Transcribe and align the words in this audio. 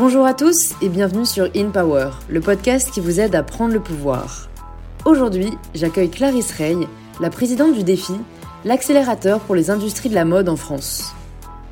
Bonjour 0.00 0.26
à 0.26 0.32
tous 0.32 0.74
et 0.80 0.88
bienvenue 0.88 1.26
sur 1.26 1.48
In 1.56 1.70
Power, 1.70 2.10
le 2.28 2.40
podcast 2.40 2.92
qui 2.92 3.00
vous 3.00 3.18
aide 3.18 3.34
à 3.34 3.42
prendre 3.42 3.74
le 3.74 3.80
pouvoir. 3.80 4.48
Aujourd'hui, 5.04 5.50
j'accueille 5.74 6.08
Clarisse 6.08 6.52
Rey, 6.52 6.76
la 7.18 7.30
présidente 7.30 7.74
du 7.74 7.82
défi, 7.82 8.12
l'accélérateur 8.64 9.40
pour 9.40 9.56
les 9.56 9.70
industries 9.70 10.08
de 10.08 10.14
la 10.14 10.24
mode 10.24 10.48
en 10.48 10.54
France. 10.54 11.14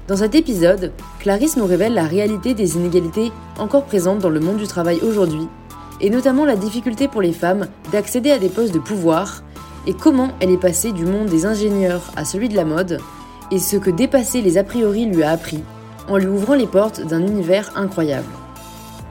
Dans 0.09 0.17
cet 0.17 0.35
épisode, 0.35 0.91
Clarisse 1.21 1.57
nous 1.57 1.67
révèle 1.67 1.95
la 1.95 2.03
réalité 2.03 2.53
des 2.53 2.75
inégalités 2.75 3.31
encore 3.61 3.85
présentes 3.85 4.19
dans 4.19 4.29
le 4.29 4.41
monde 4.41 4.57
du 4.57 4.67
travail 4.67 4.99
aujourd'hui, 5.03 5.47
et 6.01 6.11
notamment 6.11 6.45
la 6.45 6.57
difficulté 6.57 7.07
pour 7.07 7.23
les 7.23 7.33
femmes 7.33 7.69
d'accéder 7.93 8.33
à 8.33 8.41
des 8.41 8.49
postes 8.49 8.75
de 8.75 8.81
pouvoir, 8.81 9.45
et 9.87 9.95
comment 9.95 10.33
elle 10.41 10.51
est 10.51 10.61
passée 10.61 10.91
du 10.91 11.07
monde 11.07 11.29
des 11.29 11.47
ingénieurs 11.47 12.11
à 12.17 12.25
celui 12.25 12.49
de 12.49 12.57
la 12.57 12.65
mode, 12.65 12.99
et 13.53 13.61
ce 13.61 13.77
que 13.77 13.91
dépasser 13.91 14.43
les 14.43 14.59
a 14.59 14.65
priori 14.65 15.07
lui 15.07 15.23
a 15.23 15.31
appris, 15.31 15.63
en 16.09 16.17
lui 16.17 16.27
ouvrant 16.27 16.55
les 16.55 16.67
portes 16.67 17.01
d'un 17.01 17.21
univers 17.21 17.73
incroyable. 17.77 18.29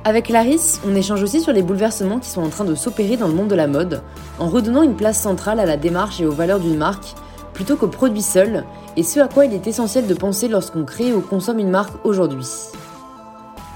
Avec 0.03 0.25
Clarisse, 0.25 0.81
on 0.87 0.95
échange 0.95 1.23
aussi 1.23 1.41
sur 1.41 1.51
les 1.51 1.63
bouleversements 1.63 2.19
qui 2.19 2.29
sont 2.29 2.43
en 2.43 2.49
train 2.49 2.63
de 2.63 2.75
s'opérer 2.75 3.17
dans 3.17 3.27
le 3.27 3.33
monde 3.33 3.47
de 3.47 3.55
la 3.55 3.67
mode, 3.67 4.03
en 4.37 4.47
redonnant 4.47 4.83
une 4.83 4.95
place 4.95 5.19
centrale 5.19 5.59
à 5.59 5.65
la 5.65 5.77
démarche 5.77 6.21
et 6.21 6.27
aux 6.27 6.31
valeurs 6.31 6.59
d'une 6.59 6.77
marque, 6.77 7.15
plutôt 7.53 7.75
qu'au 7.75 7.87
produit 7.87 8.21
seul, 8.21 8.65
et 8.97 9.03
ce 9.03 9.19
à 9.19 9.27
quoi 9.27 9.45
il 9.45 9.53
est 9.53 9.65
essentiel 9.65 10.05
de 10.05 10.13
penser 10.13 10.47
lorsqu'on 10.47 10.85
crée 10.85 11.11
ou 11.11 11.21
consomme 11.21 11.57
une 11.57 11.71
marque 11.71 12.05
aujourd'hui. 12.05 12.47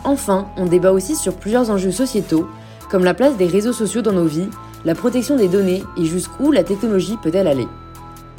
Enfin, 0.03 0.47
on 0.55 0.65
débat 0.65 0.91
aussi 0.91 1.15
sur 1.15 1.33
plusieurs 1.33 1.71
enjeux 1.71 1.91
sociétaux, 1.91 2.47
comme 2.91 3.03
la 3.03 3.13
place 3.13 3.35
des 3.35 3.47
réseaux 3.47 3.73
sociaux 3.73 4.01
dans 4.01 4.13
nos 4.13 4.25
vies, 4.25 4.49
la 4.85 4.95
protection 4.95 5.35
des 5.35 5.47
données 5.47 5.83
et 5.97 6.05
jusqu'où 6.05 6.51
la 6.51 6.63
technologie 6.63 7.17
peut-elle 7.21 7.47
aller. 7.47 7.67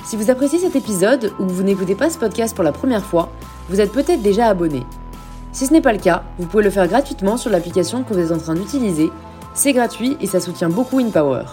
Si 0.04 0.16
vous 0.16 0.30
appréciez 0.30 0.59
cet 0.59 0.77
épisode 0.77 1.32
ou 1.38 1.46
que 1.46 1.52
vous 1.52 1.62
n'écoutez 1.62 1.95
pas 1.95 2.10
ce 2.10 2.18
podcast 2.18 2.54
pour 2.54 2.64
la 2.64 2.72
première 2.72 3.04
fois, 3.04 3.30
vous 3.69 3.80
êtes 3.80 3.92
peut-être 3.92 4.22
déjà 4.22 4.48
abonné. 4.48 4.84
Si 5.52 5.66
ce 5.66 5.72
n'est 5.72 5.80
pas 5.80 5.92
le 5.92 5.98
cas, 5.98 6.25
vous 6.38 6.47
pouvez 6.47 6.64
le 6.64 6.70
faire 6.70 6.88
gratuitement 6.88 7.36
sur 7.36 7.50
l'application 7.50 8.02
que 8.02 8.14
vous 8.14 8.20
êtes 8.20 8.33
en 8.33 8.38
train 8.38 8.55
d'utiliser. 8.55 9.10
C'est 9.55 9.72
gratuit 9.72 10.16
et 10.20 10.27
ça 10.27 10.41
soutient 10.41 10.69
beaucoup 10.69 10.98
InPower. 10.98 11.44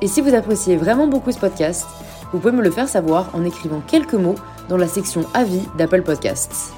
Et 0.00 0.06
si 0.06 0.20
vous 0.20 0.34
appréciez 0.34 0.76
vraiment 0.76 1.06
beaucoup 1.06 1.32
ce 1.32 1.38
podcast, 1.38 1.86
vous 2.32 2.38
pouvez 2.38 2.52
me 2.52 2.62
le 2.62 2.70
faire 2.70 2.88
savoir 2.88 3.30
en 3.34 3.44
écrivant 3.44 3.80
quelques 3.86 4.14
mots 4.14 4.34
dans 4.68 4.76
la 4.76 4.88
section 4.88 5.24
Avis 5.34 5.62
d'Apple 5.78 6.02
Podcasts. 6.02 6.74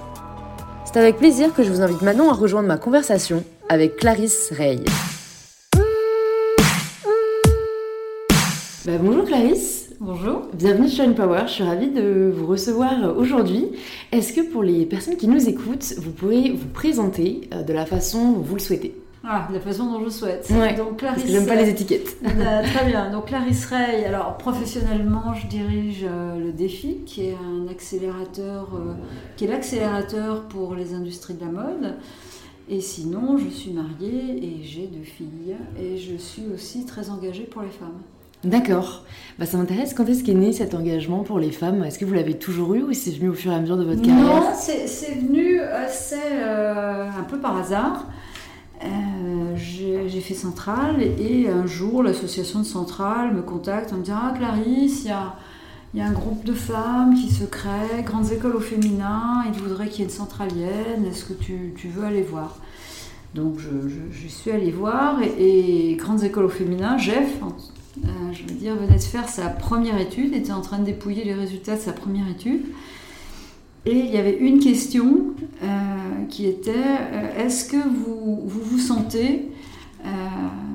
C'est 0.84 0.98
avec 0.98 1.18
plaisir 1.18 1.52
que 1.52 1.62
je 1.62 1.70
vous 1.70 1.82
invite 1.82 2.02
maintenant 2.02 2.30
à 2.30 2.34
rejoindre 2.34 2.68
ma 2.68 2.78
conversation 2.78 3.44
avec 3.68 3.96
Clarisse 3.96 4.52
Rey. 4.56 4.80
Bah, 8.86 8.92
bonjour 9.00 9.24
Clarisse. 9.24 9.87
Bonjour. 10.00 10.42
Bienvenue 10.54 10.88
sur 10.88 11.04
InPower, 11.04 11.42
je 11.46 11.54
suis 11.54 11.64
ravie 11.64 11.90
de 11.90 12.32
vous 12.32 12.46
recevoir 12.46 13.16
aujourd'hui. 13.16 13.66
Est-ce 14.12 14.32
que 14.32 14.42
pour 14.42 14.62
les 14.62 14.86
personnes 14.86 15.16
qui 15.16 15.26
nous 15.26 15.48
écoutent, 15.48 15.94
vous 15.98 16.12
pourrez 16.12 16.50
vous 16.50 16.68
présenter 16.68 17.48
euh, 17.52 17.64
de 17.64 17.72
la 17.72 17.84
façon 17.84 18.30
dont 18.30 18.38
vous 18.38 18.54
le 18.54 18.60
souhaitez? 18.60 18.94
Ah, 19.24 19.48
de 19.48 19.54
la 19.54 19.60
façon 19.60 19.90
dont 19.90 20.04
je 20.04 20.08
souhaite. 20.08 20.48
Ouais, 20.50 20.74
Donc 20.74 20.98
Clarisse. 20.98 21.22
Parce 21.22 21.26
que 21.26 21.32
j'aime 21.32 21.48
pas 21.48 21.56
les 21.56 21.68
étiquettes. 21.68 22.16
Euh, 22.24 22.62
très 22.62 22.86
bien. 22.86 23.10
Donc 23.10 23.26
Clarisse 23.26 23.66
Rey. 23.66 24.04
Alors 24.04 24.38
professionnellement, 24.38 25.34
je 25.34 25.48
dirige 25.48 26.04
euh, 26.08 26.38
le 26.38 26.52
Défi, 26.52 26.98
qui 27.04 27.26
est 27.26 27.34
un 27.34 27.66
accélérateur, 27.68 28.68
qui 29.36 29.46
est 29.46 29.48
l'accélérateur 29.48 30.44
pour 30.44 30.76
les 30.76 30.94
industries 30.94 31.34
de 31.34 31.40
la 31.40 31.50
mode. 31.50 31.96
Et 32.68 32.80
sinon, 32.80 33.36
je 33.36 33.48
suis 33.48 33.72
mariée 33.72 34.44
et 34.44 34.62
j'ai 34.62 34.86
deux 34.86 35.02
filles. 35.02 35.56
Et 35.80 35.96
je 35.96 36.16
suis 36.16 36.44
aussi 36.54 36.86
très 36.86 37.10
engagée 37.10 37.44
pour 37.44 37.62
les 37.62 37.70
femmes. 37.70 37.98
D'accord. 38.44 39.04
Bah, 39.38 39.46
ça 39.46 39.56
m'intéresse. 39.56 39.94
Quand 39.94 40.06
est-ce 40.06 40.24
qu'est 40.24 40.34
né 40.34 40.52
cet 40.52 40.74
engagement 40.74 41.22
pour 41.22 41.38
les 41.38 41.52
femmes? 41.52 41.84
Est-ce 41.84 41.98
que 41.98 42.04
vous 42.04 42.14
l'avez 42.14 42.34
toujours 42.34 42.74
eu 42.74 42.82
ou 42.82 42.92
c'est 42.92 43.10
venu 43.10 43.28
au 43.28 43.34
fur 43.34 43.52
et 43.52 43.54
à 43.54 43.60
mesure 43.60 43.76
de 43.76 43.84
votre 43.84 44.02
carrière? 44.02 44.24
Non, 44.24 44.50
c'est 44.54 45.14
venu 45.14 45.60
assez 45.60 46.16
euh, 46.40 47.06
un 47.08 47.22
peu 47.22 47.38
par 47.38 47.56
hasard. 47.56 48.06
Euh, 48.84 49.56
j'ai 49.56 50.20
fait 50.20 50.34
Centrale 50.34 51.02
et 51.02 51.48
un 51.48 51.66
jour 51.66 52.02
l'association 52.02 52.60
de 52.60 52.64
Centrale 52.64 53.34
me 53.34 53.42
contacte 53.42 53.92
en 53.92 53.96
me 53.96 54.02
disant 54.02 54.18
Ah 54.22 54.34
Clarisse, 54.36 55.04
il 55.04 55.08
y 55.08 56.00
a, 56.00 56.06
un 56.06 56.12
groupe 56.12 56.44
de 56.44 56.52
femmes 56.52 57.14
qui 57.14 57.30
se 57.30 57.44
crée, 57.44 58.02
Grandes 58.04 58.30
Écoles 58.30 58.54
au 58.54 58.60
féminin, 58.60 59.44
ils 59.46 59.60
voudraient 59.60 59.88
qu'il 59.88 60.00
y 60.00 60.02
ait 60.02 60.04
une 60.04 60.10
centralienne, 60.10 61.04
est-ce 61.10 61.24
que 61.24 61.32
tu, 61.32 61.74
veux 61.88 62.04
aller 62.04 62.22
voir? 62.22 62.58
Donc 63.34 63.58
je, 63.58 64.28
suis 64.28 64.50
allée 64.52 64.70
voir 64.70 65.20
et, 65.22 65.90
et 65.90 65.96
Grandes 65.96 66.22
Écoles 66.22 66.44
au 66.44 66.50
féminin, 66.50 66.98
Jeff, 66.98 67.40
je 68.32 68.42
veux 68.42 68.58
dire, 68.58 68.76
venait 68.76 68.96
de 68.96 69.02
faire 69.02 69.28
sa 69.28 69.48
première 69.48 69.98
étude, 70.00 70.34
était 70.34 70.52
en 70.52 70.60
train 70.60 70.78
de 70.78 70.84
dépouiller 70.84 71.24
les 71.24 71.34
résultats 71.34 71.76
de 71.76 71.80
sa 71.80 71.92
première 71.92 72.28
étude. 72.28 72.62
Et 73.86 73.96
il 73.96 74.10
y 74.10 74.18
avait 74.18 74.36
une 74.36 74.58
question 74.58 75.34
euh, 75.62 75.66
qui 76.28 76.46
était 76.46 76.72
euh, 76.74 77.44
est-ce 77.44 77.64
que 77.70 77.76
vous, 77.76 78.42
vous, 78.44 78.78
sentez, 78.78 79.48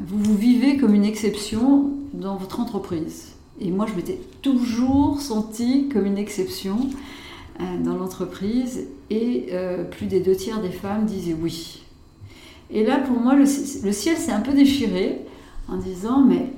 vous 0.08 0.18
vous 0.18 0.36
vivez 0.36 0.78
comme 0.78 0.96
une 0.96 1.06
exception 1.06 1.92
dans 2.14 2.36
votre 2.36 2.60
entreprise? 2.60 3.34
Et 3.60 3.70
moi, 3.70 3.86
je 3.88 3.94
m'étais 3.94 4.20
toujours 4.42 5.22
sentie 5.22 5.90
comme 5.90 6.06
une 6.06 6.18
exception 6.18 6.90
dans 7.60 7.96
l'entreprise 7.96 8.88
et 9.12 9.50
plus 9.92 10.08
des 10.08 10.22
deux 10.22 10.36
tiers 10.36 10.60
des 10.60 10.72
femmes 10.72 11.06
disaient 11.06 11.36
oui. 11.40 11.84
Et 12.72 12.84
là, 12.84 12.98
pour 12.98 13.20
moi, 13.20 13.36
le 13.36 13.46
ciel 13.46 14.18
s'est 14.18 14.32
un 14.32 14.42
peu 14.42 14.54
déchiré 14.54 15.20
en 15.68 15.78
disant 15.78 16.22
mais 16.22 16.52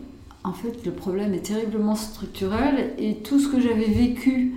en 0.45 0.53
fait, 0.53 0.85
le 0.85 0.91
problème 0.91 1.33
est 1.33 1.47
terriblement 1.47 1.95
structurel 1.95 2.93
et 2.99 3.15
tout 3.15 3.39
ce 3.39 3.47
que 3.47 3.59
j'avais 3.59 3.87
vécu, 3.87 4.53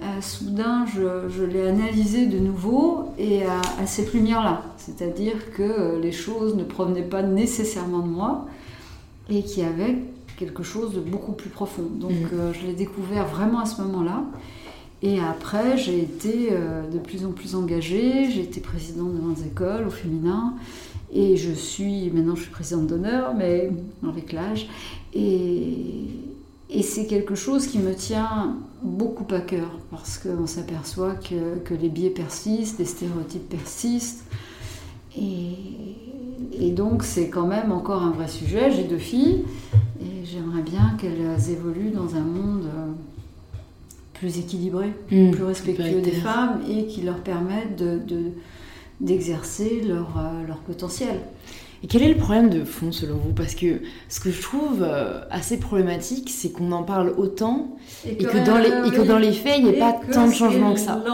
euh, 0.00 0.20
soudain, 0.20 0.86
je, 0.86 1.42
l'ai 1.42 1.66
analysé 1.66 2.26
de 2.26 2.38
nouveau 2.38 3.08
et 3.18 3.42
à, 3.44 3.86
cette 3.86 4.14
lumière-là. 4.14 4.62
C'est-à-dire 4.76 5.52
que 5.52 5.62
euh, 5.62 6.00
les 6.00 6.12
choses 6.12 6.54
ne 6.54 6.62
provenaient 6.62 7.02
pas 7.02 7.22
nécessairement 7.22 7.98
de 7.98 8.08
moi 8.08 8.46
et 9.28 9.42
qu'il 9.42 9.64
y 9.64 9.66
avait 9.66 9.96
quelque 10.36 10.62
chose 10.62 10.94
de 10.94 11.00
beaucoup 11.00 11.32
plus 11.32 11.50
profond. 11.50 11.82
Donc, 11.82 12.12
mm. 12.12 12.28
euh, 12.32 12.52
je 12.52 12.66
l'ai 12.66 12.74
découvert 12.74 13.26
vraiment 13.26 13.58
à 13.58 13.66
ce 13.66 13.82
moment-là. 13.82 14.22
Et 15.02 15.18
après, 15.20 15.76
j'ai 15.76 15.98
été 15.98 16.48
de 16.50 16.98
plus 16.98 17.26
en 17.26 17.32
plus 17.32 17.54
engagée. 17.54 18.30
J'ai 18.30 18.40
été 18.40 18.60
présidente 18.60 19.12
de 19.12 19.18
grandes 19.18 19.46
écoles 19.46 19.86
au 19.86 19.90
féminin. 19.90 20.54
Et 21.12 21.36
je 21.36 21.52
suis, 21.52 22.10
maintenant 22.10 22.34
je 22.34 22.42
suis 22.42 22.50
présidente 22.50 22.86
d'honneur, 22.86 23.34
mais 23.34 23.70
avec 24.02 24.32
l'âge. 24.32 24.66
Et, 25.14 26.08
et 26.70 26.82
c'est 26.82 27.06
quelque 27.06 27.34
chose 27.34 27.66
qui 27.66 27.78
me 27.78 27.94
tient 27.94 28.56
beaucoup 28.82 29.32
à 29.34 29.40
cœur, 29.40 29.70
parce 29.90 30.18
qu'on 30.18 30.46
s'aperçoit 30.46 31.14
que, 31.14 31.58
que, 31.64 31.74
les 31.74 31.88
biais 31.88 32.10
persistent, 32.10 32.78
les 32.78 32.84
stéréotypes 32.84 33.48
persistent. 33.48 34.24
Et, 35.16 35.52
et 36.58 36.70
donc 36.70 37.04
c'est 37.04 37.28
quand 37.28 37.46
même 37.46 37.70
encore 37.70 38.02
un 38.02 38.10
vrai 38.10 38.28
sujet. 38.28 38.72
J'ai 38.72 38.84
deux 38.84 38.98
filles, 38.98 39.44
et 40.00 40.24
j'aimerais 40.24 40.62
bien 40.62 40.96
qu'elles 40.98 41.50
évoluent 41.50 41.92
dans 41.92 42.16
un 42.16 42.24
monde 42.24 42.64
euh, 42.64 42.92
plus 44.14 44.38
équilibré, 44.38 44.92
mmh, 45.10 45.30
plus 45.30 45.44
respectueux 45.44 46.00
des 46.00 46.10
femmes, 46.10 46.60
et 46.68 46.86
qui 46.86 47.02
leur 47.02 47.18
permette 47.18 47.76
de, 47.76 47.98
de 47.98 48.32
d'exercer 49.00 49.82
leur, 49.86 50.16
euh, 50.16 50.46
leur 50.46 50.58
potentiel. 50.58 51.20
Et 51.84 51.86
quel 51.86 52.02
est 52.02 52.08
le 52.08 52.16
problème 52.16 52.48
de 52.48 52.64
fond 52.64 52.92
selon 52.92 53.16
vous? 53.16 53.34
Parce 53.34 53.54
que 53.54 53.82
ce 54.08 54.18
que 54.18 54.30
je 54.30 54.40
trouve 54.40 54.78
euh, 54.80 55.20
assez 55.30 55.58
problématique, 55.58 56.30
c'est 56.30 56.48
qu'on 56.48 56.72
en 56.72 56.82
parle 56.82 57.12
autant 57.18 57.76
et 58.08 58.16
que, 58.16 58.42
dans, 58.46 58.56
les, 58.56 58.88
et 58.88 58.90
que 58.90 59.02
dans 59.02 59.18
les 59.18 59.32
faits, 59.32 59.56
il 59.58 59.66
n'y 59.66 59.76
a 59.76 59.92
pas 59.92 60.00
tant 60.10 60.26
de 60.26 60.32
changements 60.32 60.72
que 60.72 60.80
ça. 60.80 61.04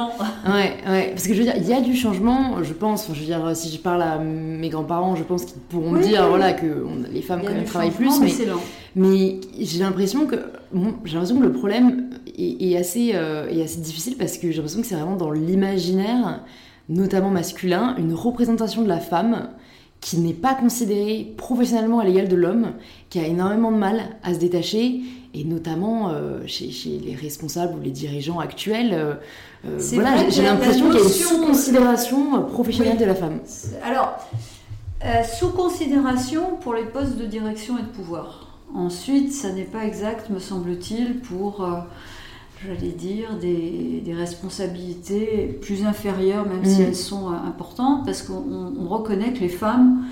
Ouais, 0.47 0.77
ouais. 0.89 1.09
Parce 1.09 1.27
que 1.27 1.35
je 1.35 1.39
veux 1.39 1.45
dire, 1.45 1.55
il 1.57 1.67
y 1.67 1.73
a 1.73 1.81
du 1.81 1.97
changement, 1.97 2.63
je 2.63 2.73
pense. 2.73 3.09
je 3.13 3.19
veux 3.19 3.27
dire, 3.27 3.51
si 3.57 3.69
je 3.69 3.79
parle 3.79 4.01
à 4.01 4.19
mes 4.19 4.69
grands-parents, 4.69 5.17
je 5.17 5.25
pense 5.25 5.45
qu'ils 5.45 5.61
pourront 5.61 5.91
me 5.91 6.03
dire 6.03 6.29
voilà, 6.29 6.53
que 6.53 6.87
les 7.11 7.23
femmes 7.23 7.43
quand 7.45 7.53
même 7.53 7.65
travaillent 7.65 7.91
plus. 7.91 8.21
Mais, 8.21 8.31
mais 8.95 9.41
j'ai 9.59 9.81
l'impression 9.81 10.27
que 10.27 10.37
j'ai 11.05 11.15
l'impression 11.15 11.41
que 11.41 11.47
le 11.47 11.53
problème 11.53 12.11
est, 12.39 12.77
assez, 12.77 13.11
euh, 13.15 13.51
est 13.51 13.61
assez 13.61 13.81
difficile 13.81 14.15
parce 14.17 14.39
que 14.39 14.53
j'ai 14.53 14.59
l'impression 14.59 14.83
que 14.83 14.87
c'est 14.87 14.95
vraiment 14.95 15.17
dans 15.17 15.33
l'imaginaire 15.33 16.45
notamment 16.89 17.31
masculin, 17.31 17.95
une 17.99 18.15
représentation 18.15 18.83
de 18.83 18.89
la 18.89 18.99
femme 18.99 19.49
qui 20.01 20.19
n'est 20.19 20.33
pas 20.33 20.55
considérée 20.55 21.33
professionnellement 21.37 22.01
à 22.01 22.05
l'égal 22.05 22.29
de 22.29 22.37
l'homme, 22.37 22.73
qui 23.11 23.19
a 23.19 23.27
énormément 23.27 23.71
de 23.71 23.77
mal 23.77 24.01
à 24.23 24.33
se 24.33 24.39
détacher, 24.39 25.03
et 25.35 25.45
notamment 25.45 26.11
euh, 26.11 26.41
chez, 26.47 26.71
les 27.05 27.15
responsables 27.15 27.79
ou 27.79 27.83
les 27.83 27.91
dirigeants 27.91 28.41
actuels. 28.41 28.93
Euh, 28.93 29.15
euh, 29.67 29.79
voilà, 29.93 30.29
j'ai 30.29 30.43
l'impression 30.43 30.87
qu'il 30.87 30.99
y 30.99 31.03
a 31.03 31.05
une 31.05 31.09
sous-considération 31.09 32.43
professionnelle 32.45 32.99
de 32.99 33.05
la 33.05 33.15
femme. 33.15 33.41
Alors, 33.85 34.19
sous-considération 35.39 36.57
pour 36.61 36.75
les 36.75 36.85
postes 36.85 37.17
de 37.17 37.27
direction 37.27 37.79
et 37.79 37.83
de 37.83 37.89
pouvoir. 37.89 38.59
Ensuite, 38.75 39.33
ça 39.33 39.53
n'est 39.53 39.65
pas 39.65 39.85
exact, 39.85 40.31
me 40.31 40.39
semble-t-il, 40.39 41.21
pour 41.21 41.67
j'allais 42.67 42.93
dire, 42.93 43.39
des, 43.39 44.03
responsabilités 44.13 45.59
plus 45.63 45.85
inférieures, 45.85 46.47
même 46.47 46.65
si 46.65 46.81
mm. 46.81 46.85
elles 46.85 46.97
sont 46.97 47.29
euh, 47.29 47.37
importantes, 47.47 48.05
parce 48.05 48.23
qu'on 48.23 48.87
reconnaît 48.89 49.33
que 49.33 49.41
les 49.41 49.49
femmes 49.49 50.05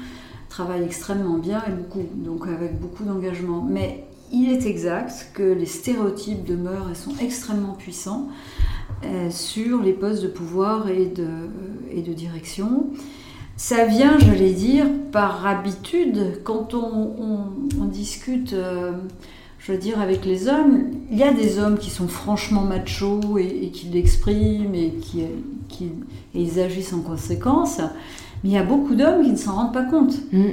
travaillent 0.49 0.85
extrêmement 0.85 1.37
bien 1.37 1.63
et 1.67 1.73
beaucoup, 1.73 2.03
donc 2.15 2.47
avec 2.47 2.81
beaucoup 2.81 3.05
d'engagement. 3.05 3.67
Mais 3.69 4.05
il 4.33 4.51
est 4.51 4.67
exact 4.67 5.31
que 5.35 5.43
les 5.43 5.67
stéréotypes 5.67 6.45
demeurent 6.45 6.91
et 6.91 6.95
sont 6.95 7.15
extrêmement 7.21 7.75
puissants 7.75 8.29
euh, 9.05 9.31
sur 9.31 9.83
les 9.83 9.93
postes 9.93 10.23
de 10.23 10.29
pouvoir 10.29 10.89
et 10.89 11.07
de, 11.07 11.29
et 11.91 12.03
de 12.03 12.13
direction. 12.13 12.87
ça 13.57 13.85
vient, 13.87 14.19
je 14.19 14.31
vais 14.31 14.53
dire, 14.53 14.87
par 15.13 15.47
habitude. 15.47 16.41
Quand 16.45 16.75
on, 16.75 17.87
discute, 17.87 18.53
euh, 18.53 18.93
je 19.69 19.75
veux 19.75 19.79
dire, 19.79 20.01
avec 20.01 20.25
les 20.25 20.49
hommes, 20.49 20.85
il 21.11 21.19
y 21.19 21.23
a 21.23 21.31
des 21.31 21.59
hommes 21.59 21.77
qui 21.77 21.91
sont 21.91 22.09
franchement 22.09 22.63
machos 22.63 23.37
et, 23.37 23.69
qui 23.69 23.89
l'expriment 23.89 24.75
et 24.75 24.95
qui, 24.95 25.25
qui 25.69 25.91
ils 26.35 26.59
agissent 26.59 26.95
en 26.95 27.03
conséquence. 27.03 27.79
Mais 28.43 28.49
il 28.49 28.53
y 28.53 28.57
a 28.57 28.63
beaucoup 28.63 28.95
d'hommes 28.95 29.23
qui 29.23 29.31
ne 29.31 29.37
s'en 29.37 29.57
rendent 29.57 29.75
pas 29.75 29.85
compte. 29.85 30.15
Mm. 30.33 30.45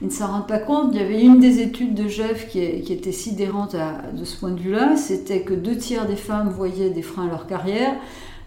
Ils 0.00 0.06
ne 0.06 0.10
s'en 0.10 0.28
rendent 0.28 0.48
pas 0.48 0.60
compte. 0.60 0.92
Il 0.92 0.98
y 0.98 1.04
avait 1.04 1.22
une 1.22 1.40
des 1.40 1.60
études 1.60 1.92
de 1.92 2.08
Jeff 2.08 2.48
qui, 2.48 2.60
était 2.60 3.12
sidérante 3.12 3.76
de 4.18 4.24
ce 4.24 4.38
point 4.38 4.52
de 4.52 4.60
vue-là, 4.60 4.96
c'était 4.96 5.42
que 5.42 5.52
deux 5.52 5.76
tiers 5.76 6.06
des 6.06 6.16
femmes 6.16 6.48
voyaient 6.48 6.88
des 6.88 7.02
freins 7.02 7.26
à 7.26 7.30
leur 7.30 7.46
carrière, 7.46 7.92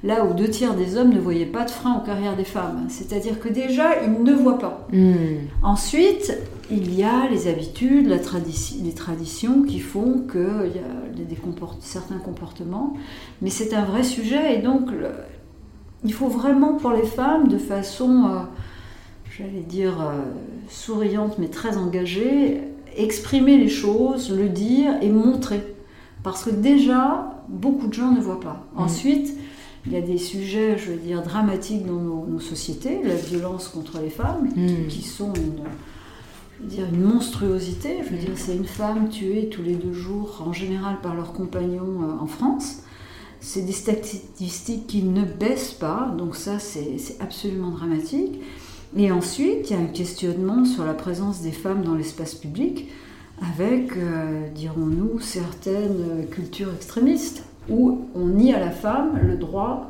là 0.03 0.25
où 0.25 0.33
deux 0.33 0.49
tiers 0.49 0.75
des 0.75 0.97
hommes 0.97 1.13
ne 1.13 1.19
voyaient 1.19 1.45
pas 1.45 1.65
de 1.65 1.71
frein 1.71 1.97
aux 1.97 2.05
carrières 2.05 2.35
des 2.35 2.43
femmes. 2.43 2.85
C'est-à-dire 2.89 3.39
que 3.39 3.49
déjà, 3.49 4.03
ils 4.03 4.23
ne 4.23 4.33
voient 4.33 4.59
pas. 4.59 4.87
Hmm. 4.93 5.47
Ensuite, 5.63 6.37
il 6.69 6.93
y 6.93 7.03
a 7.03 7.27
les 7.29 7.47
habitudes, 7.47 8.07
la 8.07 8.17
les 8.17 8.93
traditions 8.93 9.63
qui 9.63 9.79
font 9.79 10.23
qu'il 10.31 10.71
y 10.75 11.21
a 11.21 11.25
des 11.25 11.37
certains 11.79 12.17
comportements, 12.17 12.93
mais 13.41 13.49
c'est 13.49 13.73
un 13.73 13.85
vrai 13.85 14.03
sujet 14.03 14.55
et 14.55 14.61
donc 14.61 14.89
il 16.03 16.13
faut 16.13 16.27
vraiment 16.27 16.75
pour 16.75 16.91
les 16.91 17.05
femmes, 17.05 17.47
de 17.47 17.57
façon, 17.57 18.25
euh, 18.25 18.39
j'allais 19.35 19.61
dire, 19.61 20.01
euh, 20.01 20.21
souriante 20.69 21.37
mais 21.39 21.47
très 21.47 21.77
engagée, 21.77 22.61
exprimer 22.95 23.57
les 23.57 23.69
choses, 23.69 24.35
le 24.35 24.49
dire 24.49 24.93
et 25.01 25.09
montrer. 25.09 25.61
Parce 26.23 26.43
que 26.43 26.49
déjà, 26.49 27.43
beaucoup 27.47 27.87
de 27.87 27.93
gens 27.93 28.11
ne 28.11 28.19
voient 28.19 28.39
pas. 28.39 28.65
Hmm. 28.75 28.83
Ensuite, 28.83 29.33
il 29.87 29.93
y 29.93 29.95
a 29.95 30.01
des 30.01 30.17
sujets, 30.17 30.77
je 30.77 30.91
veux 30.91 30.97
dire, 30.97 31.21
dramatiques 31.23 31.85
dans 31.85 31.93
nos, 31.93 32.39
sociétés, 32.39 32.99
la 33.03 33.15
violence 33.15 33.69
contre 33.69 33.99
les 33.99 34.09
femmes, 34.09 34.49
hmm. 34.55 34.87
qui 34.87 35.01
sont 35.01 35.33
une, 35.33 35.63
je 36.57 36.63
veux 36.63 36.69
dire, 36.69 36.85
une 36.93 37.01
monstruosité. 37.01 37.99
Je 38.03 38.09
veux 38.09 38.17
dire, 38.17 38.33
c'est 38.35 38.55
une 38.55 38.67
femme 38.67 39.09
tuée 39.09 39.49
tous 39.49 39.63
les 39.63 39.75
deux 39.75 39.93
jours, 39.93 40.43
en 40.45 40.53
général 40.53 40.99
par 41.01 41.15
leur 41.15 41.33
compagnon 41.33 42.03
euh, 42.03 42.21
en 42.23 42.27
France. 42.27 42.83
C'est 43.39 43.61
des 43.61 43.71
statistiques 43.71 44.87
qui 44.87 45.03
ne 45.03 45.23
baissent 45.23 45.73
pas, 45.73 46.13
donc 46.17 46.35
ça, 46.35 46.59
c'est 46.59 46.97
absolument 47.19 47.71
dramatique. 47.71 48.41
Et 48.95 49.11
ensuite, 49.11 49.69
il 49.69 49.73
y 49.73 49.79
a 49.79 49.81
un 49.81 49.85
questionnement 49.85 50.65
sur 50.65 50.85
la 50.85 50.93
présence 50.93 51.41
des 51.41 51.51
femmes 51.51 51.83
dans 51.83 51.95
l'espace 51.95 52.35
public, 52.35 52.89
avec, 53.41 53.95
euh, 53.95 54.49
dirons-nous, 54.49 55.19
certaines 55.19 56.27
cultures 56.29 56.73
extrémistes 56.73 57.46
où 57.69 58.01
on 58.15 58.27
nie 58.27 58.53
à 58.53 58.59
la 58.59 58.71
femme 58.71 59.19
le 59.21 59.35
droit 59.35 59.89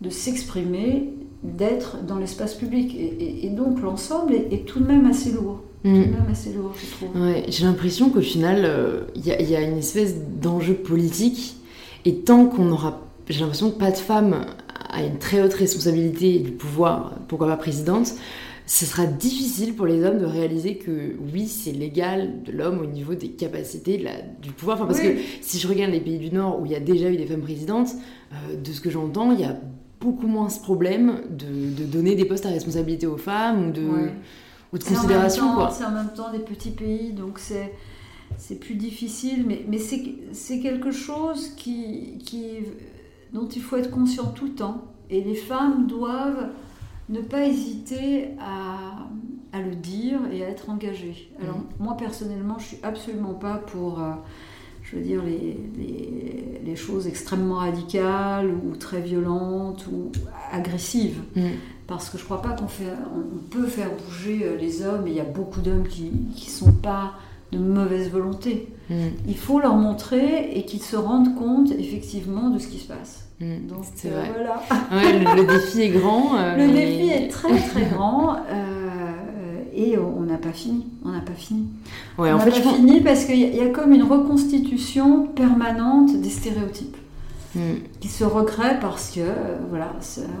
de 0.00 0.10
s'exprimer, 0.10 1.14
d'être 1.42 2.04
dans 2.04 2.18
l'espace 2.18 2.54
public. 2.54 2.96
Et, 2.98 3.48
donc 3.50 3.80
l'ensemble 3.82 4.34
est, 4.34 4.66
tout 4.66 4.80
de 4.80 4.86
même 4.86 5.06
assez 5.06 5.30
lourd. 5.30 5.60
Tout 5.82 5.90
de 5.90 5.96
mm. 5.96 6.00
même 6.00 6.26
assez 6.30 6.52
lourd, 6.52 6.72
je 6.74 6.90
trouve. 6.90 7.22
Ouais, 7.22 7.44
J'ai 7.48 7.64
l'impression 7.64 8.08
qu'au 8.08 8.22
final, 8.22 8.58
il 9.14 9.30
euh, 9.30 9.42
y, 9.42 9.54
a 9.54 9.60
une 9.60 9.78
espèce 9.78 10.14
d'enjeu 10.40 10.74
politique. 10.74 11.56
Et 12.06 12.16
tant 12.16 12.46
qu'on 12.46 12.64
n'aura, 12.64 13.00
j'ai 13.28 13.40
l'impression 13.40 13.70
que 13.70 13.78
pas 13.78 13.90
de 13.90 13.96
femme 13.96 14.46
a 14.90 15.02
une 15.02 15.18
très 15.18 15.42
haute 15.42 15.54
responsabilité 15.54 16.38
du 16.38 16.50
pouvoir, 16.52 17.12
pourquoi 17.28 17.48
pas 17.48 17.56
présidente, 17.56 18.14
ce 18.66 18.86
sera 18.86 19.04
difficile 19.06 19.74
pour 19.74 19.86
les 19.86 20.02
hommes 20.04 20.18
de 20.18 20.24
réaliser 20.24 20.78
que 20.78 21.16
oui, 21.32 21.48
c'est 21.48 21.72
l'égal 21.72 22.42
de 22.44 22.52
l'homme 22.52 22.80
au 22.80 22.86
niveau 22.86 23.14
des 23.14 23.28
capacités, 23.28 24.02
du 24.40 24.52
pouvoir. 24.52 24.78
Enfin, 24.78 24.86
parce 24.86 25.00
que 25.00 25.16
si 25.42 25.58
je 25.58 25.68
regarde 25.68 25.92
les 25.92 26.00
pays 26.00 26.18
du 26.18 26.30
Nord 26.30 26.60
où 26.60 26.66
il 26.66 26.72
y 26.72 26.74
a 26.74 26.80
déjà 26.80 27.10
eu 27.10 27.16
des 27.16 27.26
femmes 27.26 27.42
présidentes, 27.42 27.90
euh, 28.32 28.56
de 28.56 28.72
ce 28.72 28.80
que 28.80 28.88
j'entends, 28.88 29.32
il 29.32 29.40
y 29.40 29.44
a 29.44 29.56
beaucoup 30.00 30.26
moins 30.26 30.48
ce 30.48 30.60
problème 30.60 31.20
de, 31.30 31.84
donner 31.84 32.14
des 32.14 32.24
postes 32.24 32.46
à 32.46 32.50
responsabilité 32.50 33.06
aux 33.06 33.18
femmes 33.18 33.68
ou 33.68 33.72
de, 33.72 33.82
ou 34.72 34.78
de 34.78 34.84
considération. 34.84 35.44
C'est 35.70 35.84
en 35.84 35.92
même 35.92 36.12
temps 36.14 36.32
des 36.32 36.38
petits 36.38 36.70
pays, 36.70 37.12
donc 37.12 37.38
c'est 37.38 37.72
c'est 38.36 38.56
plus 38.58 38.74
difficile, 38.74 39.44
mais, 39.46 39.64
mais 39.68 39.78
c'est 39.78 40.60
quelque 40.60 40.90
chose 40.90 41.50
qui, 41.56 42.18
qui, 42.18 42.46
dont 43.32 43.46
il 43.46 43.62
faut 43.62 43.76
être 43.76 43.90
conscient 43.90 44.26
tout 44.26 44.46
le 44.46 44.54
temps. 44.54 44.82
Et 45.10 45.22
les 45.22 45.34
femmes 45.34 45.86
doivent 45.86 46.48
ne 47.08 47.20
pas 47.20 47.46
hésiter 47.46 48.28
à, 48.40 49.06
à, 49.52 49.60
le 49.60 49.74
dire 49.74 50.20
et 50.32 50.44
à 50.44 50.48
être 50.48 50.70
engagé. 50.70 51.30
Alors 51.42 51.58
mm. 51.58 51.64
moi 51.80 51.96
personnellement, 51.96 52.58
je 52.58 52.64
suis 52.64 52.78
absolument 52.82 53.34
pas 53.34 53.56
pour, 53.56 54.00
euh, 54.00 54.12
je 54.82 54.96
veux 54.96 55.02
dire, 55.02 55.22
les, 55.22 55.58
les, 55.76 56.60
les, 56.64 56.76
choses 56.76 57.06
extrêmement 57.06 57.56
radicales 57.56 58.48
ou 58.48 58.76
très 58.76 59.00
violentes 59.00 59.86
ou 59.86 60.10
agressives. 60.50 61.20
Mm. 61.36 61.48
Parce 61.86 62.08
que 62.08 62.16
je 62.16 62.24
crois 62.24 62.40
pas 62.40 62.52
qu'on 62.52 62.64
on 62.64 63.38
peut 63.50 63.66
faire 63.66 63.90
bouger 64.06 64.44
euh, 64.44 64.56
les 64.56 64.82
hommes, 64.82 65.06
et 65.06 65.10
il 65.10 65.16
y 65.16 65.20
a 65.20 65.24
beaucoup 65.24 65.60
d'hommes 65.60 65.86
qui 65.86 66.10
ne 66.10 66.50
sont 66.50 66.72
pas 66.72 67.14
de 67.54 67.58
mauvaise 67.58 68.10
volonté. 68.10 68.68
Mm. 68.90 68.94
Il 69.28 69.36
faut 69.36 69.60
leur 69.60 69.74
montrer 69.76 70.50
et 70.54 70.64
qu'ils 70.64 70.82
se 70.82 70.96
rendent 70.96 71.34
compte 71.36 71.72
effectivement 71.72 72.50
de 72.50 72.58
ce 72.58 72.68
qui 72.68 72.78
se 72.78 72.88
passe. 72.88 73.26
Mm, 73.40 73.66
Donc 73.68 73.84
euh, 74.04 74.24
voilà. 74.34 74.62
le, 75.36 75.46
défi 75.46 75.82
est 75.82 75.88
grand. 75.88 76.36
Euh, 76.36 76.56
le 76.56 76.72
défi 76.72 77.10
est 77.10 77.28
très 77.28 77.58
très 77.58 77.84
grand. 77.94 78.36
Euh, 78.36 78.74
et 79.76 79.98
on 79.98 80.20
n'a 80.20 80.36
pas 80.36 80.52
fini. 80.52 80.86
On 81.04 81.10
n'a 81.10 81.20
pas 81.20 81.32
fini. 81.32 81.66
Ouais, 82.16 82.32
on 82.32 82.38
n'a 82.38 82.44
pas 82.44 82.50
fini 82.52 83.00
parce 83.00 83.24
qu'il 83.24 83.40
y, 83.40 83.60
a 83.60 83.68
comme 83.70 83.92
une 83.92 84.04
reconstitution 84.04 85.26
permanente 85.26 86.20
des 86.20 86.30
stéréotypes. 86.30 86.96
Mm. 87.54 87.60
qui 88.00 88.08
se 88.08 88.24
recréent 88.24 88.78
parce 88.80 89.12
que 89.12 89.20
voilà, 89.70 89.92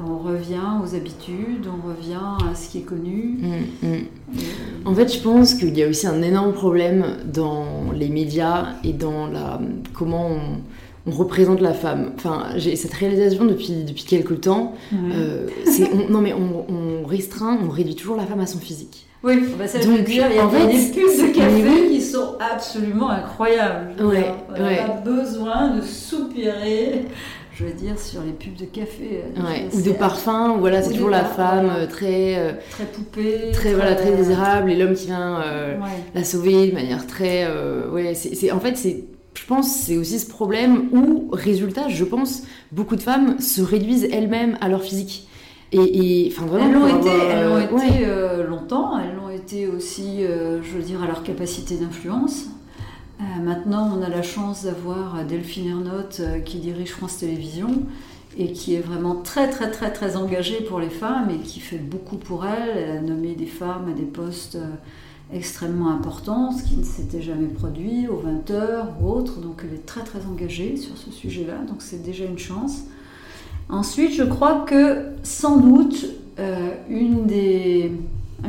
on 0.08 0.18
revient 0.18 0.80
aux 0.82 0.94
habitudes, 0.94 1.66
on 1.66 1.88
revient 1.88 2.48
à 2.50 2.54
ce 2.54 2.68
qui 2.68 2.78
est 2.78 2.82
connu. 2.82 3.38
Mm, 3.82 4.86
en 4.86 4.94
fait, 4.94 5.14
je 5.14 5.20
pense 5.20 5.54
qu'il 5.54 5.76
y 5.78 5.82
a 5.82 5.88
aussi 5.88 6.06
un 6.06 6.22
énorme 6.22 6.52
problème 6.52 7.04
dans 7.24 7.92
les 7.94 8.08
médias 8.08 8.68
et 8.82 8.92
dans 8.92 9.26
la 9.28 9.60
comment 9.92 10.28
on 10.28 10.60
on 11.06 11.10
représente 11.10 11.60
la 11.60 11.74
femme. 11.74 12.12
Enfin, 12.16 12.46
j'ai 12.56 12.76
cette 12.76 12.94
réalisation 12.94 13.44
depuis, 13.44 13.84
depuis 13.84 14.04
quelques 14.04 14.42
temps. 14.42 14.74
Euh, 14.92 15.48
non, 16.08 16.20
mais 16.20 16.32
on, 16.32 17.04
restreint, 17.06 17.58
on 17.62 17.68
réduit 17.68 17.94
toujours 17.94 18.16
la 18.16 18.24
femme 18.24 18.40
à 18.40 18.46
son 18.46 18.58
physique. 18.58 19.06
Oui, 19.24 19.42
bah 19.58 19.66
ça 19.66 19.78
Donc, 19.78 20.04
dire, 20.04 20.26
il 20.30 20.36
y 20.36 20.38
a 20.38 20.46
des 20.46 20.92
pubs 20.92 21.26
de 21.26 21.34
café 21.34 21.88
qui 21.88 22.00
sont 22.02 22.36
absolument 22.38 23.08
incroyables. 23.10 24.02
Ouais, 24.04 24.26
on 24.50 24.62
n'a 24.62 24.76
pas 24.76 25.00
besoin 25.00 25.70
de 25.76 25.82
soupirer 25.82 27.06
je 27.56 27.64
veux 27.64 27.72
dire, 27.72 27.96
sur 28.00 28.20
les 28.22 28.32
pubs 28.32 28.56
de 28.56 28.64
café. 28.64 29.22
ou 29.72 29.80
de 29.80 29.92
parfum, 29.92 30.56
voilà, 30.58 30.82
c'est 30.82 30.92
toujours 30.92 31.10
la 31.10 31.24
femme 31.24 31.70
euh, 31.70 31.86
très. 31.86 32.36
Euh, 32.36 32.52
très 32.70 32.84
poupée. 32.84 33.52
Très, 33.52 33.74
Voilà, 33.74 33.94
très 33.94 34.10
désirable, 34.10 34.72
et 34.72 34.76
l'homme 34.76 34.94
qui 34.94 35.06
vient 35.06 35.40
la 36.14 36.24
sauver 36.24 36.68
de 36.68 36.74
manière 36.74 37.06
très. 37.06 37.46
ouais, 37.92 38.14
c'est, 38.14 38.50
en 38.50 38.60
fait, 38.60 38.76
c'est 38.76 39.04
je 39.34 39.46
pense 39.46 39.74
c'est 39.74 39.96
aussi 39.96 40.20
ce 40.20 40.28
problème 40.28 40.88
où, 40.92 41.28
résultat, 41.32 41.88
je 41.88 42.04
pense, 42.04 42.44
beaucoup 42.72 42.96
de 42.96 43.02
femmes 43.02 43.40
se 43.40 43.62
réduisent 43.62 44.08
elles-mêmes 44.10 44.56
à 44.60 44.68
leur 44.68 44.82
physique. 44.82 45.28
Et, 45.72 46.32
enfin, 46.32 46.46
vraiment, 46.46 46.86
elles 46.86 46.92
l'ont 46.92 47.00
été, 47.00 47.10
elles 47.10 47.44
l'ont 47.46 47.56
euh, 47.56 47.78
été 47.78 48.06
euh, 48.06 48.46
longtemps, 48.46 48.98
elles 48.98 49.16
l'ont 49.16 49.30
été 49.30 49.66
aussi, 49.66 50.24
euh, 50.24 50.62
je 50.62 50.70
veux 50.76 50.82
dire, 50.82 51.02
à 51.02 51.06
leur 51.06 51.22
capacité 51.22 51.76
d'influence. 51.76 52.46
maintenant, 53.42 53.90
on 53.96 54.02
a 54.02 54.08
la 54.08 54.22
chance 54.22 54.64
d'avoir 54.64 55.24
Delphine 55.24 55.70
Ernotte 55.70 56.20
qui 56.44 56.58
dirige 56.58 56.90
France 56.90 57.18
Télévisions 57.18 57.82
et 58.36 58.52
qui 58.52 58.74
est 58.74 58.80
vraiment 58.80 59.16
très 59.16 59.48
très 59.48 59.70
très 59.70 59.92
très 59.92 60.16
engagée 60.16 60.60
pour 60.62 60.80
les 60.80 60.90
femmes 60.90 61.30
et 61.30 61.38
qui 61.38 61.60
fait 61.60 61.78
beaucoup 61.78 62.16
pour 62.16 62.44
elles. 62.44 62.76
Elle 62.76 62.96
a 62.98 63.00
nommé 63.00 63.34
des 63.34 63.46
femmes 63.46 63.88
à 63.88 63.92
des 63.92 64.06
postes 64.06 64.58
extrêmement 65.32 65.90
important, 65.90 66.52
ce 66.52 66.62
qui 66.64 66.76
ne 66.76 66.84
s'était 66.84 67.22
jamais 67.22 67.48
produit 67.48 68.08
aux 68.08 68.22
20h 68.22 69.00
ou 69.00 69.10
autre. 69.10 69.40
Donc 69.40 69.62
elle 69.64 69.74
est 69.74 69.86
très 69.86 70.02
très 70.02 70.24
engagée 70.26 70.76
sur 70.76 70.96
ce 70.96 71.10
sujet-là, 71.10 71.58
donc 71.66 71.80
c'est 71.80 72.02
déjà 72.02 72.24
une 72.24 72.38
chance. 72.38 72.84
Ensuite, 73.68 74.12
je 74.14 74.24
crois 74.24 74.64
que 74.66 74.98
sans 75.22 75.58
doute 75.58 76.06
euh, 76.38 76.70
une, 76.88 77.26
des, 77.26 77.92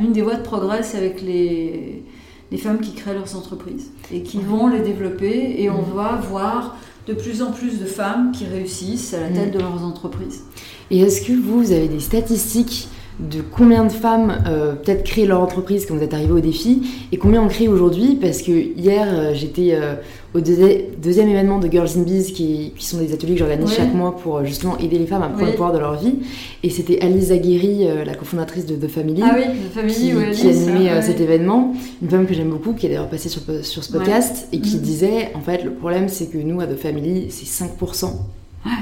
une 0.00 0.12
des 0.12 0.22
voies 0.22 0.34
de 0.34 0.42
progrès, 0.42 0.82
c'est 0.82 0.98
avec 0.98 1.22
les, 1.22 2.02
les 2.50 2.58
femmes 2.58 2.80
qui 2.80 2.92
créent 2.92 3.14
leurs 3.14 3.36
entreprises 3.36 3.90
et 4.12 4.22
qui 4.22 4.38
vont 4.38 4.68
les 4.68 4.80
développer 4.80 5.56
et 5.58 5.70
on 5.70 5.82
va 5.82 6.20
voir 6.30 6.76
de 7.06 7.14
plus 7.14 7.42
en 7.42 7.52
plus 7.52 7.78
de 7.78 7.86
femmes 7.86 8.32
qui 8.32 8.46
réussissent 8.46 9.14
à 9.14 9.20
la 9.20 9.28
tête 9.28 9.52
de 9.52 9.60
leurs 9.60 9.84
entreprises. 9.84 10.44
Et 10.90 11.00
est-ce 11.00 11.22
que 11.22 11.32
vous 11.32 11.72
avez 11.72 11.88
des 11.88 12.00
statistiques 12.00 12.88
de 13.18 13.40
combien 13.40 13.84
de 13.84 13.92
femmes 13.92 14.42
euh, 14.46 14.74
peut-être 14.74 15.02
créent 15.04 15.24
leur 15.24 15.40
entreprise 15.40 15.86
quand 15.86 15.94
vous 15.94 16.02
êtes 16.02 16.12
arrivé 16.12 16.32
au 16.32 16.40
défi 16.40 16.82
et 17.12 17.16
combien 17.16 17.42
on 17.42 17.48
crée 17.48 17.68
aujourd'hui? 17.68 18.18
Parce 18.20 18.42
que 18.42 18.52
hier 18.52 19.06
euh, 19.08 19.32
j'étais 19.34 19.70
euh, 19.72 19.94
au 20.36 20.40
deuxième 20.40 21.28
événement 21.28 21.58
de 21.58 21.68
Girls 21.68 21.88
in 21.96 22.02
Biz 22.02 22.32
qui, 22.32 22.72
sont 22.78 22.98
des 22.98 23.14
ateliers 23.14 23.32
que 23.32 23.38
j'organise 23.38 23.72
chaque 23.72 23.94
mois 23.94 24.14
pour 24.14 24.44
justement 24.44 24.76
aider 24.78 24.98
les 24.98 25.06
femmes 25.06 25.22
à 25.22 25.28
prendre 25.28 25.46
le 25.46 25.52
pouvoir 25.52 25.72
de 25.72 25.78
leur 25.78 25.98
vie. 25.98 26.16
Et 26.62 26.68
c'était 26.68 27.00
Alice 27.00 27.30
Aguirre 27.30 28.04
la 28.04 28.14
cofondatrice 28.14 28.66
de 28.66 28.76
The 28.76 28.88
Family, 28.88 29.22
ah 29.24 29.34
oui, 29.36 29.44
qui, 29.88 30.12
qui, 30.32 30.46
a 30.46 30.50
animé 30.50 30.90
cet 31.00 31.20
événement. 31.20 31.74
Une 32.02 32.10
femme 32.10 32.26
que 32.26 32.34
j'aime 32.34 32.50
beaucoup 32.50 32.74
qui 32.74 32.86
est 32.86 32.90
d'ailleurs 32.90 33.08
passée 33.08 33.28
sur, 33.28 33.42
sur 33.62 33.82
ce 33.82 33.92
podcast 33.92 34.48
et 34.52 34.60
qui 34.60 34.76
mm. 34.76 34.80
disait 34.80 35.32
en 35.34 35.40
fait 35.40 35.64
le 35.64 35.72
problème 35.72 36.08
c'est 36.08 36.26
que 36.26 36.38
nous 36.38 36.60
à 36.60 36.66
The 36.66 36.76
Family 36.76 37.30
c'est 37.30 37.64
5% 37.64 38.10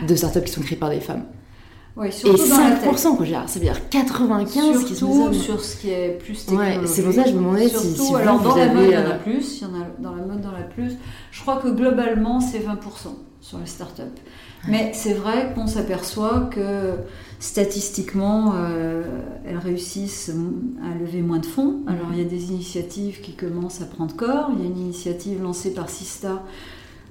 de 0.09 0.15
startups 0.15 0.43
qui 0.43 0.53
sont 0.53 0.63
créées 0.63 0.79
par 0.79 0.91
des 0.91 1.01
femmes 1.01 1.25
Oui, 1.97 2.09
Et 2.09 2.11
surtout 2.11 2.43
la 2.51 2.71
tech. 2.73 2.91
5%, 2.93 3.17
quoi, 3.17 3.27
ça 3.47 3.59
veut 3.61 3.65
dire 3.67 3.89
95 3.89 4.85
qui 4.85 4.97
sont 4.97 5.33
sur 5.33 5.63
ce 5.63 5.77
qui 5.77 5.91
est 5.91 6.19
plus 6.19 6.33
Ouais, 6.49 6.57
technologique. 6.73 6.89
c'est 6.89 7.03
pour 7.03 7.13
ça 7.13 7.23
que 7.23 7.29
je 7.29 7.35
me 7.35 7.39
demandais 7.39 7.69
si- 7.69 7.71
Surtout, 7.71 7.89
si 8.03 8.11
vous, 8.11 8.17
alors 8.17 8.39
vous 8.39 8.49
dans 8.49 8.57
la 8.57 8.63
avez, 8.65 8.75
mode, 8.75 8.85
il 8.87 8.91
y 8.93 8.97
en 8.97 9.01
euh, 9.01 9.11
a 9.13 9.15
plus. 9.15 9.61
Il 9.61 9.63
y 9.63 9.67
en 9.67 9.75
a 9.81 9.87
dans 10.01 10.15
la 10.17 10.23
mode, 10.27 10.41
dans 10.41 10.51
la 10.53 10.63
plus. 10.63 10.93
Je 11.31 11.41
crois 11.41 11.57
que 11.59 11.69
globalement, 11.69 12.41
c'est 12.41 12.59
20% 12.59 13.15
sur 13.41 13.59
les 13.59 13.67
startups. 13.67 14.03
Mais 14.67 14.93
c'est 14.95 15.13
vrai 15.13 15.53
qu'on 15.55 15.67
s'aperçoit 15.67 16.49
que 16.51 16.95
statistiquement, 17.39 18.55
euh, 18.57 19.03
elles 19.47 19.59
réussissent 19.59 20.33
à 20.83 20.99
lever 20.99 21.21
moins 21.21 21.39
de 21.39 21.47
fonds. 21.47 21.81
Alors 21.87 22.07
il 22.13 22.19
y 22.19 22.23
a 22.23 22.25
des 22.25 22.47
initiatives 22.51 23.21
qui 23.21 23.33
commencent 23.35 23.83
à 23.83 23.85
prendre 23.85 24.17
corps. 24.17 24.51
Il 24.57 24.61
y 24.61 24.67
a 24.67 24.71
une 24.71 24.79
initiative 24.79 25.43
lancée 25.43 25.73
par 25.75 25.91
Sista 25.91 26.43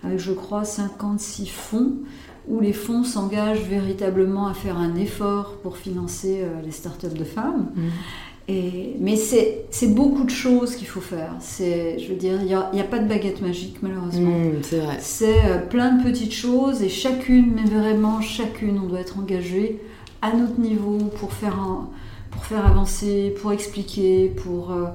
avec, 0.03 0.19
je 0.19 0.31
crois, 0.33 0.65
56 0.65 1.45
fonds 1.47 1.93
où 2.47 2.59
les 2.59 2.73
fonds 2.73 3.03
s'engagent 3.03 3.63
véritablement 3.63 4.47
à 4.47 4.53
faire 4.53 4.77
un 4.77 4.95
effort 4.95 5.53
pour 5.63 5.77
financer 5.77 6.39
euh, 6.41 6.61
les 6.63 6.71
startups 6.71 7.07
de 7.17 7.23
femmes. 7.23 7.71
Et, 8.49 8.97
mais 8.99 9.15
c'est 9.15 9.87
beaucoup 9.87 10.25
de 10.25 10.29
choses 10.29 10.75
qu'il 10.75 10.87
faut 10.87 10.99
faire. 10.99 11.33
Je 11.57 12.07
veux 12.09 12.15
dire, 12.15 12.39
il 12.41 12.47
n'y 12.47 12.53
a, 12.81 12.83
pas 12.83 12.99
de 12.99 13.07
baguette 13.07 13.41
magique 13.41 13.77
malheureusement. 13.81 14.37
Mm, 14.37 14.51
c'est 14.63 14.79
vrai. 14.79 14.97
C'est 14.99 15.45
euh, 15.45 15.57
plein 15.59 15.93
de 15.93 16.03
petites 16.03 16.33
choses 16.33 16.81
et 16.83 16.89
chacune, 16.89 17.53
mais 17.55 17.63
vraiment 17.63 18.19
chacune, 18.19 18.79
on 18.83 18.87
doit 18.87 18.99
être 18.99 19.17
engagé 19.17 19.79
à 20.21 20.33
notre 20.33 20.59
niveau 20.59 20.97
pour 21.17 21.31
faire, 21.31 21.57
un- 21.57 21.87
pour 22.31 22.43
faire 22.45 22.65
avancer, 22.65 23.33
pour 23.41 23.53
expliquer, 23.53 24.27
pour, 24.43 24.71
euh, 24.71 24.87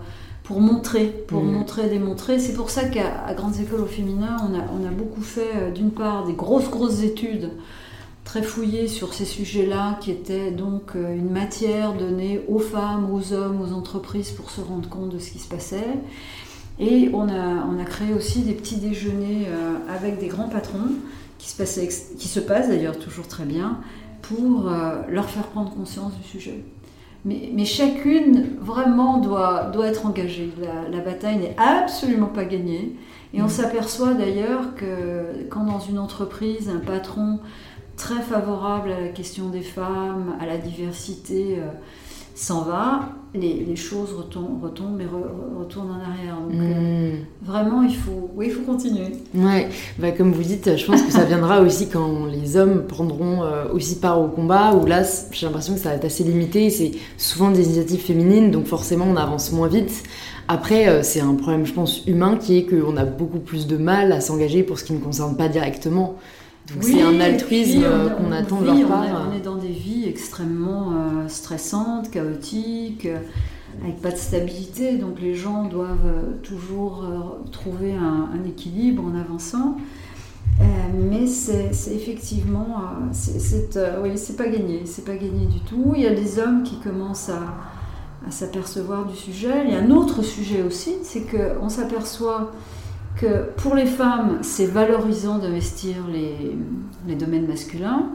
pour 0.49 0.61
montrer, 0.63 1.05
pour 1.29 1.43
Mhm. 1.45 1.53
montrer, 1.53 1.89
démontrer. 1.91 2.39
C'est 2.41 2.55
pour 2.55 2.71
ça 2.71 2.85
qu'à 2.89 3.35
Grandes 3.37 3.61
Écoles 3.61 3.83
au 3.83 3.87
féminin, 3.87 4.39
on 4.49 4.55
a, 4.59 4.63
on 4.81 4.85
a 4.89 4.91
beaucoup 4.91 5.21
fait, 5.21 5.53
euh, 5.57 5.71
d'une 5.71 5.91
part, 5.91 6.25
des 6.27 6.33
grosses, 6.33 6.71
grosses 6.71 7.03
études 7.03 7.51
très 8.25 8.43
fouillées 8.43 8.89
sur 8.89 9.13
ces 9.13 9.27
sujets-là, 9.27 9.99
qui 10.01 10.11
étaient 10.11 10.51
donc 10.51 10.97
euh, 10.97 11.15
une 11.15 11.31
matière 11.31 11.93
donnée 11.93 12.41
aux 12.49 12.59
femmes, 12.61 13.13
aux 13.13 13.35
hommes, 13.35 13.61
aux 13.61 13.73
entreprises 13.75 14.31
pour 14.31 14.51
se 14.51 14.63
rendre 14.63 14.89
compte 14.89 15.11
de 15.11 15.19
ce 15.19 15.31
qui 15.31 15.39
se 15.39 15.49
passait. 15.49 15.87
Et 16.81 17.11
on 17.13 17.29
a, 17.29 17.67
on 17.71 17.79
a 17.79 17.85
créé 17.85 18.15
aussi 18.15 18.41
des 18.41 18.53
petits 18.55 18.77
déjeuners 18.77 19.47
euh, 19.49 19.75
avec 19.95 20.19
des 20.19 20.29
grands 20.29 20.49
patrons, 20.49 20.93
qui 21.39 21.51
se, 21.51 21.57
passaient 21.59 21.85
ex- 21.85 22.07
qui 22.19 22.27
se 22.27 22.41
passent 22.41 22.69
d'ailleurs 22.69 22.99
toujours 22.99 23.29
très 23.29 23.45
bien, 23.45 23.81
pour 24.23 24.69
leur 25.09 25.29
faire 25.31 25.45
prendre 25.45 25.71
conscience 25.75 26.13
du 26.17 26.27
sujet. 26.27 26.65
Mais, 27.29 27.51
mais 27.55 27.65
chacune 27.67 28.47
vraiment 28.61 29.19
doit, 29.19 29.71
doit 29.73 29.87
être 29.89 30.07
engagée. 30.07 30.51
La, 30.61 30.89
la 30.97 31.03
bataille 31.05 31.37
n'est 31.39 31.57
absolument 31.59 32.27
pas 32.39 32.45
gagnée. 32.45 32.97
Et 33.35 33.41
on 33.43 33.45
Mhm. 33.45 33.51
s'aperçoit 33.51 34.15
d'ailleurs 34.15 34.75
que 34.75 35.45
quand 35.51 35.65
dans 35.65 35.81
une 35.81 35.99
entreprise, 35.99 36.71
un 36.75 36.79
patron 36.81 37.39
très 37.97 38.23
favorable 38.23 38.91
à 38.93 39.01
la 39.01 39.09
question 39.09 39.49
des 39.51 39.61
femmes, 39.61 40.37
à 40.41 40.47
la 40.47 40.57
diversité, 40.57 41.57
euh, 41.59 41.67
s'en 42.39 42.63
va, 42.63 43.09
les, 43.35 43.65
les 43.69 43.77
choses 43.77 44.15
retombent, 44.17 44.63
retombent 44.63 45.01
et 45.01 45.05
re- 45.05 45.59
retournent 45.61 45.91
en 45.91 46.01
arrière. 46.11 46.37
Donc 46.41 46.53
euh, 46.61 47.13
Mm. 47.13 47.25
vraiment, 47.45 47.83
il 47.83 47.95
faut, 47.95 48.31
oui, 48.37 48.47
il 48.49 48.53
faut 48.53 48.63
continuer. 48.63 49.13
Ouais, 49.35 49.69
bah, 49.99 50.13
comme 50.13 50.33
vous 50.33 50.43
dites, 50.43 50.77
je 50.77 50.87
pense 50.87 51.03
que 51.03 51.13
ça 51.13 51.25
viendra 51.25 51.61
aussi 51.67 51.89
quand 51.89 52.27
les 52.27 52.57
hommes 52.57 52.85
prendront 52.87 53.43
euh, 53.43 53.65
aussi 53.73 53.97
part 53.97 54.21
au 54.21 54.29
combat, 54.29 54.75
où 54.75 54.87
là, 54.87 55.03
j'ai 55.33 55.47
l'impression 55.47 55.75
que 55.75 55.81
ça 55.81 55.91
va 55.91 55.95
être 55.97 56.05
assez 56.07 56.25
limité, 56.25 56.71
c'est 56.71 56.93
souvent 57.17 57.51
des 57.51 57.65
initiatives 57.67 58.01
féminines, 58.01 58.51
donc 58.51 58.67
forcément 58.67 59.05
on 59.07 59.17
avance 59.17 59.53
moins 59.53 59.69
vite. 59.69 60.05
Après, 60.51 60.89
euh, 60.89 61.03
c'est 61.03 61.21
un 61.21 61.35
problème, 61.35 61.67
je 61.67 61.75
pense, 61.75 62.07
humain, 62.07 62.37
qui 62.41 62.57
est 62.57 62.65
qu'on 62.65 62.97
a 62.97 63.05
beaucoup 63.05 63.39
plus 63.41 63.67
de 63.67 63.77
mal 63.77 64.13
à 64.13 64.21
s'engager 64.23 64.63
pour 64.63 64.79
ce 64.79 64.85
qui 64.85 64.95
ne 64.95 65.01
concerne 65.01 65.37
pas 65.37 65.49
directement. 65.49 66.15
Oui, 66.77 66.93
c'est 66.95 67.03
un 67.03 67.21
altruisme 67.21 67.83
euh, 67.85 68.09
on- 68.09 68.23
qu'on 68.23 68.29
on 68.29 68.33
attend 68.33 68.61
de 68.61 68.67
leur 68.67 68.77
on 68.77 68.89
part. 68.89 69.05
est- 69.05 69.11
On 69.31 69.37
est, 69.37 69.41
dans 69.41 69.57
des 69.57 69.69
vies 69.69 70.05
extrêmement 70.07 70.93
euh, 70.93 71.29
stressantes, 71.29 72.11
chaotiques, 72.11 73.07
euh, 73.07 73.19
avec 73.83 74.01
pas 74.03 74.11
de 74.11 74.17
stabilité. 74.17 74.97
Donc 74.99 75.21
les 75.21 75.35
gens 75.35 75.65
doivent 75.65 76.07
euh, 76.07 76.23
toujours 76.43 77.05
trouver 77.53 77.95
un, 77.95 78.29
un 78.35 78.45
équilibre 78.49 79.03
en 79.05 79.19
avançant. 79.19 79.77
Mais 81.11 81.27
c'est 81.29 81.71
effectivement, 81.95 82.67
c'est 83.13 83.39
c'est, 83.39 83.79
oui, 84.03 84.11
c'est 84.17 84.37
pas 84.37 84.49
gagné, 84.49 84.83
c'est 84.87 85.05
pas 85.05 85.15
gagné 85.15 85.47
du 85.47 85.61
tout. 85.61 85.93
Il 85.95 86.03
y 86.03 86.07
a 86.07 86.15
des 86.15 86.41
hommes 86.41 86.65
qui 86.65 86.77
commencent 86.81 87.29
à, 87.29 87.43
à 88.27 88.31
s'apercevoir 88.31 89.05
du 89.07 89.15
sujet. 89.15 89.63
Il 89.67 89.73
y 89.73 89.77
a 89.77 89.81
un 89.81 89.91
autre 89.91 90.23
sujet 90.23 90.63
aussi, 90.63 90.95
c'est 91.05 91.23
qu'on 91.23 91.69
s'aperçoit 91.69 92.51
que 93.19 93.51
pour 93.57 93.75
les 93.75 93.87
femmes, 93.87 94.39
c'est 94.43 94.67
valorisant 94.67 95.39
d'investir 95.39 95.97
les, 96.13 96.35
les 97.07 97.15
domaines 97.15 97.47
masculins, 97.47 98.11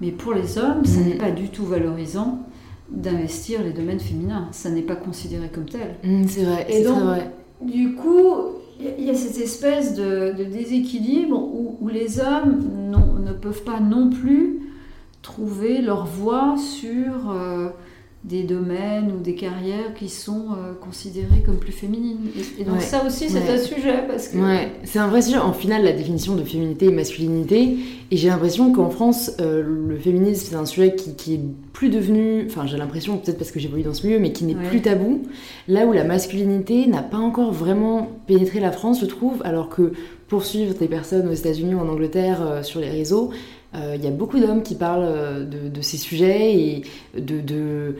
mais 0.00 0.10
pour 0.10 0.32
les 0.34 0.58
hommes, 0.58 0.84
ça 0.84 1.00
Mhm. 1.00 1.06
n'est 1.08 1.18
pas 1.18 1.30
du 1.30 1.48
tout 1.48 1.64
valorisant 1.64 2.40
d'investir 2.90 3.62
les 3.62 3.72
domaines 3.72 4.00
féminins. 4.00 4.48
Ça 4.52 4.70
n'est 4.70 4.82
pas 4.82 4.96
considéré 4.96 5.48
comme 5.52 5.64
tel. 5.66 5.96
Mm, 6.04 6.24
c'est 6.28 6.44
vrai, 6.44 6.66
Et 6.68 6.84
donc, 6.84 6.98
vrai. 7.02 7.30
Du 7.62 7.94
coup, 7.94 8.26
il 8.98 9.04
y 9.04 9.10
a 9.10 9.14
cette 9.14 9.38
espèce 9.38 9.94
de, 9.94 10.34
de 10.36 10.44
déséquilibre 10.44 11.38
où, 11.38 11.76
où 11.80 11.88
les 11.88 12.20
hommes 12.20 12.60
ne 13.24 13.32
peuvent 13.32 13.62
pas 13.64 13.80
non 13.80 14.10
plus 14.10 14.60
trouver 15.22 15.80
leur 15.80 16.04
voie 16.06 16.56
sur 16.58 17.30
euh, 17.30 17.68
des 18.24 18.42
domaines 18.42 19.12
ou 19.14 19.20
des 19.22 19.34
carrières 19.34 19.92
qui 19.94 20.08
sont 20.08 20.46
euh, 20.52 20.72
considérées 20.80 21.42
comme 21.44 21.58
plus 21.58 21.72
féminines. 21.72 22.20
Et, 22.58 22.62
et 22.62 22.64
donc 22.64 22.76
Ouais. 22.76 22.80
ça 22.80 23.04
aussi, 23.06 23.28
c'est 23.28 23.38
Ouais. 23.42 23.50
un 23.50 23.58
sujet 23.58 24.04
parce 24.08 24.28
que... 24.28 24.38
Ouais, 24.38 24.72
c'est 24.84 24.98
un 24.98 25.08
vrai 25.08 25.20
sujet. 25.20 25.36
En 25.36 25.52
final, 25.52 25.84
la 25.84 25.92
définition 25.92 26.34
de 26.34 26.42
féminité 26.42 26.86
et 26.86 26.90
masculinité. 26.90 27.76
Et 28.10 28.16
j'ai 28.16 28.28
l'impression 28.28 28.72
qu'en 28.72 28.88
France, 28.88 29.32
euh, 29.42 29.62
le 29.62 29.98
féminisme, 29.98 30.46
c'est 30.50 30.56
un 30.56 30.64
sujet 30.64 30.94
qui, 30.94 31.14
qui 31.16 31.34
est 31.34 31.40
plus 31.74 31.90
devenu. 31.90 32.46
Enfin, 32.46 32.66
j'ai 32.66 32.78
l'impression, 32.78 33.18
peut-être 33.18 33.36
parce 33.36 33.50
que 33.50 33.60
j'évolue 33.60 33.82
dans 33.82 33.92
ce 33.92 34.06
milieu, 34.06 34.18
mais 34.18 34.32
qui 34.32 34.44
n'est 34.44 34.54
plus 34.54 34.80
tabou. 34.80 35.22
Là 35.68 35.84
où 35.86 35.92
la 35.92 36.04
masculinité 36.04 36.86
n'a 36.86 37.02
pas 37.02 37.18
encore 37.18 37.52
vraiment 37.52 38.08
pénétré 38.26 38.58
la 38.58 38.72
France, 38.72 39.00
je 39.02 39.06
trouve. 39.06 39.42
Alors 39.44 39.68
que 39.68 39.92
pour 40.28 40.44
suivre 40.46 40.72
des 40.72 40.88
personnes 40.88 41.28
aux 41.28 41.34
États-Unis 41.34 41.74
ou 41.74 41.80
en 41.80 41.88
Angleterre 41.88 42.40
euh, 42.42 42.62
sur 42.62 42.80
les 42.80 42.88
réseaux, 42.88 43.30
il 43.96 44.04
y 44.04 44.06
a 44.06 44.10
beaucoup 44.10 44.38
d'hommes 44.38 44.62
qui 44.62 44.74
parlent 44.74 45.04
euh, 45.06 45.44
de, 45.44 45.68
de 45.68 45.80
ces 45.82 45.96
sujets 45.96 46.54
et 46.54 46.82
de. 47.18 47.40
de 47.40 47.94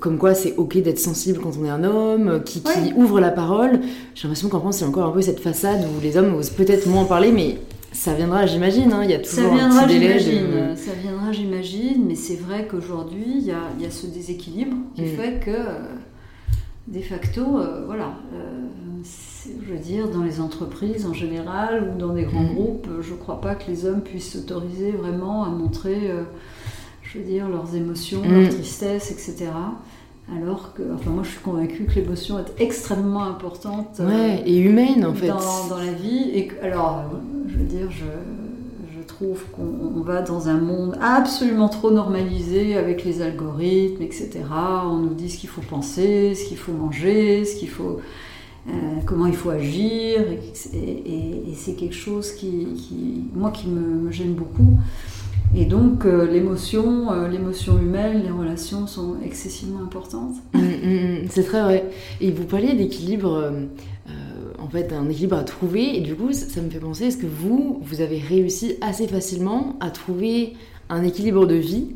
comme 0.00 0.18
quoi 0.18 0.34
c'est 0.34 0.54
ok 0.56 0.76
d'être 0.82 0.98
sensible 0.98 1.38
quand 1.40 1.52
on 1.60 1.64
est 1.64 1.70
un 1.70 1.84
homme, 1.84 2.42
qui, 2.44 2.60
qui 2.62 2.68
Ouais. 2.68 2.92
ouvre 2.96 3.20
la 3.20 3.30
parole. 3.30 3.80
J'ai 4.14 4.24
l'impression 4.26 4.48
qu'en 4.48 4.58
France, 4.58 4.80
il 4.80 4.82
y 4.82 4.84
a 4.86 4.88
encore 4.88 5.06
un 5.06 5.12
peu 5.12 5.22
cette 5.22 5.38
façade 5.40 5.80
où 5.84 6.00
les 6.02 6.16
hommes 6.16 6.34
osent 6.34 6.50
peut-être 6.50 6.88
moins 6.88 7.02
en 7.02 7.06
parler, 7.06 7.30
mais 7.30 7.58
ça 7.92 8.12
viendra, 8.12 8.44
j'imagine. 8.44 8.92
hein. 8.92 9.02
Il 9.04 9.10
y 9.10 9.14
a 9.14 9.22
Ça 9.22 9.36
toujours 9.36 9.52
un 9.52 9.56
viendra, 9.56 9.84
petit 9.84 10.00
délai. 10.00 10.14
de- 10.16 10.74
Ça 10.76 10.90
viendra, 11.00 11.30
j'imagine. 11.32 12.04
Mais 12.08 12.16
c'est 12.16 12.34
vrai 12.40 12.66
qu'aujourd'hui, 12.68 13.24
il 13.38 13.44
y 13.44 13.52
a, 13.52 13.60
y 13.80 13.86
a 13.86 13.90
ce 13.90 14.06
déséquilibre 14.08 14.76
qui 14.96 15.02
Mm. 15.02 15.06
fait 15.16 15.40
que, 15.44 15.50
euh, 15.50 15.78
de 16.92 17.00
facto, 17.00 17.58
euh, 17.58 17.84
voilà, 17.86 18.14
euh, 18.34 18.66
je 19.66 19.72
veux 19.72 19.78
dire, 19.78 20.08
dans 20.10 20.22
les 20.22 20.40
entreprises 20.40 21.06
en 21.06 21.12
général 21.12 21.92
ou 21.94 21.98
dans 21.98 22.14
des 22.14 22.24
grands 22.24 22.42
Mm. 22.42 22.54
groupes, 22.54 22.88
je 23.00 23.12
ne 23.12 23.18
crois 23.18 23.40
pas 23.40 23.54
que 23.54 23.70
les 23.70 23.84
hommes 23.86 24.00
puissent 24.00 24.32
s'autoriser 24.32 24.92
vraiment 24.92 25.44
à 25.44 25.48
montrer, 25.50 26.10
euh, 26.10 26.22
je 27.02 27.18
veux 27.18 27.24
dire, 27.24 27.48
leurs 27.48 27.74
émotions, 27.74 28.22
leur 28.28 28.48
tristesse, 28.50 29.10
etc. 29.10 29.50
Alors 30.36 30.74
que, 30.74 30.82
enfin, 30.94 31.10
moi, 31.10 31.22
je 31.24 31.30
suis 31.30 31.38
convaincue 31.40 31.84
que 31.84 31.94
l'émotion 31.94 32.38
est 32.38 32.60
extrêmement 32.62 33.24
importante. 33.24 33.96
euh, 34.00 34.08
Ouais, 34.08 34.42
et 34.46 34.58
humaine 34.58 35.04
en 35.06 35.14
fait. 35.14 35.28
dans, 35.28 35.68
dans 35.70 35.78
la 35.78 35.92
vie. 35.92 36.30
Et 36.34 36.48
que- 36.48 36.62
alors, 36.64 36.98
euh, 37.12 37.16
je 37.48 37.56
veux 37.56 37.64
dire, 37.64 37.90
je 37.90 38.04
trouve 39.18 39.44
qu'on 39.50 39.96
on 39.96 40.00
va 40.02 40.22
dans 40.22 40.48
un 40.48 40.58
monde 40.58 40.96
absolument 41.00 41.68
trop 41.68 41.90
normalisé 41.90 42.76
avec 42.76 43.04
les 43.04 43.20
algorithmes, 43.20 44.02
etc. 44.02 44.30
On 44.84 44.98
nous 44.98 45.14
dit 45.14 45.28
ce 45.28 45.38
qu'il 45.38 45.48
faut 45.48 45.60
penser, 45.60 46.34
ce 46.36 46.44
qu'il 46.44 46.56
faut 46.56 46.72
manger, 46.72 47.44
ce 47.44 47.56
qu'il 47.56 47.68
faut, 47.68 47.98
euh, 48.68 48.72
comment 49.06 49.26
il 49.26 49.34
faut 49.34 49.50
agir. 49.50 50.20
Et, 50.72 51.54
c'est 51.56 51.72
quelque 51.72 51.96
chose 51.96 52.32
qui, 52.32 52.68
moi, 53.34 53.50
qui 53.50 53.66
me, 53.66 54.12
gêne 54.12 54.34
beaucoup. 54.34 54.78
Et 55.56 55.64
donc, 55.64 56.04
euh, 56.04 56.30
l'émotion, 56.30 57.10
euh, 57.10 57.26
l'émotion 57.26 57.76
humaine, 57.78 58.22
les 58.22 58.30
relations 58.30 58.86
sont 58.86 59.16
excessivement 59.24 59.82
importantes. 59.82 60.36
Mm, 60.54 60.60
mm, 60.60 60.62
mm, 60.62 61.26
c'est 61.30 61.42
très 61.42 61.62
vrai. 61.62 61.90
Et 62.20 62.30
vous 62.30 62.44
parliez 62.44 62.74
d'équilibre, 62.74 63.52
en 64.60 64.68
fait, 64.68 64.92
un 64.92 65.08
équilibre 65.08 65.36
à 65.36 65.44
trouver. 65.44 65.96
Et 65.96 66.00
du 66.00 66.14
coup, 66.14 66.32
ça, 66.32 66.46
ça 66.48 66.60
me 66.60 66.70
fait 66.70 66.78
penser, 66.78 67.06
est-ce 67.06 67.16
que 67.16 67.26
vous, 67.26 67.80
vous 67.82 68.00
avez 68.00 68.18
réussi 68.18 68.76
assez 68.80 69.06
facilement 69.06 69.76
à 69.80 69.90
trouver 69.90 70.54
un 70.88 71.02
équilibre 71.02 71.46
de 71.46 71.54
vie? 71.54 71.88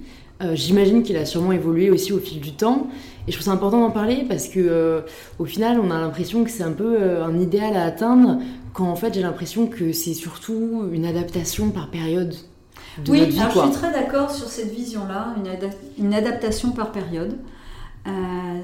Euh, 0.43 0.55
J'imagine 0.55 1.03
qu'il 1.03 1.17
a 1.17 1.25
sûrement 1.25 1.53
évolué 1.53 1.91
aussi 1.91 2.13
au 2.13 2.19
fil 2.19 2.41
du 2.41 2.53
temps. 2.53 2.89
Et 3.29 3.33
je 3.33 3.37
trouve 3.37 3.45
ça 3.45 3.53
important 3.53 3.81
d'en 3.81 3.91
parler 3.91 4.25
parce 4.29 4.49
que, 4.49 4.59
euh, 4.59 5.01
au 5.39 5.45
final, 5.45 5.79
on 5.81 5.91
a 5.91 6.01
l'impression 6.01 6.43
que 6.45 6.51
c'est 6.51 6.65
un 6.65 6.73
peu 6.73 6.97
euh, 7.01 7.25
un 7.25 7.39
idéal 7.39 7.77
à 7.77 7.85
atteindre, 7.85 8.39
quand 8.73 8.89
en 8.89 8.97
fait, 8.97 9.15
j'ai 9.15 9.23
l'impression 9.23 9.67
que 9.67 9.93
c'est 9.93 10.15
surtout 10.15 10.85
une 10.93 11.05
adaptation 11.05 11.71
par 11.71 11.91
période 11.91 12.35
de 13.05 13.11
oui, 13.11 13.21
notre 13.21 13.33
vie. 13.33 13.41
alors 13.41 13.67
je 13.67 13.73
suis 13.73 13.81
très 13.81 13.93
d'accord 13.93 14.31
sur 14.31 14.49
cette 14.49 14.73
vision-là, 14.73 15.35
une 15.99 16.15
adaptation 16.15 16.73
par 16.73 16.91
période. 16.91 17.37
Euh, 18.07 18.61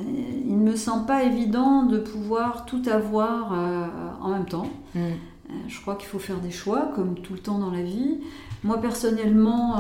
il 0.47 0.59
ne 0.59 0.71
me 0.71 0.77
semble 0.77 1.07
pas 1.07 1.23
évident 1.23 1.85
de 1.85 1.99
pouvoir 1.99 2.67
tout 2.67 2.83
avoir 2.91 3.53
euh, 3.53 3.87
en 4.21 4.31
même 4.31 4.47
temps. 4.47 4.69
Mm. 4.95 4.99
Euh, 4.99 5.53
je 5.69 5.81
crois 5.81 5.95
qu'il 5.95 6.09
faut 6.09 6.19
faire 6.19 6.41
des 6.41 6.51
choix, 6.51 6.91
comme 6.95 7.15
tout 7.15 7.35
le 7.35 7.39
temps 7.39 7.59
dans 7.59 7.71
la 7.71 7.83
vie. 7.83 8.19
Moi, 8.65 8.81
personnellement, 8.81 9.77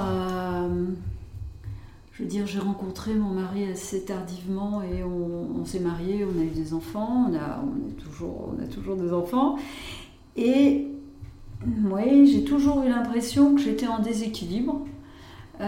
je 2.12 2.22
veux 2.22 2.28
dire, 2.28 2.46
j'ai 2.46 2.60
rencontré 2.60 3.12
mon 3.14 3.30
mari 3.30 3.64
assez 3.64 4.04
tardivement 4.04 4.82
et 4.82 5.02
on, 5.02 5.64
s'est 5.64 5.80
mariés, 5.80 6.24
on 6.24 6.40
a 6.40 6.44
eu 6.44 6.50
des 6.50 6.72
enfants, 6.72 7.26
on 7.28 7.34
a, 7.34 7.60
on, 7.60 7.90
toujours, 8.00 8.54
on 8.56 8.62
a 8.62 8.66
toujours 8.66 8.94
des 8.94 9.12
enfants. 9.12 9.56
Et 10.36 10.86
oui, 11.90 12.28
j'ai 12.28 12.44
toujours 12.44 12.84
eu 12.84 12.88
l'impression 12.88 13.56
que 13.56 13.60
j'étais 13.60 13.88
en 13.88 13.98
déséquilibre. 13.98 14.86
Euh, 15.60 15.64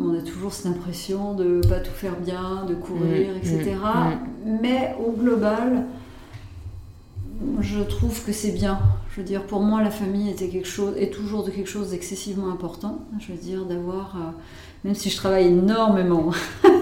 on 0.00 0.18
a 0.18 0.22
toujours 0.22 0.52
cette 0.52 0.66
impression 0.66 1.34
de 1.34 1.60
pas 1.68 1.78
tout 1.78 1.92
faire 1.92 2.16
bien, 2.16 2.64
de 2.68 2.74
courir, 2.74 3.32
mmh, 3.32 3.36
etc. 3.36 3.76
Mmh, 3.76 4.50
mmh. 4.50 4.58
Mais 4.60 4.96
au 5.04 5.12
global, 5.12 5.84
je 7.60 7.80
trouve 7.80 8.24
que 8.24 8.32
c'est 8.32 8.50
bien. 8.50 8.80
Je 9.10 9.20
veux 9.20 9.26
dire, 9.26 9.44
pour 9.44 9.60
moi, 9.60 9.82
la 9.82 9.90
famille 9.90 10.30
était 10.30 10.48
quelque 10.48 10.66
chose, 10.66 10.94
est 10.96 11.12
toujours 11.12 11.44
de 11.44 11.50
quelque 11.50 11.70
chose 11.70 11.90
d'excessivement 11.90 12.50
important. 12.50 12.98
Je 13.20 13.32
veux 13.32 13.38
dire, 13.38 13.64
d'avoir, 13.64 14.16
euh, 14.16 14.30
même 14.84 14.96
si 14.96 15.10
je 15.10 15.16
travaille 15.16 15.46
énormément, 15.46 16.32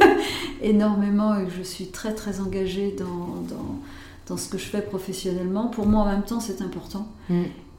énormément 0.62 1.38
et 1.38 1.44
que 1.44 1.52
je 1.52 1.62
suis 1.62 1.86
très 1.88 2.14
très 2.14 2.40
engagée 2.40 2.96
dans, 2.98 3.42
dans, 3.54 3.78
dans, 4.26 4.36
ce 4.38 4.48
que 4.48 4.56
je 4.56 4.64
fais 4.64 4.80
professionnellement, 4.80 5.66
pour 5.66 5.86
moi 5.86 6.02
en 6.02 6.06
même 6.06 6.22
temps, 6.22 6.40
c'est 6.40 6.62
important. 6.62 7.08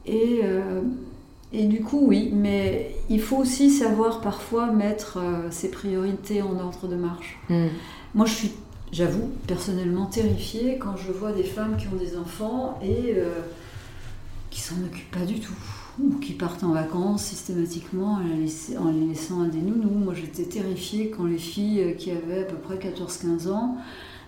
Et 0.05 0.41
euh, 0.43 0.81
et 1.53 1.65
du 1.65 1.81
coup, 1.81 1.99
oui, 2.01 2.31
mais 2.33 2.95
il 3.09 3.21
faut 3.21 3.37
aussi 3.37 3.69
savoir 3.69 4.21
parfois 4.21 4.71
mettre 4.71 5.19
euh, 5.19 5.51
ses 5.51 5.69
priorités 5.69 6.41
en 6.41 6.59
ordre 6.59 6.87
de 6.87 6.95
marche. 6.95 7.37
Hmm. 7.47 7.67
Moi, 8.15 8.25
je 8.25 8.33
suis, 8.33 8.51
j'avoue, 8.91 9.29
personnellement 9.45 10.07
terrifiée 10.07 10.79
quand 10.79 10.97
je 10.97 11.11
vois 11.11 11.31
des 11.31 11.43
femmes 11.43 11.77
qui 11.77 11.87
ont 11.87 11.95
des 11.95 12.17
enfants 12.17 12.79
et 12.81 13.13
euh, 13.17 13.41
qui 14.49 14.61
s'en 14.61 14.77
occupent 14.83 15.11
pas 15.11 15.25
du 15.25 15.39
tout, 15.39 15.53
ou 16.01 16.17
qui 16.17 16.33
partent 16.33 16.63
en 16.63 16.71
vacances 16.71 17.23
systématiquement 17.23 18.13
en 18.13 18.91
les 18.91 19.07
laissant 19.07 19.43
à 19.43 19.47
des 19.47 19.61
nounous. 19.61 20.05
Moi, 20.05 20.15
j'étais 20.15 20.45
terrifiée 20.45 21.11
quand 21.11 21.25
les 21.25 21.37
filles 21.37 21.81
euh, 21.81 21.93
qui 21.93 22.09
avaient 22.09 22.41
à 22.41 22.45
peu 22.45 22.57
près 22.57 22.77
14-15 22.77 23.51
ans 23.51 23.77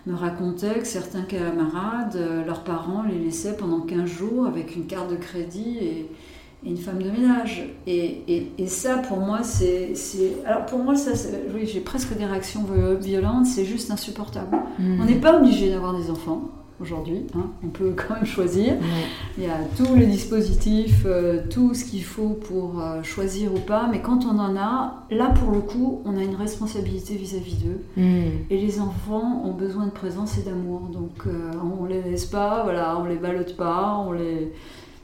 me 0.05 0.13
racontaient 0.13 0.77
que 0.77 0.85
certains 0.85 1.23
camarades, 1.23 2.19
leurs 2.45 2.63
parents 2.63 3.01
les 3.01 3.17
laissaient 3.17 3.57
pendant 3.57 3.81
15 3.81 4.05
jours 4.05 4.45
avec 4.45 4.75
une 4.75 4.85
carte 4.85 5.09
de 5.09 5.15
crédit 5.15 5.79
et 5.79 6.11
une 6.65 6.77
femme 6.77 7.01
de 7.01 7.09
ménage. 7.09 7.63
Et, 7.87 8.21
et, 8.27 8.51
et 8.57 8.67
ça, 8.67 8.97
pour 8.97 9.17
moi, 9.17 9.43
c'est. 9.43 9.93
Alors, 10.45 10.65
pour 10.65 10.79
moi, 10.79 10.95
ça, 10.95 11.11
oui, 11.53 11.69
j'ai 11.71 11.81
presque 11.81 12.17
des 12.17 12.25
réactions 12.25 12.65
violentes, 12.99 13.45
c'est 13.45 13.65
juste 13.65 13.91
insupportable. 13.91 14.57
Mm. 14.79 15.01
On 15.01 15.05
n'est 15.05 15.19
pas 15.19 15.37
obligé 15.37 15.69
d'avoir 15.69 15.95
des 15.97 16.09
enfants 16.09 16.49
aujourd'hui, 16.81 17.25
hein. 17.35 17.51
on 17.63 17.69
peut 17.69 17.93
quand 17.95 18.15
même 18.15 18.25
choisir. 18.25 18.73
Il 19.37 19.43
y 19.43 19.47
a 19.47 19.57
tous 19.77 19.95
les 19.95 20.05
dispositifs, 20.05 21.03
euh, 21.05 21.41
tout 21.49 21.73
ce 21.73 21.85
qu'il 21.85 22.03
faut 22.03 22.29
pour 22.47 22.81
euh, 22.81 23.01
choisir 23.03 23.53
ou 23.53 23.59
pas, 23.59 23.87
mais 23.89 24.01
quand 24.01 24.25
on 24.25 24.37
en 24.39 24.57
a, 24.57 25.05
là 25.09 25.29
pour 25.29 25.51
le 25.51 25.61
coup, 25.61 26.01
on 26.05 26.17
a 26.17 26.23
une 26.23 26.35
responsabilité 26.35 27.15
vis-à-vis 27.15 27.57
d'eux. 27.63 28.01
Mm. 28.01 28.29
Et 28.49 28.57
les 28.57 28.79
enfants 28.79 29.43
ont 29.45 29.53
besoin 29.53 29.85
de 29.85 29.91
présence 29.91 30.37
et 30.37 30.41
d'amour, 30.41 30.89
donc 30.91 31.27
euh, 31.27 31.51
on 31.79 31.85
les 31.85 32.01
laisse 32.01 32.25
pas, 32.25 32.63
voilà, 32.63 32.97
on 32.99 33.05
les 33.05 33.17
ballotte 33.17 33.55
pas, 33.55 34.03
on 34.05 34.11
les... 34.11 34.51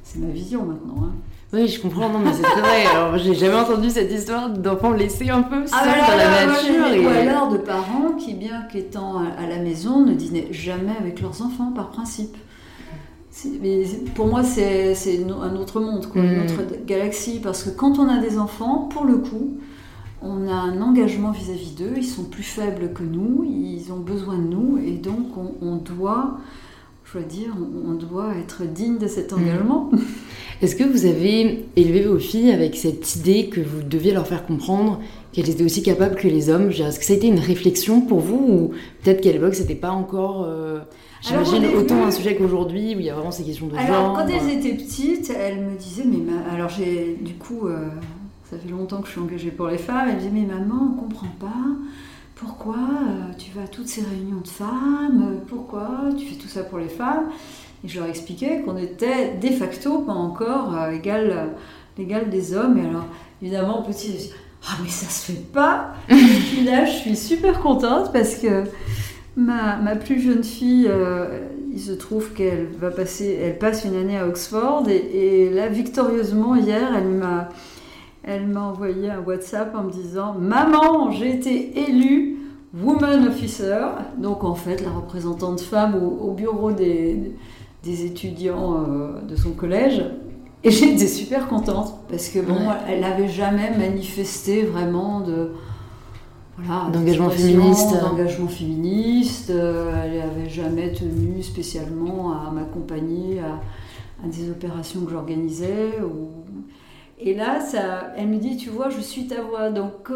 C'est 0.03 0.19
ma 0.19 0.31
vision 0.31 0.65
maintenant. 0.65 1.03
Hein. 1.05 1.11
Oui, 1.53 1.67
je 1.67 1.81
comprends, 1.81 2.09
non, 2.09 2.19
mais 2.19 2.31
c'est 2.33 2.43
très 2.43 2.61
vrai. 2.61 2.85
Alors, 2.85 3.17
j'ai 3.17 3.33
jamais 3.35 3.55
entendu 3.55 3.89
cette 3.89 4.11
histoire 4.11 4.49
d'enfants 4.49 4.91
laissés 4.91 5.29
un 5.29 5.41
peu 5.41 5.63
ah, 5.71 5.83
seuls 5.83 5.99
dans 6.07 6.17
la 6.17 6.45
nature. 6.45 7.03
Ou 7.03 7.07
alors 7.09 7.49
de 7.49 7.57
parents 7.57 8.13
qui, 8.17 8.33
bien 8.33 8.61
qu'étant 8.71 9.19
à 9.19 9.47
la 9.47 9.57
maison, 9.57 10.05
ne 10.05 10.13
dînaient 10.13 10.47
jamais 10.51 10.95
avec 10.97 11.21
leurs 11.21 11.41
enfants 11.41 11.71
par 11.75 11.89
principe. 11.89 12.37
Mais 13.61 13.83
pour 14.15 14.27
moi, 14.27 14.43
c'est 14.43 14.93
un 14.93 15.55
autre 15.55 15.81
monde, 15.81 16.07
quoi, 16.07 16.21
une 16.21 16.37
mm. 16.37 16.43
autre 16.43 16.61
galaxie. 16.85 17.39
Parce 17.41 17.63
que 17.63 17.69
quand 17.69 17.99
on 17.99 18.07
a 18.07 18.21
des 18.21 18.37
enfants, 18.37 18.89
pour 18.91 19.03
le 19.03 19.17
coup, 19.17 19.57
on 20.21 20.47
a 20.47 20.53
un 20.53 20.81
engagement 20.81 21.31
vis-à-vis 21.31 21.75
d'eux. 21.75 21.93
Ils 21.97 22.05
sont 22.05 22.25
plus 22.25 22.43
faibles 22.43 22.93
que 22.93 23.03
nous, 23.03 23.45
ils 23.49 23.91
ont 23.91 23.99
besoin 23.99 24.37
de 24.37 24.43
nous, 24.43 24.79
et 24.85 24.91
donc 24.91 25.37
on, 25.37 25.53
on 25.65 25.75
doit, 25.77 26.37
je 27.13 27.19
veux 27.19 27.25
dire, 27.25 27.53
on, 27.57 27.93
doit 27.93 28.33
être 28.37 28.63
digne 28.63 28.97
de 28.97 29.07
cet 29.07 29.31
mm. 29.31 29.35
engagement. 29.35 29.91
Est-ce 30.61 30.75
que 30.75 30.83
vous 30.83 31.05
avez 31.05 31.65
élevé 31.75 32.03
vos 32.03 32.19
filles 32.19 32.51
avec 32.51 32.75
cette 32.75 33.15
idée 33.15 33.47
que 33.47 33.59
vous 33.59 33.81
deviez 33.83 34.13
leur 34.13 34.27
faire 34.27 34.45
comprendre 34.45 35.01
qu'elles 35.33 35.49
étaient 35.49 35.63
aussi 35.63 35.81
capables 35.81 36.15
que 36.15 36.27
les 36.27 36.49
hommes? 36.49 36.69
Est-ce 36.69 36.99
que 36.99 37.05
ça 37.05 37.13
a 37.13 37.15
été 37.15 37.27
une 37.27 37.39
réflexion 37.39 38.01
pour 38.01 38.19
vous 38.19 38.35
ou 38.35 38.71
peut-être 39.03 39.21
qu'à 39.21 39.31
l'époque 39.31 39.55
c'était 39.55 39.75
pas 39.75 39.89
encore, 39.89 40.45
euh, 40.47 40.79
j'imagine, 41.21 41.65
autant 41.75 42.05
un 42.05 42.11
sujet 42.11 42.35
qu'aujourd'hui 42.35 42.95
où 42.95 42.99
il 42.99 43.05
y 43.05 43.09
a 43.09 43.15
vraiment 43.15 43.31
ces 43.31 43.43
questions 43.43 43.67
de 43.67 43.75
genre 43.75 43.81
Alors 43.81 44.13
quand 44.13 44.27
elles 44.27 44.57
étaient 44.57 44.75
petites, 44.75 45.31
elles 45.31 45.59
me 45.59 45.75
disaient, 45.75 46.05
mais 46.05 46.19
alors 46.53 46.69
j'ai 46.69 47.17
du 47.19 47.33
coup, 47.33 47.67
euh, 47.67 47.87
ça 48.49 48.57
fait 48.57 48.69
longtemps 48.69 49.01
que 49.01 49.07
je 49.07 49.13
suis 49.13 49.21
engagée 49.21 49.51
pour 49.51 49.67
les 49.67 49.79
femmes, 49.79 50.09
elles 50.09 50.15
me 50.15 50.19
disaient, 50.19 50.31
mais 50.33 50.45
maman, 50.45 50.93
on 50.95 51.01
comprend 51.01 51.27
pas. 51.39 51.57
Pourquoi 52.41 52.75
euh, 52.75 53.33
tu 53.37 53.51
vas 53.51 53.63
à 53.63 53.67
toutes 53.67 53.87
ces 53.87 54.01
réunions 54.01 54.41
de 54.41 54.47
femmes 54.47 55.41
Pourquoi 55.47 56.09
tu 56.17 56.25
fais 56.25 56.35
tout 56.35 56.47
ça 56.47 56.63
pour 56.63 56.79
les 56.79 56.89
femmes? 56.89 57.29
Et 57.83 57.87
je 57.87 57.99
leur 57.99 58.09
expliquais 58.09 58.61
qu'on 58.61 58.77
était 58.77 59.35
de 59.39 59.49
facto 59.49 59.99
pas 59.99 60.13
encore 60.13 60.75
euh, 60.75 60.91
égal, 60.91 61.49
l'égal 61.99 62.31
des 62.31 62.55
hommes. 62.55 62.79
Et 62.79 62.87
alors, 62.87 63.05
évidemment, 63.43 63.83
petit, 63.83 64.31
Ah, 64.67 64.77
mais 64.81 64.89
ça 64.89 65.07
se 65.07 65.31
fait 65.31 65.51
pas 65.53 65.93
Et 66.09 66.15
puis 66.15 66.63
là, 66.63 66.85
je 66.85 66.97
suis 66.97 67.15
super 67.15 67.59
contente 67.61 68.11
parce 68.11 68.33
que 68.35 68.63
ma, 69.35 69.95
plus 69.95 70.19
jeune 70.19 70.43
fille, 70.43 70.87
euh, 70.89 71.47
il 71.71 71.79
se 71.79 71.91
trouve 71.91 72.33
qu'elle 72.33 72.69
va 72.79 72.89
passer, 72.89 73.39
elle 73.39 73.59
passe 73.59 73.85
une 73.85 73.95
année 73.95 74.17
à 74.17 74.27
Oxford. 74.27 74.87
Et 74.89 75.51
là, 75.51 75.67
victorieusement, 75.67 76.55
hier, 76.55 76.89
elle 76.95 77.07
m'a. 77.07 77.49
Elle 78.23 78.47
m'a 78.47 78.61
envoyé 78.61 79.09
un 79.09 79.19
WhatsApp 79.19 79.73
en 79.75 79.83
me 79.83 79.91
disant 79.91 80.33
Maman, 80.33 81.11
j'ai 81.11 81.35
été 81.35 81.79
élue 81.89 82.37
Woman 82.79 83.27
Officer, 83.27 83.87
donc 84.17 84.43
en 84.43 84.55
fait 84.55 84.81
la 84.83 84.91
représentante 84.91 85.59
femme 85.59 85.95
au, 85.95 86.29
au 86.29 86.33
bureau 86.33 86.71
des, 86.71 87.33
des 87.83 88.05
étudiants 88.05 88.75
euh, 88.75 89.21
de 89.21 89.35
son 89.35 89.51
collège. 89.51 90.03
Et 90.63 90.69
j'étais 90.69 91.07
super 91.07 91.47
contente 91.47 91.95
parce 92.09 92.29
que 92.29 92.39
bon, 92.39 92.59
elle 92.87 93.01
n'avait 93.01 93.29
jamais 93.29 93.75
manifesté 93.75 94.63
vraiment 94.63 95.21
de 95.21 95.51
voilà, 96.57 96.89
d'engagement 96.91 97.31
féministe. 97.31 97.99
D'engagement 97.99 98.47
féministe. 98.47 99.49
Euh, 99.49 99.91
elle 100.03 100.19
n'avait 100.19 100.49
jamais 100.49 100.91
tenu 100.91 101.41
spécialement 101.41 102.31
à 102.33 102.51
m'accompagner 102.51 103.39
à, 103.39 103.59
des 104.27 104.51
opérations 104.51 105.01
que 105.01 105.11
j'organisais. 105.11 105.99
Ou... 106.03 106.43
Et 107.21 107.35
là, 107.35 107.61
ça, 107.61 108.13
elle 108.17 108.27
me 108.27 108.37
dit, 108.37 108.57
tu 108.57 108.69
vois, 108.69 108.89
je 108.89 108.99
suis 108.99 109.27
ta 109.27 109.41
voix. 109.41 109.69
Donc 109.69 110.09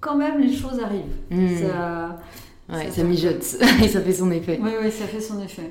quand 0.00 0.16
même, 0.16 0.40
les 0.40 0.52
choses 0.52 0.80
arrivent. 0.80 1.04
Hmm. 1.30 1.56
Ça, 1.58 2.18
ouais, 2.70 2.90
ça, 2.90 3.02
mijote 3.02 3.44
et 3.82 3.88
ça 3.88 4.00
fait 4.00 4.12
son 4.12 4.30
effet. 4.30 4.58
Oui, 4.62 4.70
oui, 4.82 4.90
ça 4.90 5.06
fait 5.06 5.20
son 5.20 5.42
effet. 5.42 5.70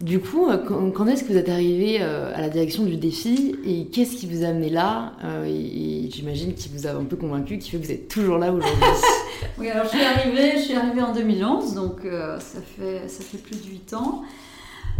Du 0.00 0.18
coup, 0.18 0.48
euh, 0.48 0.56
quand 0.94 1.06
est-ce 1.08 1.24
que 1.24 1.32
vous 1.32 1.36
êtes 1.36 1.50
arrivé 1.50 1.98
euh, 2.00 2.32
à 2.34 2.40
la 2.40 2.48
direction 2.48 2.84
du 2.84 2.96
défi 2.96 3.54
et 3.66 3.86
qu'est-ce 3.86 4.16
qui 4.16 4.26
vous 4.26 4.44
a 4.44 4.48
amené 4.48 4.70
là 4.70 5.12
euh, 5.24 5.44
Et, 5.44 6.08
j'imagine 6.10 6.54
qu'il 6.54 6.72
vous 6.72 6.86
a 6.86 6.92
un 6.92 7.04
peu 7.04 7.16
convaincu, 7.16 7.58
qui 7.58 7.70
fait 7.70 7.78
que 7.78 7.84
vous 7.84 7.92
êtes 7.92 8.08
toujours 8.08 8.38
là 8.38 8.50
aujourd'hui. 8.50 8.80
oui, 9.58 9.68
alors 9.68 9.84
je 9.84 9.90
suis 9.90 10.02
arrivée, 10.02 10.52
je 10.56 10.62
suis 10.62 10.74
arrivée 10.74 11.02
en 11.02 11.12
2011, 11.12 11.74
donc 11.74 12.00
ça, 12.38 12.60
fait, 12.60 13.08
ça 13.08 13.22
fait 13.22 13.38
plus 13.38 13.56
de 13.56 13.70
8 13.70 13.94
ans. 13.94 14.22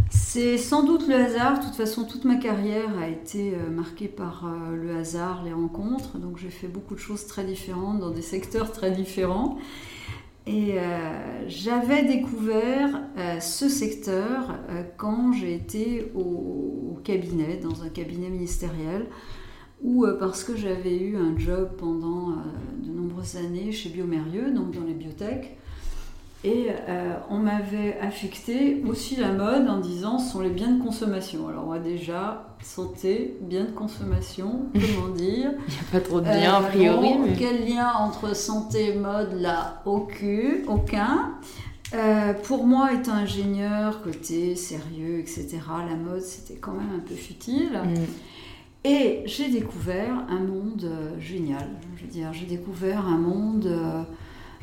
C'est 0.08 0.58
sans 0.58 0.84
doute 0.84 1.06
le 1.08 1.14
hasard. 1.14 1.58
De 1.58 1.64
toute 1.64 1.74
façon, 1.74 2.04
toute 2.04 2.24
ma 2.24 2.36
carrière 2.36 2.98
a 2.98 3.08
été 3.08 3.52
marquée 3.70 4.08
par 4.08 4.48
le 4.72 4.96
hasard, 4.96 5.42
les 5.44 5.52
rencontres. 5.52 6.18
Donc 6.18 6.38
j'ai 6.38 6.50
fait 6.50 6.68
beaucoup 6.68 6.94
de 6.94 7.00
choses 7.00 7.26
très 7.26 7.44
différentes 7.44 8.00
dans 8.00 8.10
des 8.10 8.22
secteurs 8.34 8.72
très 8.72 8.90
différents. 8.90 9.58
Et 10.46 10.78
euh, 10.78 11.48
j'avais 11.48 12.04
découvert 12.04 13.02
euh, 13.16 13.38
ce 13.40 13.68
secteur 13.68 14.58
euh, 14.70 14.82
quand 14.96 15.32
j'ai 15.32 15.54
été 15.54 16.10
au, 16.14 16.98
cabinet, 17.04 17.56
dans 17.56 17.82
un 17.82 17.88
cabinet 17.88 18.28
ministériel, 18.28 19.06
ou 19.82 20.06
parce 20.18 20.44
que 20.44 20.54
j'avais 20.56 20.98
eu 20.98 21.16
un 21.16 21.38
job 21.38 21.70
pendant 21.78 22.36
de 22.82 22.90
nombreuses 22.90 23.36
années 23.36 23.72
chez 23.72 23.88
Biomérieux, 23.88 24.50
donc 24.50 24.72
dans 24.72 24.84
les 24.84 24.92
biotech, 24.92 25.56
et 26.42 26.68
euh, 26.88 27.16
on 27.28 27.36
m'avait 27.36 27.98
affecté 28.00 28.82
aussi 28.88 29.16
la 29.16 29.30
mode 29.30 29.68
en 29.68 29.78
disant 29.78 30.18
ce 30.18 30.32
sont 30.32 30.40
les 30.40 30.48
biens 30.48 30.70
de 30.70 30.82
consommation. 30.82 31.46
Alors 31.48 31.66
moi 31.66 31.78
déjà, 31.78 32.56
santé, 32.62 33.36
biens 33.42 33.64
de 33.64 33.72
consommation, 33.72 34.62
comment 34.72 35.14
dire 35.14 35.50
Il 35.68 35.74
n'y 35.74 35.80
a 35.80 35.92
pas 35.92 36.00
trop 36.00 36.20
de 36.20 36.26
lien 36.26 36.54
a 36.54 36.62
priori. 36.62 37.12
Euh, 37.12 37.34
quel 37.38 37.68
lien 37.68 37.92
entre 37.92 38.34
santé 38.34 38.88
et 38.88 38.94
mode 38.94 39.38
Là, 39.38 39.82
aucun. 39.84 40.62
aucun. 40.66 41.34
Euh, 41.92 42.32
pour 42.32 42.66
moi, 42.66 42.94
étant 42.94 43.12
ingénieur, 43.12 44.00
côté 44.02 44.54
sérieux, 44.54 45.18
etc., 45.18 45.58
la 45.68 45.96
mode, 45.96 46.22
c'était 46.22 46.58
quand 46.58 46.72
même 46.72 46.92
un 46.96 47.00
peu 47.00 47.16
futile. 47.16 47.82
Mm. 47.84 48.88
Et 48.88 49.22
j'ai 49.26 49.50
découvert 49.50 50.24
un 50.30 50.40
monde 50.40 50.90
génial. 51.18 51.68
Je 51.96 52.04
veux 52.04 52.10
dire, 52.10 52.32
j'ai 52.32 52.46
découvert 52.46 53.06
un 53.06 53.18
monde 53.18 53.68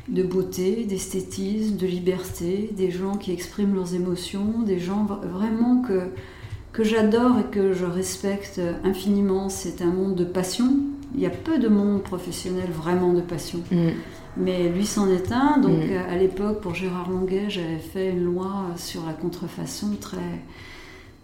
de 0.08 0.22
beauté, 0.22 0.84
d'esthétisme, 0.84 1.76
de 1.76 1.86
liberté, 1.86 2.70
des 2.76 2.90
gens 2.90 3.16
qui 3.16 3.32
expriment 3.32 3.74
leurs 3.74 3.94
émotions, 3.94 4.62
des 4.64 4.78
gens 4.78 5.06
vraiment 5.22 5.82
que, 5.82 6.08
que 6.72 6.82
j'adore 6.84 7.38
et 7.40 7.50
que 7.50 7.72
je 7.72 7.84
respecte 7.84 8.60
infiniment. 8.84 9.48
C'est 9.48 9.82
un 9.82 9.92
monde 9.92 10.14
de 10.14 10.24
passion, 10.24 10.76
il 11.14 11.20
y 11.20 11.26
a 11.26 11.30
peu 11.30 11.58
de 11.58 11.68
monde 11.68 12.02
professionnel 12.02 12.70
vraiment 12.70 13.12
de 13.12 13.20
passion. 13.20 13.60
Mm. 13.70 13.88
Mais 14.36 14.68
lui 14.68 14.86
s'en 14.86 15.08
est 15.10 15.32
un. 15.32 15.58
Donc 15.58 15.78
Mm. 15.78 15.90
euh, 15.90 16.12
à 16.14 16.16
l'époque, 16.16 16.60
pour 16.60 16.74
Gérard 16.74 17.10
Longuet, 17.10 17.46
j'avais 17.48 17.78
fait 17.78 18.10
une 18.10 18.24
loi 18.24 18.66
sur 18.76 19.04
la 19.04 19.12
contrefaçon 19.12 19.88
très, 20.00 20.42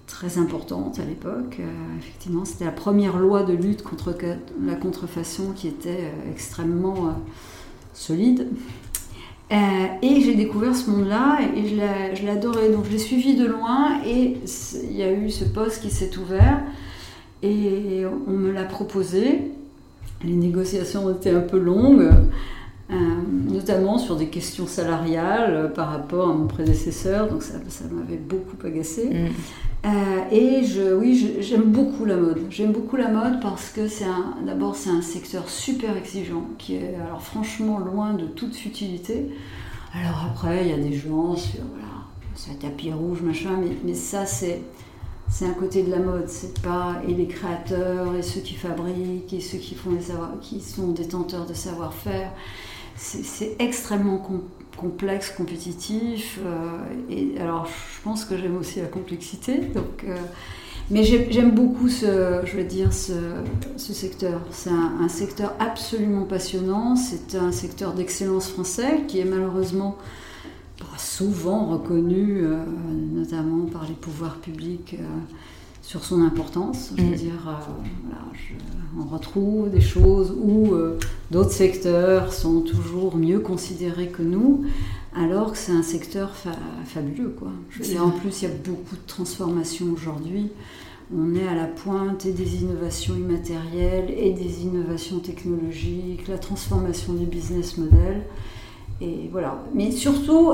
très 0.06 0.38
importante 0.38 0.98
à 0.98 1.04
l'époque. 1.04 1.56
Euh, 1.60 1.98
effectivement, 1.98 2.44
c'était 2.44 2.64
la 2.64 2.72
première 2.72 3.18
loi 3.18 3.42
de 3.42 3.52
lutte 3.54 3.82
contre 3.82 4.14
la 4.64 4.74
contrefaçon 4.74 5.52
qui 5.54 5.68
était 5.68 6.10
euh, 6.10 6.30
extrêmement 6.32 6.96
euh, 7.08 7.12
solide. 7.94 8.48
Euh, 9.52 9.56
et 10.02 10.20
j'ai 10.20 10.34
découvert 10.34 10.74
ce 10.74 10.90
monde-là 10.90 11.38
et 11.56 11.68
je 11.68 12.28
adoré. 12.28 12.70
Donc 12.70 12.86
je 12.86 12.90
l'ai 12.90 12.98
suivi 12.98 13.36
de 13.36 13.46
loin 13.46 14.00
et 14.04 14.38
il 14.84 14.96
y 14.96 15.02
a 15.02 15.12
eu 15.12 15.30
ce 15.30 15.44
poste 15.44 15.82
qui 15.82 15.90
s'est 15.90 16.16
ouvert 16.18 16.62
et 17.42 18.04
on 18.26 18.30
me 18.30 18.52
l'a 18.52 18.64
proposé. 18.64 19.42
Les 20.24 20.32
négociations 20.32 21.06
ont 21.06 21.14
été 21.14 21.30
un 21.30 21.40
peu 21.40 21.58
longues, 21.58 22.10
euh, 22.90 22.94
notamment 23.50 23.98
sur 23.98 24.16
des 24.16 24.28
questions 24.28 24.66
salariales 24.66 25.54
euh, 25.54 25.68
par 25.68 25.90
rapport 25.90 26.30
à 26.30 26.32
mon 26.32 26.46
prédécesseur, 26.46 27.28
donc 27.28 27.42
ça, 27.42 27.54
ça 27.68 27.84
m'avait 27.90 28.16
beaucoup 28.16 28.56
agacé. 28.64 29.06
Mm. 29.06 29.28
Euh, 29.84 30.24
et 30.30 30.64
je, 30.64 30.94
oui, 30.94 31.36
j'aime 31.40 31.70
beaucoup 31.70 32.06
la 32.06 32.16
mode. 32.16 32.40
J'aime 32.48 32.72
beaucoup 32.72 32.96
la 32.96 33.08
mode 33.08 33.40
parce 33.40 33.68
que 33.68 33.86
c'est 33.86 34.06
d'abord 34.46 34.76
c'est 34.76 34.90
un 34.90 35.02
secteur 35.02 35.48
super 35.50 35.96
exigeant 35.96 36.44
qui 36.56 36.76
est 36.76 36.94
alors 36.94 37.20
franchement 37.20 37.78
loin 37.78 38.14
de 38.14 38.24
toute 38.24 38.54
futilité. 38.54 39.28
Alors 39.92 40.24
après, 40.30 40.64
il 40.64 40.70
y 40.70 40.72
a 40.72 40.78
des 40.78 40.94
gens 40.94 41.36
sur 41.36 41.60
voilà, 41.60 42.58
tapis 42.58 42.92
rouge 42.92 43.20
machin, 43.20 43.58
mais, 43.60 43.76
mais 43.84 43.94
ça 43.94 44.24
c'est 44.24 44.62
c'est 45.28 45.46
un 45.46 45.52
côté 45.52 45.82
de 45.82 45.90
la 45.90 45.98
mode. 45.98 46.28
C'est 46.28 46.62
pas 46.62 47.02
et 47.06 47.12
les 47.12 47.26
créateurs 47.26 48.14
et 48.16 48.22
ceux 48.22 48.40
qui 48.40 48.54
fabriquent 48.54 49.32
et 49.34 49.40
ceux 49.40 49.58
qui 49.58 49.74
font 49.74 49.90
les 49.90 50.00
savoir, 50.00 50.30
qui 50.40 50.60
sont 50.60 50.92
détenteurs 50.92 51.44
de 51.44 51.54
savoir-faire. 51.54 52.32
C'est, 52.96 53.56
extrêmement 53.58 54.18
com- 54.18 54.42
complexe, 54.76 55.30
compétitif. 55.30 56.38
euh, 56.44 56.78
et 57.10 57.40
alors, 57.40 57.66
je 57.66 58.02
pense 58.02 58.24
que 58.24 58.36
j'aime 58.36 58.56
aussi 58.56 58.80
la 58.80 58.86
complexité. 58.86 59.58
Donc, 59.58 60.04
euh, 60.06 60.16
mais 60.90 61.02
j'aime, 61.02 61.52
beaucoup 61.52 61.88
ce, 61.88 62.40
je 62.44 62.56
veux 62.56 62.64
dire, 62.64 62.92
ce, 62.92 63.12
ce 63.76 63.92
secteur. 63.92 64.40
C'est 64.50 64.70
un, 64.70 65.08
secteur 65.08 65.54
absolument 65.58 66.24
passionnant. 66.24 66.94
C'est 66.96 67.36
un 67.36 67.52
secteur 67.52 67.94
d'excellence 67.94 68.48
français 68.48 69.02
qui 69.08 69.18
est 69.20 69.24
malheureusement 69.24 69.96
pas 70.78 70.98
souvent 70.98 71.66
reconnu, 71.66 72.42
euh, 72.44 72.58
notamment 73.12 73.66
par 73.66 73.84
les 73.88 73.94
pouvoirs 73.94 74.36
publics. 74.36 74.96
Sur 75.84 76.02
son 76.04 76.22
importance, 76.22 76.92
je 76.96 77.02
veux 77.02 77.10
Mm. 77.10 77.14
dire, 77.14 77.46
euh, 77.46 77.52
voilà, 78.04 78.24
je- 78.32 79.00
on 79.00 79.04
retrouve 79.14 79.70
des 79.70 79.82
choses 79.82 80.34
où 80.42 80.72
euh, 80.74 80.98
d'autres 81.30 81.52
secteurs 81.52 82.32
sont 82.32 82.60
toujours 82.62 83.16
mieux 83.16 83.38
considérés 83.40 84.08
que 84.08 84.22
nous, 84.22 84.64
alors 85.14 85.52
que 85.52 85.58
c'est 85.58 85.72
un 85.72 85.82
secteur 85.82 86.34
fa- 86.34 86.50
fabuleux. 86.86 87.34
Quoi. 87.38 87.48
Je 87.70 87.78
veux 87.80 87.84
C'est 87.84 87.92
dire, 87.92 88.06
en 88.06 88.10
plus, 88.10 88.40
il 88.42 88.48
y 88.48 88.50
a 88.50 88.54
beaucoup 88.64 88.96
de 88.96 89.06
transformations 89.06 89.86
aujourd'hui. 89.92 90.48
On 91.14 91.34
est 91.34 91.46
à 91.46 91.54
la 91.54 91.66
pointe 91.66 92.24
et 92.24 92.32
des 92.32 92.62
innovations 92.62 93.14
immatérielles 93.14 94.10
et 94.16 94.32
des 94.32 94.62
innovations 94.62 95.18
technologiques, 95.18 96.26
la 96.28 96.38
transformation 96.38 97.12
du 97.12 97.26
business 97.26 97.76
model. 97.76 98.22
Et 99.02 99.28
voilà. 99.30 99.62
Mais 99.74 99.90
surtout, 99.90 100.52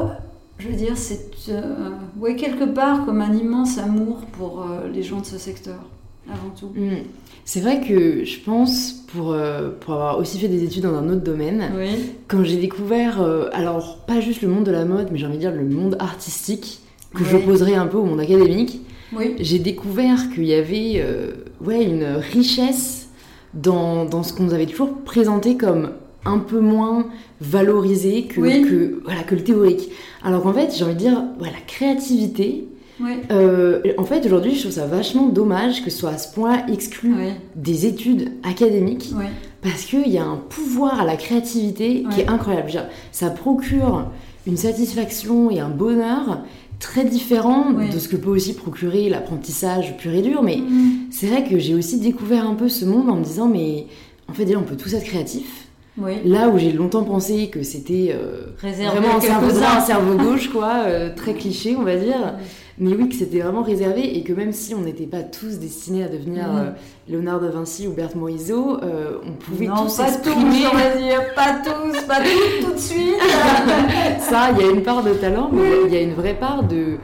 je 0.60 0.68
veux 0.68 0.74
dire, 0.76 0.96
c'est 0.96 1.30
euh, 1.48 1.90
ouais, 2.18 2.36
quelque 2.36 2.64
part 2.64 3.04
comme 3.04 3.20
un 3.20 3.32
immense 3.34 3.78
amour 3.78 4.18
pour 4.32 4.62
euh, 4.62 4.88
les 4.92 5.02
gens 5.02 5.20
de 5.20 5.26
ce 5.26 5.38
secteur, 5.38 5.78
avant 6.28 6.50
tout. 6.58 6.68
Mm. 6.74 6.98
C'est 7.44 7.60
vrai 7.60 7.80
que 7.80 8.24
je 8.24 8.38
pense, 8.40 9.04
pour, 9.12 9.32
euh, 9.32 9.70
pour 9.80 9.94
avoir 9.94 10.18
aussi 10.18 10.38
fait 10.38 10.48
des 10.48 10.62
études 10.62 10.82
dans 10.84 10.94
un 10.94 11.08
autre 11.08 11.22
domaine, 11.22 11.64
Oui. 11.76 12.12
quand 12.28 12.44
j'ai 12.44 12.58
découvert, 12.58 13.20
alors 13.52 13.96
pas 14.06 14.20
juste 14.20 14.42
le 14.42 14.48
monde 14.48 14.64
de 14.64 14.70
la 14.70 14.84
mode, 14.84 15.08
mais 15.10 15.18
j'ai 15.18 15.26
envie 15.26 15.36
de 15.36 15.40
dire 15.40 15.52
le 15.52 15.64
monde 15.64 15.96
artistique, 15.98 16.80
que 17.14 17.22
Oui. 17.22 17.28
j'opposerais 17.30 17.74
un 17.74 17.86
peu 17.86 17.96
au 17.96 18.04
monde 18.04 18.20
académique, 18.20 18.82
Oui. 19.16 19.34
j'ai 19.40 19.58
découvert 19.58 20.30
qu'il 20.32 20.44
y 20.44 20.54
avait 20.54 21.04
ouais, 21.64 21.82
une 21.82 22.04
richesse 22.04 23.08
dans, 23.54 24.04
dans 24.04 24.22
ce 24.22 24.32
qu'on 24.32 24.44
nous 24.44 24.54
avait 24.54 24.66
toujours 24.66 24.98
présenté 24.98 25.56
comme 25.56 25.90
un 26.24 26.38
peu 26.38 26.60
moins 26.60 27.06
valorisé 27.40 28.24
que, 28.24 28.40
Oui. 28.40 28.62
que, 28.62 29.00
voilà, 29.04 29.22
que 29.22 29.34
le 29.34 29.42
théorique. 29.44 29.90
Alors 30.22 30.42
qu'en 30.42 30.52
fait, 30.52 30.74
j'ai 30.76 30.84
envie 30.84 30.94
de 30.94 30.98
dire, 30.98 31.22
la 31.40 31.50
créativité, 31.66 32.66
Oui. 33.00 33.12
euh, 33.30 33.80
en 33.96 34.04
fait, 34.04 34.24
aujourd'hui, 34.26 34.54
je 34.54 34.60
trouve 34.60 34.72
ça 34.72 34.86
vachement 34.86 35.28
dommage 35.28 35.82
que 35.84 35.90
ce 35.90 35.98
soit 35.98 36.10
à 36.10 36.18
ce 36.18 36.32
point 36.34 36.66
exclu 36.66 37.14
Oui. 37.14 37.30
des 37.56 37.86
études 37.86 38.32
académiques 38.42 39.14
parce 39.62 39.84
qu'il 39.84 40.08
y 40.08 40.18
a 40.18 40.24
un 40.24 40.36
pouvoir 40.36 41.00
à 41.00 41.04
la 41.06 41.16
créativité 41.16 42.04
qui 42.10 42.20
est 42.20 42.28
incroyable. 42.28 42.70
Ça 43.12 43.30
procure 43.30 44.06
une 44.46 44.56
satisfaction 44.56 45.50
et 45.50 45.60
un 45.60 45.68
bonheur 45.70 46.40
très 46.78 47.04
différent 47.04 47.72
Ouais. 47.74 47.88
de 47.88 47.98
ce 47.98 48.08
que 48.08 48.16
peut 48.16 48.30
aussi 48.30 48.54
procurer 48.54 49.08
l'apprentissage 49.10 49.96
pur 49.98 50.12
et 50.14 50.22
dur. 50.22 50.42
Mais 50.42 50.56
Mm. 50.58 51.10
c'est 51.10 51.26
vrai 51.26 51.44
que 51.44 51.58
j'ai 51.58 51.74
aussi 51.74 51.98
découvert 51.98 52.46
un 52.46 52.54
peu 52.54 52.68
ce 52.68 52.84
monde 52.84 53.08
en 53.10 53.16
me 53.16 53.24
disant, 53.24 53.48
mais 53.48 53.86
en 54.28 54.32
fait, 54.34 54.44
déjà, 54.46 54.58
on 54.58 54.62
peut 54.62 54.76
tous 54.76 54.94
être 54.94 55.04
créatifs. 55.04 55.66
Oui. 55.98 56.12
Là 56.24 56.48
où 56.48 56.56
j'ai 56.58 56.72
longtemps 56.72 57.02
pensé 57.04 57.48
que 57.48 57.62
c'était 57.62 58.14
euh, 58.14 58.46
vraiment 58.62 59.16
un 59.16 59.20
cerveau 59.20 59.50
droit, 59.50 59.68
un 59.76 59.80
cerveau 59.80 60.14
gauche, 60.16 60.48
quoi, 60.48 60.74
euh, 60.86 61.10
très 61.14 61.34
cliché, 61.34 61.76
on 61.76 61.82
va 61.82 61.96
dire. 61.96 62.34
Mais 62.78 62.94
oui, 62.94 63.08
que 63.10 63.14
c'était 63.14 63.40
vraiment 63.40 63.62
réservé 63.62 64.16
et 64.16 64.22
que 64.22 64.32
même 64.32 64.52
si 64.52 64.74
on 64.74 64.80
n'était 64.80 65.06
pas 65.06 65.22
tous 65.22 65.58
destinés 65.58 66.04
à 66.04 66.08
devenir 66.08 66.46
Mm. 66.48 66.56
euh, 66.58 66.70
Léonard 67.08 67.40
de 67.40 67.48
Vinci 67.48 67.86
ou 67.88 67.92
Berthe 67.92 68.14
Morisot, 68.14 68.78
on 69.26 69.32
pouvait 69.32 69.66
non, 69.66 69.84
tous 69.84 69.96
pas 69.98 70.08
exprimer 70.08 70.62
tous, 70.62 70.68
on 70.72 70.76
va 70.78 70.96
dire, 70.96 71.34
pas 71.34 71.60
tous, 71.62 72.00
pas 72.06 72.20
tous 72.22 72.64
tout 72.66 72.72
de 72.72 72.78
suite. 72.78 73.16
ça. 74.20 74.50
Il 74.52 74.64
y 74.64 74.68
a 74.68 74.70
une 74.72 74.82
part 74.82 75.02
de 75.02 75.12
talent, 75.12 75.50
mais 75.52 75.68
il 75.86 75.92
y 75.92 75.96
a 75.96 76.00
une 76.00 76.14
vraie 76.14 76.34
part 76.38 76.62
de, 76.62 76.96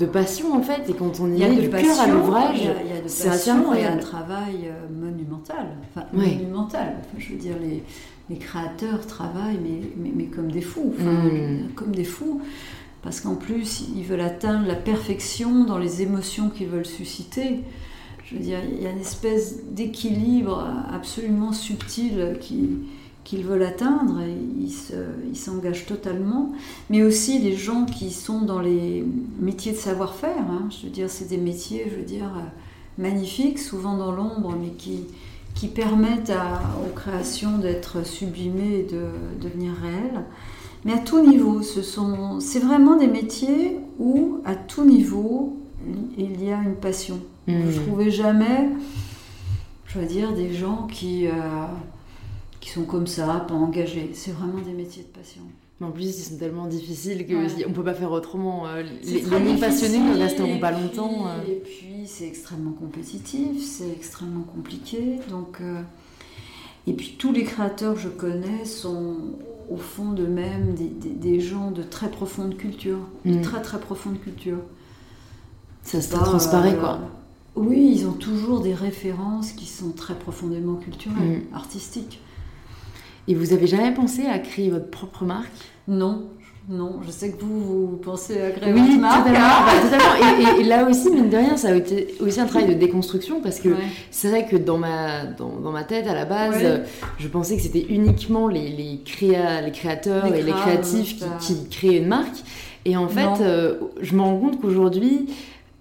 de 0.00 0.06
passion 0.06 0.54
en 0.54 0.62
fait. 0.62 0.88
Et 0.88 0.94
quand 0.94 1.20
on 1.20 1.30
y, 1.30 1.38
y 1.38 1.44
a 1.44 1.48
met 1.48 1.56
de 1.56 1.60
du 1.60 1.68
cœur 1.68 2.00
à 2.00 2.06
l'ouvrage, 2.08 2.56
a, 2.66 2.82
il 2.82 2.88
y 2.88 2.98
a 2.98 3.02
c'est 3.06 3.28
un 3.50 3.96
travail 3.98 4.70
monumental. 4.90 5.66
Enfin, 5.94 6.06
Ouais. 6.12 6.34
monumental. 6.36 6.94
Enfin, 7.00 7.18
je 7.18 7.28
veux 7.32 7.38
dire, 7.38 7.54
les, 7.60 7.82
les 8.30 8.36
créateurs 8.36 9.06
travaillent, 9.06 9.58
mais, 9.62 9.80
mais, 9.96 10.12
mais 10.14 10.24
comme 10.26 10.50
des 10.50 10.60
fous. 10.62 10.94
Mm. 10.98 11.72
Comme 11.74 11.94
des 11.94 12.04
fous. 12.04 12.40
Parce 13.02 13.20
qu'en 13.20 13.34
plus, 13.34 13.84
ils 13.96 14.04
veulent 14.04 14.20
atteindre 14.20 14.66
la 14.66 14.74
perfection 14.76 15.64
dans 15.64 15.78
les 15.78 16.00
émotions 16.02 16.48
qu'ils 16.50 16.68
veulent 16.68 16.86
susciter. 16.86 17.60
Je 18.24 18.36
veux 18.36 18.42
dire, 18.42 18.58
il 18.72 18.82
y 18.82 18.86
a 18.86 18.90
une 18.90 19.00
espèce 19.00 19.64
d'équilibre 19.72 20.64
absolument 20.92 21.52
subtil 21.52 22.36
qui- 22.40 22.68
qu'ils 23.24 23.44
veulent 23.44 23.62
atteindre 23.64 24.20
et 24.22 24.34
ils 24.60 24.70
se- 24.70 24.92
ils 25.28 25.36
s'engagent 25.36 25.86
totalement. 25.86 26.52
Mais 26.90 27.02
aussi 27.02 27.38
les 27.38 27.56
gens 27.56 27.84
qui 27.84 28.10
sont 28.10 28.42
dans 28.42 28.60
les 28.60 29.04
métiers 29.40 29.72
de 29.72 29.76
savoir-faire. 29.78 30.44
hein. 30.50 30.68
Je 30.70 30.86
veux 30.86 30.92
dire, 30.92 31.08
c'est 31.10 31.28
des 31.28 31.36
métiers, 31.38 31.86
je 31.90 31.96
veux 31.96 32.04
dire, 32.06 32.26
euh, 32.36 32.40
magnifiques, 32.98 33.58
souvent 33.58 33.96
dans 33.96 34.12
l'ombre, 34.12 34.54
mais 34.60 34.70
qui, 34.70 35.04
qui 35.60 35.68
permettent 35.68 36.30
à- 36.30 36.62
aux 36.82 36.94
créations 36.94 37.58
d'être 37.58 38.06
sublimées 38.06 38.78
et 38.78 38.82
de 38.82 39.04
devenir 39.42 39.72
réelles. 39.74 40.24
Mais 40.86 40.94
à 40.94 40.98
tout 40.98 41.20
niveau, 41.22 41.60
ce 41.60 41.82
sont, 41.82 42.40
c'est 42.40 42.60
vraiment 42.60 42.96
des 42.96 43.06
métiers 43.08 43.76
où, 43.98 44.38
à 44.46 44.54
tout 44.54 44.86
niveau, 44.86 45.58
il 46.16 46.42
y 46.42 46.50
a 46.50 46.62
une 46.62 46.76
passion. 46.76 47.20
Mm. 47.46 47.52
Je 47.72 47.80
trouvais 47.80 48.10
jamais, 48.10 48.70
je 49.86 49.98
veux 49.98 50.06
dire, 50.06 50.32
des 50.32 50.54
gens 50.54 50.86
qui, 50.90 51.26
euh, 51.26 51.32
qui 52.60 52.70
sont 52.70 52.84
comme 52.84 53.06
ça, 53.06 53.44
pas 53.46 53.52
engagés. 53.54 54.12
C'est 54.14 54.30
vraiment 54.32 54.62
des 54.64 54.72
métiers 54.72 55.02
de 55.02 55.18
passion. 55.18 55.42
Mais 55.80 55.86
en 55.86 55.90
plus, 55.92 56.04
ils 56.18 56.22
sont 56.22 56.36
tellement 56.36 56.66
difficiles 56.66 57.26
que 57.26 57.32
Ouais. 57.34 57.64
on 57.66 57.72
peut 57.72 57.82
pas 57.84 57.94
faire 57.94 58.12
autrement. 58.12 58.66
Euh, 58.68 58.82
Les, 59.02 59.22
les 59.22 59.40
non-passionnés 59.40 59.98
ne 59.98 60.18
resteront 60.18 60.58
pas 60.58 60.72
puis- 60.72 60.82
longtemps. 60.82 61.26
euh. 61.26 61.50
Et 61.50 61.54
puis, 61.56 62.06
c'est 62.06 62.26
extrêmement 62.26 62.72
compétitif, 62.72 63.64
c'est 63.64 63.90
extrêmement 63.90 64.42
compliqué. 64.42 65.18
Donc, 65.30 65.58
euh, 65.62 65.80
et 66.86 66.92
puis, 66.92 67.16
tous 67.18 67.32
les 67.32 67.44
créateurs 67.44 67.94
que 67.94 68.00
je 68.00 68.08
connais 68.08 68.66
sont 68.66 69.16
au 69.70 69.76
fond 69.78 70.12
d'eux-mêmes 70.12 70.74
des, 70.74 70.88
des- 70.88 71.08
des 71.14 71.40
gens 71.40 71.70
de 71.70 71.82
très 71.82 72.10
profonde 72.10 72.56
culture, 72.56 72.98
de 73.24 73.36
Mm. 73.36 73.40
très 73.42 73.62
très 73.62 73.80
profonde 73.80 74.20
culture. 74.20 74.58
Ça 75.82 76.02
se 76.02 76.10
Pas, 76.10 76.18
transparaît 76.18 76.74
euh, 76.74 76.80
quoi. 76.80 76.98
Oui, 77.56 77.94
ils 77.96 78.06
ont 78.06 78.12
toujours 78.12 78.60
des 78.60 78.74
références 78.74 79.52
qui 79.52 79.64
sont 79.66 79.92
très 79.92 80.14
profondément 80.14 80.74
culturelles, 80.74 81.42
Mm. 81.50 81.54
artistiques. 81.54 82.20
Et 83.28 83.34
vous 83.34 83.52
avez 83.52 83.66
jamais 83.66 83.92
pensé 83.94 84.26
à 84.26 84.38
créer 84.38 84.70
votre 84.70 84.88
propre 84.90 85.24
marque? 85.24 85.50
Non, 85.86 86.24
non, 86.68 87.00
je 87.04 87.10
sais 87.10 87.30
que 87.32 87.40
vous, 87.42 87.86
vous 87.88 87.96
pensez 87.96 88.40
à 88.40 88.50
créer 88.50 88.72
Oui, 88.72 88.80
votre 88.80 89.00
marque. 89.00 89.26
totalement. 89.26 89.46
hein. 89.46 89.66
Bah, 89.66 89.82
totalement. 89.98 90.56
Et, 90.56 90.60
et- 90.60 90.60
et 90.60 90.64
là 90.68 90.88
aussi, 90.88 91.10
mine 91.10 91.28
de 91.30 91.36
rien, 91.36 91.56
ça 91.56 91.68
a 91.68 91.74
été 91.74 92.14
aussi 92.20 92.40
un 92.40 92.46
travail 92.46 92.68
de 92.68 92.74
déconstruction 92.74 93.40
parce 93.40 93.60
que 93.60 93.68
Ouais. 93.70 93.74
c'est 94.10 94.28
vrai 94.28 94.46
que 94.46 94.56
dans 94.56 94.78
ma, 94.78 95.24
dans, 95.26 95.56
dans 95.60 95.70
ma 95.72 95.84
tête, 95.84 96.06
à 96.06 96.14
la 96.14 96.24
base, 96.24 96.56
Ouais. 96.56 96.64
euh, 96.66 96.78
je 97.18 97.28
pensais 97.28 97.56
que 97.56 97.62
c'était 97.62 97.86
uniquement 97.88 98.48
les, 98.48 98.68
les, 98.68 99.00
créa, 99.04 99.60
les 99.60 99.72
créateurs 99.72 100.28
Les 100.30 100.40
et 100.40 100.42
les 100.42 100.52
créatifs 100.52 101.16
qui, 101.40 101.68
créaient 101.68 101.98
une 101.98 102.08
marque. 102.08 102.42
Et 102.84 102.96
en 102.96 103.08
fait, 103.08 103.42
euh, 103.42 103.74
je 104.00 104.14
me 104.14 104.22
rends 104.22 104.38
compte 104.38 104.60
qu'aujourd'hui, 104.60 105.26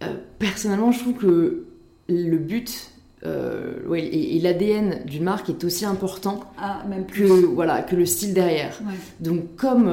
euh, 0.03 0.07
personnellement, 0.39 0.91
je 0.91 0.99
trouve 0.99 1.13
que 1.13 1.65
le 2.09 2.37
but 2.37 2.88
ouais, 3.25 4.03
et, 4.03 4.39
l'ADN 4.39 5.03
d'une 5.05 5.23
marque 5.23 5.49
est 5.49 5.63
aussi 5.63 5.85
important 5.85 6.41
ah, 6.57 6.83
même 6.89 7.05
que, 7.05 7.23
voilà, 7.23 7.81
que 7.81 7.95
le 7.95 8.05
style 8.05 8.33
derrière. 8.33 8.79
Donc 9.19 9.55
comme 9.55 9.91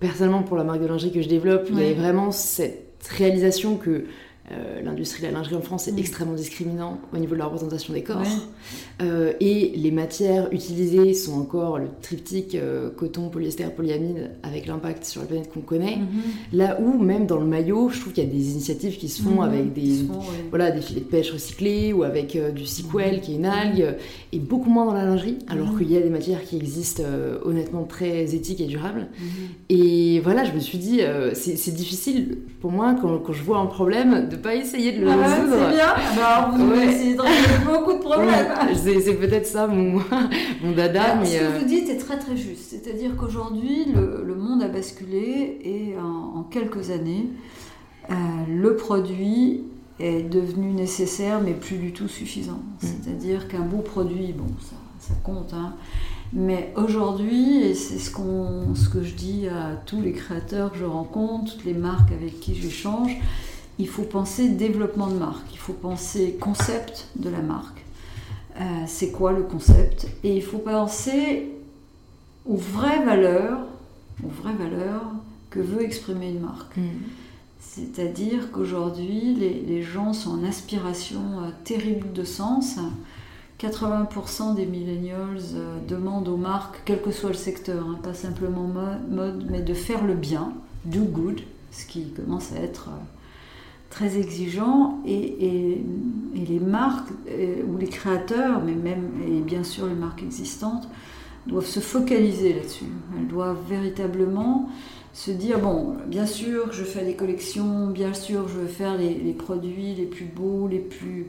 personnellement 0.00 0.42
pour 0.42 0.56
la 0.56 0.64
marque 0.64 0.80
de 0.80 0.86
lingerie 0.86 1.12
que 1.12 1.22
je 1.22 1.28
développe, 1.28 1.68
il 1.70 1.78
y 1.78 1.82
avait 1.82 1.94
vraiment 1.94 2.30
cette 2.30 3.08
réalisation 3.10 3.76
que 3.76 4.04
euh, 4.50 4.80
l'industrie 4.82 5.22
de 5.22 5.26
la 5.26 5.32
lingerie 5.32 5.56
en 5.56 5.60
France 5.60 5.88
est 5.88 5.98
extrêmement 5.98 6.34
discriminant 6.34 6.98
au 7.12 7.18
niveau 7.18 7.34
de 7.34 7.38
la 7.38 7.44
représentation 7.44 7.92
des 7.92 8.02
corps. 8.02 8.22
Euh, 9.02 9.32
et 9.40 9.72
les 9.76 9.90
matières 9.90 10.50
utilisées 10.52 11.12
sont 11.12 11.38
encore 11.38 11.78
le 11.78 11.88
triptyque 12.00 12.54
euh, 12.54 12.88
coton, 12.90 13.28
polyester, 13.28 13.64
polyamide, 13.64 14.30
avec 14.42 14.66
l'impact 14.66 15.04
sur 15.04 15.20
la 15.20 15.26
planète 15.26 15.52
qu'on 15.52 15.60
connaît. 15.60 15.96
Mm-hmm. 15.98 16.56
Là 16.56 16.78
où, 16.80 16.98
même 16.98 17.26
dans 17.26 17.38
le 17.38 17.44
maillot, 17.44 17.90
je 17.90 18.00
trouve 18.00 18.12
qu'il 18.14 18.24
y 18.24 18.26
a 18.26 18.30
des 18.30 18.52
initiatives 18.52 18.96
qui 18.96 19.08
se 19.08 19.22
font 19.22 19.42
mm-hmm. 19.42 19.44
avec 19.44 19.72
des, 19.74 20.06
voilà, 20.48 20.70
des 20.70 20.80
filets 20.80 21.00
de 21.00 21.06
pêche 21.06 21.30
recyclés 21.30 21.92
ou 21.92 22.02
avec 22.02 22.38
du 22.54 22.66
sequel, 22.66 23.16
mm-hmm. 23.16 23.20
qui 23.20 23.32
est 23.32 23.36
une 23.36 23.46
algue, 23.46 23.96
et 24.32 24.38
beaucoup 24.38 24.70
moins 24.70 24.86
dans 24.86 24.94
la 24.94 25.04
lingerie, 25.04 25.38
alors 25.48 25.76
qu'il 25.76 25.92
y 25.92 25.96
a 25.96 26.00
des 26.00 26.10
matières 26.10 26.42
qui 26.42 26.56
existent 26.56 27.02
honnêtement 27.44 27.84
très 27.84 28.34
éthiques 28.34 28.60
et 28.62 28.66
durables. 28.66 29.08
Et 29.68 30.20
voilà, 30.20 30.44
je 30.44 30.52
me 30.52 30.60
suis 30.60 30.78
dit, 30.78 31.00
c'est 31.34 31.74
difficile 31.74 32.38
pour 32.60 32.72
moi 32.72 32.96
quand, 33.00 33.18
quand 33.18 33.32
je 33.32 33.42
vois 33.42 33.58
un 33.58 33.66
problème 33.66 34.28
de 34.28 34.37
pas 34.38 34.54
essayer 34.54 34.92
de 34.92 35.04
le 35.04 35.10
ah 35.10 35.16
résoudre. 35.16 35.56
c'est 35.58 35.76
bien. 35.76 35.88
Alors, 36.24 36.50
vous 36.52 36.70
ouais. 36.70 36.86
essayez 36.86 37.14
de 37.14 37.20
résoudre 37.20 37.78
beaucoup 37.78 37.92
de 37.94 37.98
problèmes. 37.98 38.46
c'est 38.74 39.14
peut-être 39.14 39.46
ça 39.46 39.66
mon, 39.66 40.00
mon 40.62 40.72
dada. 40.72 41.16
mais 41.16 41.26
ce 41.26 41.38
que 41.38 41.44
euh, 41.44 41.58
vous 41.58 41.64
dites 41.66 41.88
est 41.88 41.98
très 41.98 42.18
très 42.18 42.36
juste. 42.36 42.70
C'est-à-dire 42.70 43.16
qu'aujourd'hui, 43.16 43.86
le, 43.94 44.22
le, 44.24 44.34
monde 44.34 44.62
a 44.62 44.68
basculé 44.68 45.58
et 45.62 45.94
en, 45.98 46.42
quelques 46.44 46.90
années, 46.90 47.26
euh, 48.10 48.14
le 48.48 48.76
produit 48.76 49.62
est 50.00 50.22
devenu 50.22 50.72
nécessaire 50.72 51.40
mais 51.44 51.52
plus 51.52 51.76
du 51.76 51.92
tout 51.92 52.08
suffisant. 52.08 52.60
Mm. 52.82 52.86
C'est-à-dire 52.86 53.48
qu'un 53.48 53.60
beau 53.60 53.78
produit, 53.78 54.32
bon, 54.32 54.46
ça, 54.60 54.76
ça 55.00 55.14
compte, 55.22 55.52
hein, 55.52 55.74
mais 56.32 56.72
aujourd'hui, 56.76 57.62
et 57.62 57.74
c'est 57.74 57.98
ce, 57.98 58.10
qu'on, 58.10 58.74
ce 58.74 58.88
que 58.88 59.02
je 59.02 59.14
dis 59.14 59.48
à 59.48 59.76
tous 59.86 60.02
les 60.02 60.12
créateurs 60.12 60.72
que 60.72 60.78
je 60.78 60.84
rencontre, 60.84 61.52
toutes 61.54 61.64
les 61.64 61.72
marques 61.72 62.12
avec 62.12 62.40
qui 62.40 62.54
j'échange, 62.54 63.16
il 63.78 63.88
faut 63.88 64.02
penser 64.02 64.48
développement 64.48 65.08
de 65.08 65.18
marque, 65.18 65.52
il 65.52 65.58
faut 65.58 65.72
penser 65.72 66.36
concept 66.40 67.08
de 67.16 67.30
la 67.30 67.40
marque. 67.40 67.84
Euh, 68.60 68.62
c'est 68.86 69.12
quoi 69.12 69.32
le 69.32 69.42
concept? 69.42 70.08
Et 70.24 70.36
il 70.36 70.42
faut 70.42 70.58
penser 70.58 71.48
aux 72.44 72.56
vraies 72.56 73.04
valeurs, 73.04 73.60
aux 74.24 74.28
vraies 74.28 74.54
valeurs 74.54 75.04
que 75.50 75.60
veut 75.60 75.82
exprimer 75.82 76.30
une 76.30 76.40
marque. 76.40 76.76
Mm. 76.76 76.82
C'est-à-dire 77.60 78.50
qu'aujourd'hui, 78.50 79.34
les, 79.34 79.82
gens 79.82 80.12
sont 80.12 80.30
en 80.30 80.44
aspiration 80.44 81.20
euh, 81.40 81.50
terrible 81.64 82.12
de 82.12 82.24
sens. 82.24 82.78
80% 83.60 84.54
des 84.56 84.66
millennials 84.66 85.38
euh, 85.54 85.78
demandent 85.86 86.28
aux 86.28 86.36
marques, 86.36 86.80
quel 86.84 87.00
que 87.00 87.12
soit 87.12 87.30
le 87.30 87.36
secteur, 87.36 87.84
hein, 87.86 87.98
pas 88.02 88.14
simplement 88.14 88.68
mode, 89.08 89.46
mais 89.48 89.60
de 89.60 89.74
faire 89.74 90.04
le 90.04 90.14
bien, 90.14 90.52
do 90.84 91.02
good, 91.02 91.40
ce 91.70 91.86
qui 91.86 92.10
commence 92.10 92.52
à 92.52 92.56
être 92.56 92.88
très 93.90 94.18
exigeant 94.18 95.00
et, 95.06 95.82
les 96.34 96.60
marques 96.60 97.10
euh, 97.28 97.62
ou 97.68 97.76
les 97.76 97.88
créateurs, 97.88 98.62
mais 98.64 98.74
même 98.74 99.10
et 99.26 99.40
bien 99.40 99.64
sûr 99.64 99.86
les 99.86 99.94
marques 99.94 100.22
existantes, 100.22 100.88
doivent 101.46 101.66
se 101.66 101.80
focaliser 101.80 102.54
là-dessus. 102.54 102.86
Elles 103.16 103.26
doivent 103.26 103.58
véritablement 103.68 104.68
se 105.12 105.30
dire 105.30 105.58
bon, 105.58 105.96
bien 106.06 106.26
sûr, 106.26 106.72
je 106.72 106.84
fais 106.84 107.04
des 107.04 107.14
collections, 107.14 107.88
bien 107.88 108.14
sûr, 108.14 108.48
je 108.48 108.54
veux 108.54 108.66
faire 108.66 108.96
les, 108.96 109.32
produits 109.32 109.94
les 109.94 110.06
plus 110.06 110.26
beaux, 110.26 110.68
les 110.68 110.78
plus 110.78 111.26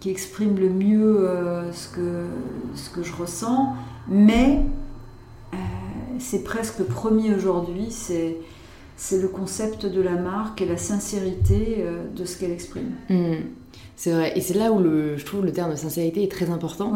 qui 0.00 0.10
expriment 0.10 0.58
le 0.58 0.68
mieux 0.68 1.28
euh, 1.28 1.72
ce, 1.72 1.88
que, 1.88 2.26
ce 2.74 2.90
que 2.90 3.02
je 3.02 3.12
ressens, 3.14 3.74
mais 4.08 4.62
euh, 5.54 5.56
c'est 6.18 6.44
presque 6.44 6.82
premier 6.84 7.34
aujourd'hui, 7.34 7.88
c'est 7.90 8.36
c'est 8.98 9.22
le 9.22 9.28
concept 9.28 9.86
de 9.86 10.02
la 10.02 10.16
marque 10.16 10.60
et 10.60 10.66
la 10.66 10.76
sincérité 10.76 11.76
euh, 11.78 12.02
de 12.14 12.24
ce 12.24 12.36
qu'elle 12.36 12.50
exprime. 12.50 12.90
Hmm. 13.08 13.36
c'est 13.94 14.10
vrai, 14.10 14.32
et 14.36 14.40
c'est 14.40 14.54
là 14.54 14.72
où 14.72 14.80
le, 14.80 15.16
je 15.16 15.24
trouve 15.24 15.44
le 15.44 15.52
terme 15.52 15.70
de 15.70 15.76
sincérité 15.76 16.24
est 16.24 16.30
très 16.30 16.50
important, 16.50 16.92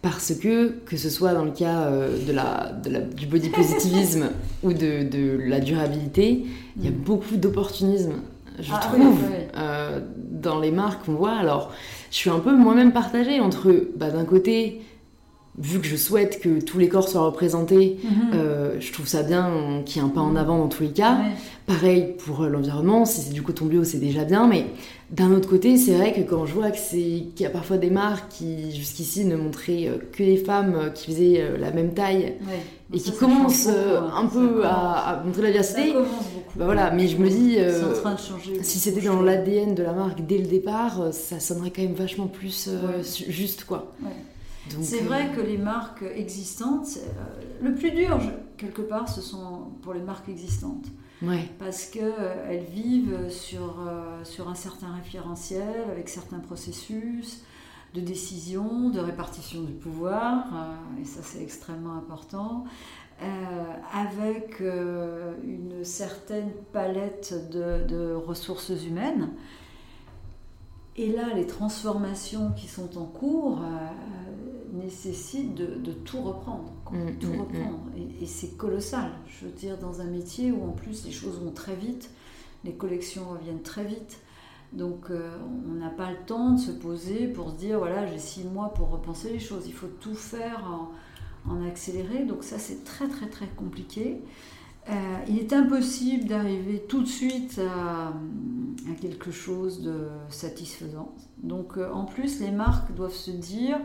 parce 0.00 0.32
que, 0.34 0.70
que 0.86 0.96
ce 0.96 1.10
soit 1.10 1.34
dans 1.34 1.44
le 1.44 1.50
cas 1.50 1.82
euh, 1.82 2.16
de 2.26 2.32
la, 2.32 2.72
du 3.14 3.26
body 3.26 3.50
positivisme 3.50 4.30
ou 4.62 4.72
de, 4.72 5.38
la 5.46 5.60
durabilité, 5.60 6.46
il 6.78 6.84
y 6.84 6.88
a 6.88 6.90
hmm. 6.90 6.94
beaucoup 6.94 7.36
d'opportunisme, 7.36 8.14
je 8.58 8.72
ah, 8.72 8.78
trouve, 8.78 9.18
euh, 9.56 10.00
dans 10.16 10.60
les 10.60 10.70
marques 10.70 11.04
qu'on 11.04 11.14
voit. 11.14 11.34
Alors, 11.34 11.72
je 12.10 12.16
suis 12.16 12.30
un 12.30 12.40
peu 12.40 12.56
moi-même 12.56 12.92
partagée 12.92 13.38
entre, 13.40 13.70
bah, 13.96 14.10
d'un 14.10 14.24
côté, 14.24 14.80
vu 15.58 15.78
que 15.78 15.86
je 15.86 15.96
souhaite 15.96 16.40
que 16.40 16.60
tous 16.60 16.78
les 16.78 16.88
corps 16.88 17.08
soient 17.08 17.22
représentés, 17.22 17.98
mhm. 18.02 18.10
euh, 18.34 18.76
je 18.80 18.92
trouve 18.92 19.06
ça 19.06 19.22
bien 19.22 19.82
qu'il 19.86 20.02
y 20.02 20.04
ait 20.04 20.08
un 20.08 20.10
pas 20.10 20.20
en 20.20 20.34
avant 20.34 20.58
dans 20.58 20.68
tous 20.68 20.82
les 20.82 20.90
cas. 20.90 21.18
Pareil 21.66 22.14
pour 22.24 22.42
l'environnement, 22.42 23.04
si 23.04 23.20
c'est 23.20 23.32
du 23.32 23.42
coton 23.42 23.66
bio, 23.66 23.84
c'est 23.84 23.98
déjà 23.98 24.24
bien, 24.24 24.48
mais 24.48 24.66
d'un 25.10 25.30
autre 25.32 25.48
côté, 25.48 25.76
c'est 25.76 25.92
vrai 25.92 26.12
que 26.12 26.22
quand 26.22 26.44
je 26.44 26.54
vois 26.54 26.72
qu'il 26.72 27.30
y 27.38 27.46
a 27.46 27.50
parfois 27.50 27.78
des 27.78 27.90
marques 27.90 28.30
qui 28.30 28.74
jusqu'ici 28.74 29.24
ne 29.24 29.36
montraient 29.36 29.86
euh, 29.86 29.98
que 30.12 30.24
les 30.24 30.36
femmes 30.36 30.74
euh, 30.74 30.90
qui 30.90 31.12
faisaient 31.12 31.44
la 31.58 31.70
même 31.70 31.94
taille 31.94 32.34
et 32.92 32.98
qui 32.98 33.12
commencent 33.12 33.68
hein. 33.68 34.10
un 34.16 34.26
peu 34.26 34.62
à, 34.64 35.22
montrer 35.24 35.42
la 35.42 35.48
diversité, 35.50 35.94
bah 36.56 36.64
voilà, 36.64 36.90
mais 36.90 37.06
je 37.06 37.16
me 37.16 37.28
dis, 37.28 37.58
si 38.62 38.78
c'était 38.78 39.00
dans 39.00 39.22
l'ADN 39.22 39.74
de 39.74 39.82
la 39.84 39.92
marque 39.92 40.26
dès 40.26 40.38
le 40.38 40.46
départ, 40.46 41.08
ça 41.12 41.38
sonnerait 41.38 41.70
quand 41.70 41.82
même 41.82 41.94
vachement 41.94 42.26
plus 42.26 42.68
juste, 43.28 43.64
quoi. 43.64 43.92
C'est 44.82 45.00
vrai 45.00 45.28
euh, 45.28 45.36
que 45.36 45.40
les 45.40 45.58
marques 45.58 46.04
existantes, 46.14 46.98
euh, 46.98 47.42
le 47.62 47.74
plus 47.74 47.90
dur, 47.90 48.18
quelque 48.56 48.82
part, 48.82 49.08
ce 49.08 49.20
sont 49.20 49.70
pour 49.82 49.94
les 49.94 50.02
marques 50.02 50.28
existantes. 50.28 50.86
Parce 51.58 51.86
qu'elles 51.86 52.12
euh, 52.18 52.62
vivent 52.70 53.30
sur, 53.30 53.76
sur 54.24 54.48
un 54.48 54.54
certain 54.54 54.92
référentiel, 54.94 55.90
avec 55.90 56.08
certains 56.08 56.38
processus 56.38 57.42
de 57.94 58.00
décision, 58.00 58.90
de 58.90 59.00
répartition 59.00 59.62
du 59.62 59.72
pouvoir, 59.72 60.44
et 61.00 61.04
ça 61.04 61.20
c'est 61.22 61.40
extrêmement 61.40 61.94
important, 61.94 62.64
avec 63.94 64.60
une 64.60 65.84
certaine 65.84 66.50
palette 66.72 67.48
de, 67.50 67.84
de 67.86 68.12
ressources 68.12 68.72
humaines. 68.84 69.30
Et 70.96 71.12
là, 71.12 71.32
les 71.34 71.46
transformations 71.46 72.50
qui 72.50 72.66
sont 72.66 72.98
en 72.98 73.04
cours, 73.04 73.60
nécessite 74.74 75.54
de, 75.54 75.92
tout 75.92 76.20
reprendre. 76.20 76.72
Mm, 76.90 77.18
tout 77.18 77.28
mm, 77.28 77.40
reprendre. 77.40 77.80
Mm. 77.96 78.22
Et, 78.22 78.26
c'est 78.26 78.56
colossal. 78.56 79.10
Je 79.26 79.46
veux 79.46 79.52
dire, 79.52 79.78
dans 79.78 80.00
un 80.00 80.06
métier 80.06 80.52
où 80.52 80.64
en 80.64 80.72
plus 80.72 81.04
les 81.04 81.12
choses 81.12 81.40
vont 81.40 81.52
très 81.52 81.76
vite, 81.76 82.10
les 82.64 82.72
collections 82.72 83.28
reviennent 83.28 83.62
très 83.62 83.84
vite. 83.84 84.20
Donc 84.72 85.10
euh, 85.10 85.30
on 85.68 85.74
n'a 85.74 85.90
pas 85.90 86.10
le 86.10 86.16
temps 86.26 86.52
de 86.52 86.60
se 86.60 86.72
poser 86.72 87.28
pour 87.28 87.50
se 87.50 87.56
dire, 87.56 87.78
voilà, 87.78 88.06
j'ai 88.06 88.18
six 88.18 88.44
mois 88.44 88.74
pour 88.74 88.90
repenser 88.90 89.30
les 89.30 89.38
choses. 89.38 89.64
Il 89.66 89.72
faut 89.72 89.90
tout 90.00 90.14
faire 90.14 90.64
en, 91.46 91.66
accéléré. 91.66 92.24
Donc 92.24 92.42
ça, 92.42 92.58
c'est 92.58 92.84
très 92.84 93.08
très 93.08 93.28
très 93.28 93.46
compliqué. 93.46 94.20
Euh, 94.90 94.92
il 95.28 95.38
est 95.38 95.52
impossible 95.54 96.26
d'arriver 96.26 96.84
tout 96.88 97.00
de 97.00 97.06
suite 97.06 97.58
à, 97.58 98.12
quelque 99.00 99.30
chose 99.30 99.80
de 99.80 100.08
satisfaisant. 100.28 101.14
Donc 101.42 101.76
euh, 101.76 101.90
en 101.90 102.04
plus, 102.04 102.40
les 102.40 102.50
marques 102.50 102.92
doivent 102.94 103.14
se 103.14 103.30
dire, 103.30 103.78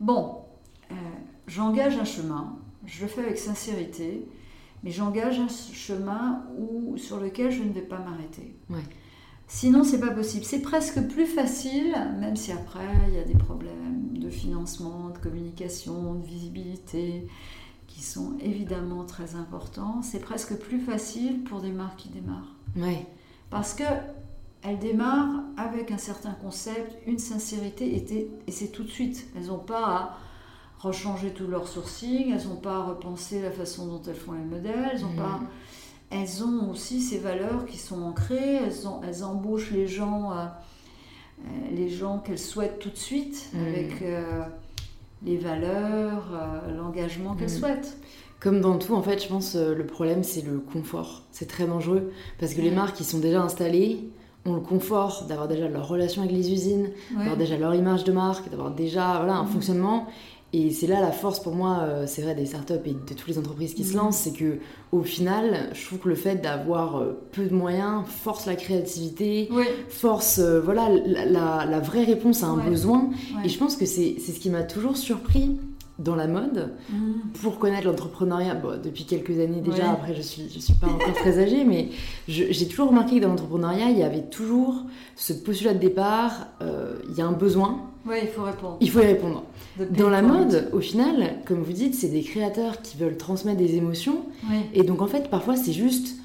Bon, 0.00 0.38
euh, 0.90 0.94
j'engage 1.46 1.96
un 1.98 2.04
chemin, 2.04 2.58
je 2.86 3.02
le 3.02 3.08
fais 3.08 3.20
avec 3.20 3.38
sincérité, 3.38 4.26
mais 4.82 4.90
j'engage 4.90 5.38
un 5.38 5.48
chemin 5.48 6.42
où, 6.58 6.96
sur 6.96 7.20
lequel 7.20 7.52
je 7.52 7.62
ne 7.62 7.72
vais 7.72 7.82
pas 7.82 7.98
m'arrêter. 7.98 8.56
Ouais. 8.70 8.82
Sinon, 9.46 9.84
c'est 9.84 10.00
pas 10.00 10.12
possible. 10.12 10.44
C'est 10.44 10.62
presque 10.62 11.02
plus 11.08 11.26
facile, 11.26 11.92
même 12.18 12.36
si 12.36 12.52
après 12.52 12.86
il 13.08 13.14
y 13.14 13.18
a 13.18 13.24
des 13.24 13.34
problèmes 13.34 14.16
de 14.16 14.30
financement, 14.30 15.10
de 15.10 15.18
communication, 15.18 16.14
de 16.14 16.24
visibilité, 16.24 17.26
qui 17.88 18.02
sont 18.02 18.38
évidemment 18.40 19.04
très 19.04 19.34
importants. 19.34 20.02
C'est 20.02 20.20
presque 20.20 20.56
plus 20.56 20.80
facile 20.80 21.42
pour 21.42 21.60
des 21.60 21.72
marques 21.72 21.98
qui 21.98 22.08
démarrent. 22.08 22.54
Ouais. 22.76 23.06
Parce 23.50 23.74
que 23.74 23.82
elles 24.62 24.78
démarrent 24.78 25.42
avec 25.56 25.90
un 25.90 25.98
certain 25.98 26.32
concept, 26.32 26.96
une 27.06 27.18
sincérité, 27.18 27.96
et, 28.46 28.52
c'est 28.52 28.68
tout 28.68 28.82
de 28.82 28.90
suite. 28.90 29.26
Elles 29.36 29.46
n'ont 29.46 29.58
pas 29.58 29.86
à 29.86 30.18
rechanger 30.78 31.30
tout 31.30 31.46
leur 31.46 31.66
sourcing, 31.66 32.32
elles 32.32 32.48
n'ont 32.48 32.56
pas 32.56 32.76
à 32.76 32.82
repenser 32.82 33.40
la 33.40 33.50
façon 33.50 33.86
dont 33.86 34.02
elles 34.06 34.14
font 34.14 34.32
les 34.32 34.44
modèles, 34.44 34.90
elles 34.92 35.04
ont, 35.04 35.14
pas, 35.14 35.38
mhm. 35.38 35.46
elles 36.10 36.44
ont 36.44 36.70
aussi 36.70 37.00
ces 37.00 37.18
valeurs 37.18 37.66
qui 37.66 37.78
sont 37.78 38.02
ancrées, 38.02 38.56
elles, 38.56 38.86
ont, 38.86 39.00
elles 39.06 39.24
embauchent 39.24 39.70
les 39.70 39.86
gens, 39.86 40.32
euh, 40.32 40.44
euh, 40.44 41.48
les 41.72 41.88
gens 41.88 42.18
qu'elles 42.18 42.38
souhaitent 42.38 42.78
tout 42.78 42.90
de 42.90 42.96
suite, 42.96 43.50
mhm. 43.52 43.66
avec 43.66 44.02
euh, 44.02 44.42
les 45.22 45.36
valeurs, 45.36 46.32
l'engagement 46.76 47.34
qu'elles 47.34 47.50
mhm. 47.50 47.58
souhaitent. 47.58 47.96
Comme 48.40 48.62
dans 48.62 48.78
tout, 48.78 48.94
en 48.94 49.02
fait, 49.02 49.22
je 49.22 49.28
pense 49.28 49.54
le 49.54 49.84
problème 49.84 50.24
c'est 50.24 50.40
le 50.40 50.60
confort. 50.60 51.24
C'est 51.30 51.46
très 51.46 51.66
dangereux 51.66 52.10
parce 52.38 52.54
que 52.54 52.62
les 52.62 52.70
marques 52.70 52.96
qui 52.96 53.04
sont 53.04 53.18
déjà 53.18 53.42
installées, 53.42 54.10
ont 54.46 54.54
le 54.54 54.60
confort 54.60 55.26
d'avoir 55.28 55.48
déjà 55.48 55.68
leur 55.68 55.86
relation 55.86 56.22
avec 56.22 56.34
les 56.34 56.50
usines, 56.52 56.90
d'avoir 57.14 57.36
déjà 57.36 57.58
leur 57.58 57.74
image 57.74 58.04
de 58.04 58.12
marque, 58.12 58.50
d'avoir 58.50 58.70
déjà 58.70 59.18
voilà, 59.18 59.36
un 59.36 59.44
mm. 59.44 59.48
fonctionnement. 59.48 60.06
Et 60.52 60.72
c'est 60.72 60.88
là 60.88 61.00
la 61.00 61.12
force 61.12 61.38
pour 61.38 61.54
moi, 61.54 61.82
euh, 61.82 62.04
c'est 62.08 62.22
vrai, 62.22 62.34
des 62.34 62.46
startups 62.46 62.72
et 62.84 62.92
de 62.94 63.14
toutes 63.14 63.28
les 63.28 63.38
entreprises 63.38 63.72
qui 63.74 63.84
se 63.84 63.94
mm. 63.94 63.98
lancent, 63.98 64.18
c'est 64.18 64.32
que 64.32 64.58
au 64.90 65.02
final, 65.02 65.70
je 65.74 65.86
trouve 65.86 66.00
que 66.00 66.08
le 66.08 66.16
fait 66.16 66.36
d'avoir 66.36 66.96
euh, 66.96 67.22
peu 67.30 67.44
de 67.44 67.54
moyens 67.54 68.04
force 68.06 68.46
la 68.46 68.56
créativité, 68.56 69.48
force 69.88 70.40
euh, 70.40 70.60
voilà 70.60 70.88
la, 70.88 71.64
la, 71.66 71.80
vraie 71.80 72.02
réponse 72.02 72.42
à 72.42 72.46
un 72.46 72.56
besoin. 72.56 73.10
Et 73.44 73.48
je 73.48 73.58
pense 73.58 73.76
que 73.76 73.86
c'est 73.86 74.18
ce 74.18 74.40
qui 74.40 74.50
m'a 74.50 74.64
toujours 74.64 74.96
surpris 74.96 75.56
dans 76.00 76.16
la 76.16 76.26
mode 76.26 76.72
mm. 76.90 76.96
pour 77.40 77.58
connaître 77.58 77.86
l'entrepreneuriat. 77.86 78.54
Bon, 78.54 78.80
depuis 78.82 79.04
quelques 79.04 79.38
années 79.38 79.60
déjà 79.60 79.92
après 79.92 80.14
je 80.14 80.22
suis 80.22 80.50
je 80.52 80.58
suis 80.58 80.72
pas 80.74 80.88
encore 80.88 81.12
très 81.14 81.38
âgée 81.38 81.64
mais 81.64 81.90
j'ai 82.26 82.66
toujours 82.66 82.88
remarqué 82.88 83.16
que 83.16 83.22
dans 83.22 83.28
l'entrepreneuriat 83.28 83.90
il 83.90 83.98
y 83.98 84.02
avait 84.02 84.22
toujours 84.22 84.82
ce 85.14 85.32
postulat 85.32 85.74
de 85.74 85.78
départ 85.78 86.48
euh, 86.62 86.94
il 87.08 87.16
y 87.16 87.20
a 87.20 87.26
un 87.26 87.32
besoin. 87.32 87.86
Oui 88.06 88.16
il 88.22 88.28
faut 88.28 88.42
répondre. 88.42 88.78
Il 88.80 88.90
faut 88.90 89.00
y 89.00 89.06
répondre. 89.06 89.44
Dans 89.90 90.10
la 90.10 90.22
mode 90.22 90.70
au 90.72 90.80
final 90.80 91.36
comme 91.44 91.62
vous 91.62 91.72
dites 91.72 91.94
c'est 91.94 92.08
des 92.08 92.22
créateurs 92.22 92.80
qui 92.82 92.96
veulent 92.96 93.18
transmettre 93.18 93.58
des 93.58 93.76
émotions. 93.76 94.22
Et 94.74 94.82
donc 94.82 95.02
en 95.02 95.06
fait 95.06 95.30
parfois 95.30 95.56
c'est 95.56 95.72
juste 95.72 96.16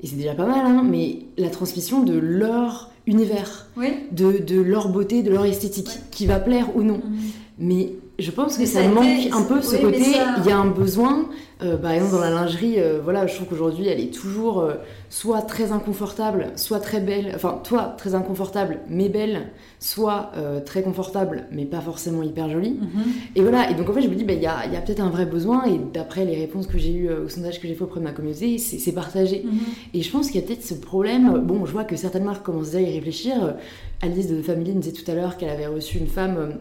et 0.00 0.06
c'est 0.06 0.16
déjà 0.16 0.34
pas 0.34 0.46
mal 0.46 0.64
hein, 0.64 0.84
mais 0.84 1.24
la 1.36 1.50
transmission 1.50 2.04
de 2.04 2.16
leur 2.16 2.92
univers 3.08 3.66
de, 4.12 4.38
de, 4.38 4.60
leur 4.60 4.90
beauté 4.90 5.22
de 5.24 5.30
leur 5.30 5.44
esthétique 5.44 5.90
qui 6.12 6.26
va 6.26 6.38
plaire 6.38 6.76
ou 6.76 6.82
non. 6.82 6.98
Mm. 6.98 7.16
mais 7.58 7.92
je 8.18 8.32
pense 8.32 8.58
que 8.58 8.66
ça, 8.66 8.82
manque 8.88 9.30
un 9.32 9.42
peu 9.42 9.62
ce 9.62 9.76
côté. 9.76 10.02
Il 10.38 10.44
y 10.44 10.50
a 10.50 10.58
un 10.58 10.66
besoin. 10.66 11.28
Euh, 11.62 11.76
par 11.76 11.92
exemple, 11.92 12.12
dans 12.12 12.20
la 12.20 12.30
lingerie, 12.30 12.78
euh, 12.78 13.00
voilà, 13.02 13.26
je 13.26 13.34
trouve 13.34 13.48
qu'aujourd'hui, 13.48 13.86
elle 13.88 14.00
est 14.00 14.12
toujours 14.12 14.60
euh, 14.60 14.74
soit 15.08 15.42
très 15.42 15.72
inconfortable, 15.72 16.52
soit 16.54 16.78
très 16.80 17.00
belle. 17.00 17.32
Enfin, 17.34 17.60
toi, 17.62 17.94
très 17.96 18.14
inconfortable, 18.14 18.80
mais 18.88 19.08
belle, 19.08 19.52
soit 19.78 20.32
très 20.66 20.82
confortable, 20.82 21.46
mais 21.52 21.64
pas 21.64 21.80
forcément 21.80 22.24
hyper 22.24 22.48
jolie. 22.48 22.78
Mhm. 22.80 23.04
Et 23.36 23.42
voilà. 23.42 23.70
Et 23.70 23.74
donc, 23.74 23.88
en 23.88 23.92
fait, 23.92 24.02
je 24.02 24.08
me 24.08 24.16
dis, 24.16 24.24
bah, 24.24 24.32
il 24.32 24.42
y 24.42 24.46
a, 24.46 24.66
y 24.66 24.76
a 24.76 24.80
peut-être 24.80 25.00
un 25.00 25.10
vrai 25.10 25.24
besoin. 25.24 25.64
Et 25.66 25.78
d'après 25.92 26.24
les 26.24 26.36
réponses 26.36 26.66
que 26.66 26.78
j'ai 26.78 26.92
eues 26.92 27.10
au 27.10 27.28
sondage 27.28 27.60
que 27.60 27.68
j'ai 27.68 27.74
fait 27.74 27.84
auprès 27.84 28.00
de 28.00 28.04
ma 28.04 28.12
communauté, 28.12 28.58
c'est 28.58 28.92
partagé. 28.92 29.44
Mhm. 29.44 29.58
Et 29.94 30.02
je 30.02 30.10
pense 30.10 30.30
qu'il 30.30 30.40
y 30.40 30.44
a 30.44 30.46
peut-être 30.46 30.64
ce 30.64 30.74
problème. 30.74 31.38
Bon, 31.44 31.66
je 31.66 31.72
vois 31.72 31.84
que 31.84 31.94
certaines 31.94 32.24
marques 32.24 32.44
commencent 32.44 32.72
déjà 32.72 32.78
à 32.78 32.90
y 32.90 32.94
réfléchir. 32.94 33.54
Alice 34.02 34.28
de 34.28 34.42
Family 34.42 34.72
disait 34.72 34.92
tout 34.92 35.08
à 35.08 35.14
l'heure 35.14 35.36
qu'elle 35.36 35.50
avait 35.50 35.68
reçu 35.68 35.98
une 35.98 36.08
femme 36.08 36.58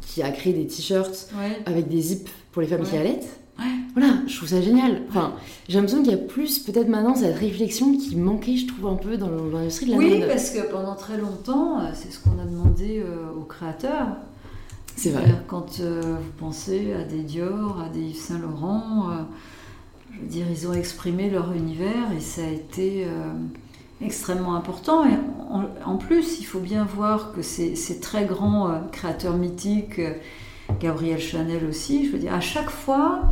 qui 0.00 0.22
a 0.22 0.30
créé 0.30 0.52
des 0.52 0.66
t-shirts 0.66 1.28
avec 1.66 1.88
des 1.88 2.00
zips 2.00 2.30
pour 2.52 2.62
les 2.62 2.68
femmes 2.68 2.82
qui 2.82 2.96
allaitent. 2.96 3.40
Voilà, 3.94 4.14
je 4.26 4.36
trouve 4.36 4.48
ça 4.48 4.60
génial. 4.60 5.02
Enfin, 5.08 5.34
j'ai 5.68 5.76
l'impression 5.76 6.02
qu'il 6.02 6.12
y 6.12 6.14
a 6.14 6.18
plus 6.18 6.60
peut-être 6.60 6.88
maintenant 6.88 7.14
cette 7.14 7.36
réflexion 7.36 7.96
qui 7.96 8.16
manquait, 8.16 8.56
je 8.56 8.66
trouve, 8.66 8.86
un 8.86 8.96
peu 8.96 9.16
dans 9.16 9.28
l'industrie 9.52 9.86
de 9.86 9.90
la 9.90 9.96
mode. 9.96 10.06
Oui, 10.06 10.22
parce 10.26 10.50
que 10.50 10.70
pendant 10.70 10.94
très 10.94 11.18
longtemps, 11.18 11.80
euh, 11.80 11.90
c'est 11.94 12.12
ce 12.12 12.20
qu'on 12.20 12.38
a 12.40 12.44
demandé 12.44 13.02
euh, 13.04 13.32
aux 13.36 13.44
créateurs. 13.44 14.16
C'est 14.96 15.10
vrai. 15.10 15.24
Quand 15.48 15.80
euh, 15.80 16.16
vous 16.20 16.32
pensez 16.38 16.92
à 16.92 17.04
des 17.04 17.22
Dior, 17.22 17.80
à 17.80 17.88
des 17.88 18.00
Yves 18.00 18.16
Saint 18.16 18.38
Laurent, 18.38 19.08
je 20.12 20.20
veux 20.20 20.26
dire, 20.26 20.46
ils 20.50 20.68
ont 20.68 20.72
exprimé 20.72 21.30
leur 21.30 21.52
univers 21.52 22.12
et 22.16 22.20
ça 22.20 22.42
a 22.42 22.50
été 22.50 23.06
extrêmement 24.02 24.54
important. 24.54 25.04
Et 25.04 25.14
en, 25.84 25.96
plus, 25.96 26.40
il 26.40 26.44
faut 26.44 26.60
bien 26.60 26.84
voir 26.84 27.32
que 27.32 27.42
ces, 27.42 28.00
très 28.00 28.24
grands 28.24 28.70
euh, 28.70 28.78
créateurs 28.92 29.36
mythiques, 29.36 29.98
euh, 29.98 30.14
Gabriel 30.80 31.18
Chanel 31.18 31.64
aussi, 31.66 32.06
je 32.06 32.12
veux 32.12 32.18
dire, 32.18 32.34
à 32.34 32.40
chaque 32.40 32.70
fois, 32.70 33.22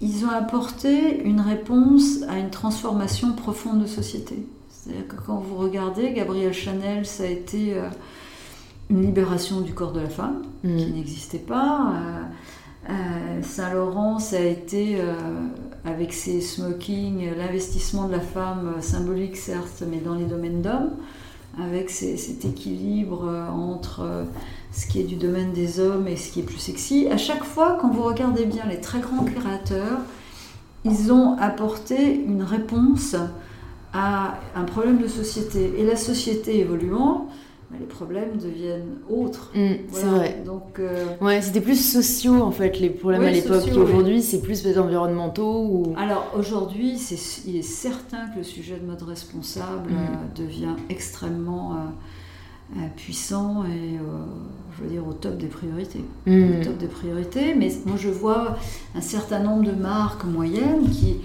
ils 0.00 0.24
ont 0.24 0.30
apporté 0.30 1.22
une 1.24 1.40
réponse 1.40 2.22
à 2.28 2.38
une 2.38 2.50
transformation 2.50 3.32
profonde 3.32 3.82
de 3.82 3.86
société. 3.86 4.46
C'est-à-dire 4.68 5.08
que 5.08 5.16
quand 5.16 5.36
vous 5.36 5.56
regardez, 5.56 6.12
Gabriel 6.12 6.52
Chanel, 6.52 7.06
ça 7.06 7.24
a 7.24 7.26
été 7.26 7.74
euh, 7.74 7.88
une 8.90 9.02
libération 9.02 9.62
du 9.62 9.72
corps 9.72 9.92
de 9.92 10.00
la 10.00 10.10
femme, 10.10 10.42
mm. 10.62 10.76
qui 10.76 10.86
n'existait 10.92 11.38
pas. 11.38 11.94
Saint-Laurent, 13.40 14.18
ça 14.18 14.36
a 14.36 14.40
été 14.40 14.98
avec 15.84 16.12
ses 16.12 16.40
smokings, 16.40 17.30
l'investissement 17.36 18.06
de 18.06 18.12
la 18.12 18.20
femme 18.20 18.76
symbolique 18.80 19.36
certes, 19.36 19.82
mais 19.88 19.98
dans 19.98 20.14
les 20.14 20.24
domaines 20.24 20.62
d'hommes, 20.62 20.92
avec 21.60 21.90
cet 21.90 22.44
équilibre 22.44 23.26
euh, 23.28 23.48
entre 23.48 24.00
euh, 24.00 24.24
ce 24.72 24.86
qui 24.86 25.00
est 25.00 25.04
du 25.04 25.16
domaine 25.16 25.52
des 25.52 25.78
hommes 25.78 26.08
et 26.08 26.16
ce 26.16 26.32
qui 26.32 26.40
est 26.40 26.44
plus 26.44 26.58
sexy. 26.58 27.08
À 27.08 27.16
chaque 27.16 27.44
fois, 27.44 27.78
quand 27.80 27.90
vous 27.90 28.02
regardez 28.02 28.44
bien 28.44 28.64
les 28.68 28.80
très 28.80 29.00
grands 29.00 29.24
créateurs, 29.24 30.00
ils 30.84 31.12
ont 31.12 31.36
apporté 31.38 32.14
une 32.14 32.42
réponse 32.42 33.14
à 33.92 34.34
un 34.56 34.64
problème 34.64 34.98
de 34.98 35.06
société. 35.06 35.74
Et 35.78 35.84
la 35.84 35.96
société 35.96 36.58
évoluant, 36.58 37.28
les 37.78 37.86
problèmes 37.86 38.36
deviennent 38.36 38.98
autres. 39.08 39.50
Mm, 39.54 39.74
c'est 39.92 40.06
vrai. 40.06 40.42
Donc, 40.44 40.78
euh, 40.78 41.06
ouais, 41.20 41.40
c'était 41.42 41.60
plus 41.60 41.76
sociaux 41.76 42.42
en 42.42 42.50
fait 42.50 42.78
les 42.80 42.90
problèmes 42.90 43.22
à 43.22 43.30
l'époque. 43.30 43.64
Aujourd'hui, 43.76 44.22
c'est 44.22 44.40
plus 44.40 44.62
peut-être 44.62 44.78
environnementaux 44.78 45.66
ou. 45.66 45.94
Alors 45.96 46.32
aujourd'hui, 46.36 46.98
c'est, 46.98 47.46
il 47.46 47.56
est 47.56 47.62
certain 47.62 48.28
que 48.28 48.38
le 48.38 48.44
sujet 48.44 48.76
de 48.76 48.86
mode 48.86 49.02
responsable 49.02 49.90
mm. 49.90 49.96
euh, 49.96 50.42
devient 50.42 50.76
extrêmement 50.88 51.76
euh, 52.76 52.86
puissant 52.96 53.64
et 53.64 53.98
je 54.76 54.82
veux 54.82 54.90
dire 54.90 55.06
au 55.06 55.12
top 55.12 55.36
des 55.36 55.46
priorités. 55.46 56.04
Mm. 56.26 56.60
Au 56.60 56.64
top 56.64 56.78
des 56.78 56.88
priorités. 56.88 57.54
Mais 57.54 57.70
moi, 57.86 57.96
je 57.98 58.08
vois 58.08 58.56
un 58.94 59.00
certain 59.00 59.40
nombre 59.40 59.64
de 59.64 59.72
marques 59.72 60.24
moyennes 60.24 60.88
qui 60.90 61.16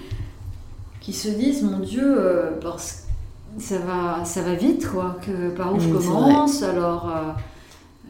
qui 0.99 1.13
se 1.13 1.29
disent 1.29 1.63
mon 1.63 1.79
Dieu 1.79 2.17
parce 2.61 3.08
ça 3.57 3.77
va, 3.79 4.25
ça 4.25 4.41
va 4.41 4.53
vite, 4.55 4.87
quoi, 4.87 5.17
que 5.21 5.49
par 5.49 5.73
où 5.73 5.79
je 5.79 5.89
commence. 5.89 6.63
Alors, 6.63 7.09
euh, 7.09 7.31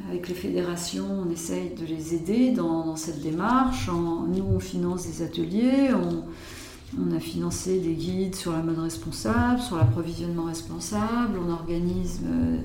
avec 0.10 0.28
les 0.30 0.36
fédérations, 0.36 1.25
on 1.25 1.32
essaye 1.32 1.71
de 1.75 1.86
les 1.86 2.13
aider 2.13 2.52
dans, 2.52 2.95
cette 2.95 3.21
démarche. 3.21 3.89
nous, 3.89 4.43
on 4.43 4.60
finance 4.60 5.06
des 5.08 5.21
ateliers, 5.23 5.89
on, 5.93 7.15
a 7.15 7.19
financé 7.19 7.80
des 7.80 7.93
guides 7.93 8.36
sur 8.36 8.52
la 8.52 8.63
mode 8.63 8.80
responsable, 8.80 9.62
sur 9.62 9.78
l'approvisionnement 9.78 10.45
responsable, 10.45 11.39
on 11.45 11.52
organise 11.52 12.21
euh, 12.25 12.58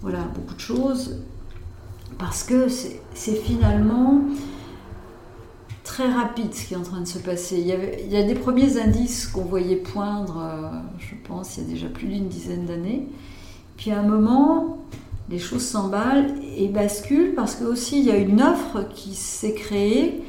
voilà, 0.00 0.24
beaucoup 0.34 0.54
de 0.54 0.60
choses. 0.60 1.20
Parce 2.18 2.42
que 2.42 2.68
c'est 2.68 3.36
finalement 3.36 4.22
très 5.88 6.12
rapide 6.12 6.54
ce 6.54 6.66
qui 6.66 6.74
est 6.74 6.76
en 6.76 6.82
train 6.82 7.00
de 7.00 7.06
se 7.06 7.18
passer. 7.18 7.56
Il 7.58 7.66
y, 7.66 7.72
avait, 7.72 8.04
il 8.04 8.12
y 8.12 8.16
a 8.18 8.22
des 8.22 8.34
premiers 8.34 8.78
indices 8.78 9.26
qu'on 9.26 9.42
voyait 9.42 9.76
poindre, 9.76 10.38
euh, 10.38 10.68
je 10.98 11.14
pense, 11.26 11.56
il 11.56 11.64
y 11.64 11.66
a 11.66 11.70
déjà 11.70 11.88
plus 11.88 12.08
d'une 12.08 12.28
dizaine 12.28 12.66
d'années. 12.66 13.08
Puis 13.78 13.90
à 13.90 14.00
un 14.00 14.02
moment, 14.02 14.84
les 15.30 15.38
choses 15.38 15.64
s'emballent 15.64 16.34
et 16.56 16.68
basculent 16.68 17.34
parce 17.34 17.54
que 17.54 17.64
aussi 17.64 18.00
il 18.00 18.04
y 18.04 18.10
a 18.10 18.16
une 18.16 18.42
offre 18.42 18.86
qui 18.94 19.14
s'est 19.14 19.54
créée, 19.54 20.22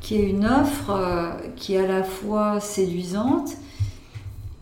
qui 0.00 0.14
est 0.14 0.30
une 0.30 0.46
offre 0.46 0.90
euh, 0.90 1.32
qui 1.56 1.74
est 1.74 1.84
à 1.84 1.88
la 1.88 2.04
fois 2.04 2.60
séduisante 2.60 3.56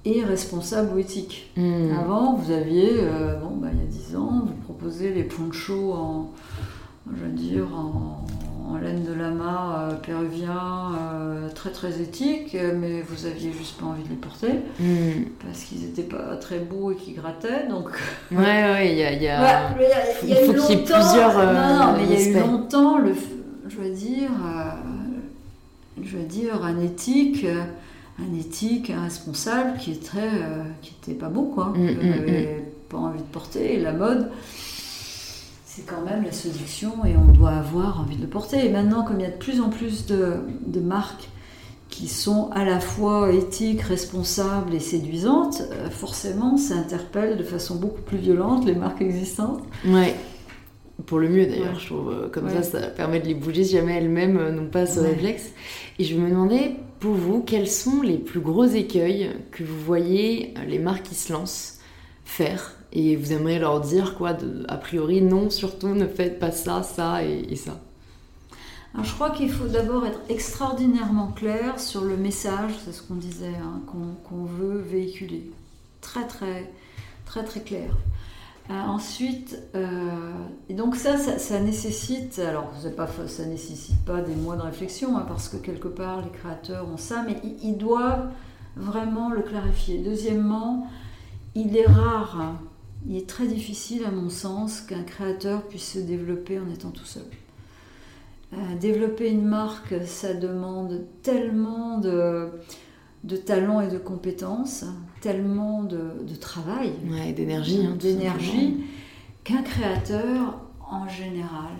et 0.07 0.25
responsable 0.25 0.97
ou 0.97 0.99
éthique. 0.99 1.51
Hmm. 1.59 1.93
Avant, 1.93 2.37
vous 2.37 2.51
aviez, 2.51 2.93
euh, 2.95 3.37
bon, 3.37 3.55
bah, 3.57 3.69
il 3.71 3.81
y 3.81 3.83
a 3.83 3.87
dix 3.87 4.17
ans, 4.17 4.47
vous 4.47 4.55
proposez 4.65 5.13
les 5.13 5.25
ponchos 5.25 5.93
en, 5.93 6.31
je 7.16 7.25
veux 7.25 7.33
dire, 7.33 7.66
en 7.75 8.25
en 8.68 8.77
laine 8.77 9.03
de 9.03 9.14
lama 9.14 9.88
euh, 9.90 9.94
péruvien, 9.94 10.92
euh, 11.01 11.49
très 11.55 11.71
très 11.71 12.01
éthique, 12.01 12.57
mais 12.79 13.03
vous 13.03 13.27
aviez 13.27 13.51
juste 13.53 13.79
pas 13.79 13.87
envie 13.87 14.03
de 14.03 14.11
les 14.11 14.16
porter 14.16 14.53
hmm. 14.79 15.31
parce 15.44 15.64
qu'ils 15.64 15.85
étaient 15.85 16.03
pas 16.03 16.37
très 16.37 16.59
beaux 16.59 16.92
et 16.92 16.97
qu'ils 16.97 17.14
grattaient. 17.14 17.66
Donc 17.68 17.88
ouais 18.31 18.38
ouais 18.38 18.92
il 18.92 18.99
y 18.99 19.05
a, 19.05 19.12
il 19.12 19.23
y 19.23 19.29
a, 19.29 19.71
il 20.23 20.35
faut 20.35 20.53
qu'il 20.53 20.77
y 20.77 20.81
ait 20.81 20.85
plusieurs. 20.85 21.38
Euh, 21.38 21.79
non, 21.79 21.94
mais 21.97 22.05
il 22.05 22.12
y 22.12 22.37
a 22.37 22.40
eu 22.40 22.40
longtemps 22.40 22.99
le, 22.99 23.14
je 23.68 23.77
veux 23.77 23.90
dire, 23.90 24.31
je 26.03 26.16
veux 26.16 26.25
dire 26.25 26.62
un 26.64 26.79
éthique. 26.81 27.47
Un 28.21 28.37
éthique, 28.37 28.90
un 28.90 29.05
responsable 29.05 29.79
qui 29.79 29.92
est 29.92 30.03
très, 30.03 30.29
qui 30.83 30.92
était 31.01 31.16
pas 31.16 31.29
beau 31.29 31.53
quoi, 31.55 31.66
mm, 31.66 31.85
mm, 31.85 32.47
pas 32.88 32.97
envie 32.97 33.21
de 33.21 33.25
porter. 33.31 33.75
Et 33.75 33.81
la 33.81 33.92
mode, 33.92 34.29
c'est 35.79 35.87
quand 35.87 36.02
même 36.02 36.24
la 36.24 36.33
séduction 36.33 37.04
et 37.04 37.16
on 37.16 37.33
doit 37.33 37.50
avoir 37.50 38.00
envie 38.00 38.16
de 38.16 38.22
le 38.22 38.29
porter. 38.29 38.64
Et 38.64 38.68
maintenant, 38.68 39.04
comme 39.04 39.20
il 39.20 39.22
y 39.22 39.26
a 39.26 39.31
de 39.31 39.37
plus 39.37 39.60
en 39.60 39.68
plus 39.68 40.06
de, 40.06 40.81
marques 40.81 41.29
qui 41.88 42.08
sont 42.08 42.50
à 42.52 42.64
la 42.64 42.81
fois 42.81 43.33
éthiques, 43.33 43.83
responsables 43.83 44.74
et 44.74 44.81
séduisantes, 44.81 45.62
euh, 45.72 45.90
forcément, 45.90 46.56
ça 46.56 46.74
interpelle 46.74 47.37
de 47.37 47.42
façon 47.42 47.76
beaucoup 47.76 48.02
plus 48.02 48.18
violente 48.18 48.66
les 48.66 48.74
marques 48.74 49.00
existantes. 49.00 49.62
Ouais. 49.87 50.14
Pour 51.06 51.18
le 51.18 51.29
mieux 51.29 51.46
d'ailleurs, 51.46 51.79
je 51.79 51.87
trouve. 51.87 52.10
Euh, 52.10 52.29
comme 52.29 52.48
ça, 52.48 52.62
ça 52.62 52.81
permet 52.88 53.20
de 53.20 53.26
les 53.26 53.35
bouger 53.35 53.64
si 53.64 53.72
jamais 53.72 53.96
elles-mêmes 53.96 54.37
euh, 54.37 54.50
n'ont 54.50 54.68
pas 54.68 54.87
ce 54.87 55.00
réflexe. 55.00 55.52
Et 55.98 56.04
je 56.04 56.16
me 56.16 56.29
demandais, 56.29 56.76
pour 56.98 57.14
vous, 57.14 57.42
quels 57.42 57.68
sont 57.68 58.02
les 58.02 58.18
plus 58.18 58.40
gros 58.40 58.66
écueils 58.66 59.31
que 59.52 59.62
vous 59.62 59.79
voyez 59.79 60.54
les 60.66 60.79
marques 60.79 61.04
qui 61.04 61.14
se 61.14 61.33
lancent 61.33 61.79
faire 62.24 62.77
et 62.93 63.17
vous 63.17 63.33
aimeriez 63.33 63.59
leur 63.59 63.81
dire 63.81 64.17
quoi 64.17 64.33
de, 64.33 64.65
a 64.69 64.77
priori 64.77 65.23
non 65.23 65.51
surtout 65.51 65.89
ne 65.89 66.07
faites 66.07 66.39
pas 66.39 66.51
ça 66.51 66.83
ça 66.83 67.25
et, 67.25 67.57
ça. 67.57 67.79
Je 69.03 69.13
crois 69.13 69.31
qu'il 69.31 69.51
faut 69.51 69.67
d'abord 69.67 70.07
être 70.07 70.21
extraordinairement 70.29 71.29
clair 71.29 71.79
sur 71.79 72.03
le 72.03 72.17
message 72.17 72.73
c'est 72.85 72.93
ce 72.93 73.03
qu'on 73.03 73.15
disait 73.15 73.55
hein, 73.63 73.81
qu'on 73.87 74.45
veut 74.45 74.79
véhiculer. 74.79 75.51
Très 76.01 76.27
très 76.27 76.73
très 77.27 77.45
très 77.45 77.61
clair. 77.61 77.91
Ensuite, 78.71 79.59
et 80.69 80.75
donc 80.75 80.95
ça, 80.95 81.17
ça, 81.17 81.61
nécessite, 81.61 82.39
alors 82.39 82.71
pas, 82.97 83.09
ça 83.27 83.47
nécessite 83.47 84.05
pas 84.05 84.21
des 84.21 84.35
mois 84.35 84.57
de 84.57 84.63
réflexion, 84.63 85.17
hein, 85.17 85.25
parce 85.27 85.49
que 85.49 85.57
quelque 85.57 85.89
part 85.89 86.21
les 86.21 86.31
créateurs 86.31 86.87
ont 86.87 86.99
ça, 86.99 87.25
mais 87.27 87.41
ils, 87.63 87.79
doivent 87.79 88.29
vraiment 88.77 89.31
le 89.31 89.41
clarifier. 89.41 89.99
Deuxièmement, 89.99 90.87
il 91.55 91.79
est 91.79 91.87
rare, 91.87 92.57
il 93.07 93.17
est 93.17 93.29
très 93.29 93.46
difficile 93.46 94.05
à 94.05 94.11
mon 94.11 94.31
sens 94.31 94.81
qu'un 94.81 95.03
créateur 95.03 95.63
puisse 95.63 95.92
se 95.92 95.99
développer 95.99 96.59
en 96.59 96.71
étant 96.71 96.90
tout 96.90 97.05
seul. 97.05 97.25
développer 98.81 99.31
une 99.31 99.44
marque, 99.46 99.94
ça 100.07 100.35
demande 100.35 101.05
tellement 101.23 101.99
de, 101.99 102.51
de 103.25 103.37
talent 103.37 103.81
et 103.81 103.88
de 103.88 103.99
compétences, 103.99 104.85
tellement 105.21 105.83
de, 105.83 106.35
travail, 106.40 106.92
d'énergie, 107.35 107.85
hein, 107.87 107.96
d'énergie, 107.99 108.77
qu'un 109.44 109.63
créateur, 109.63 110.61
en 110.90 111.09
général, 111.09 111.75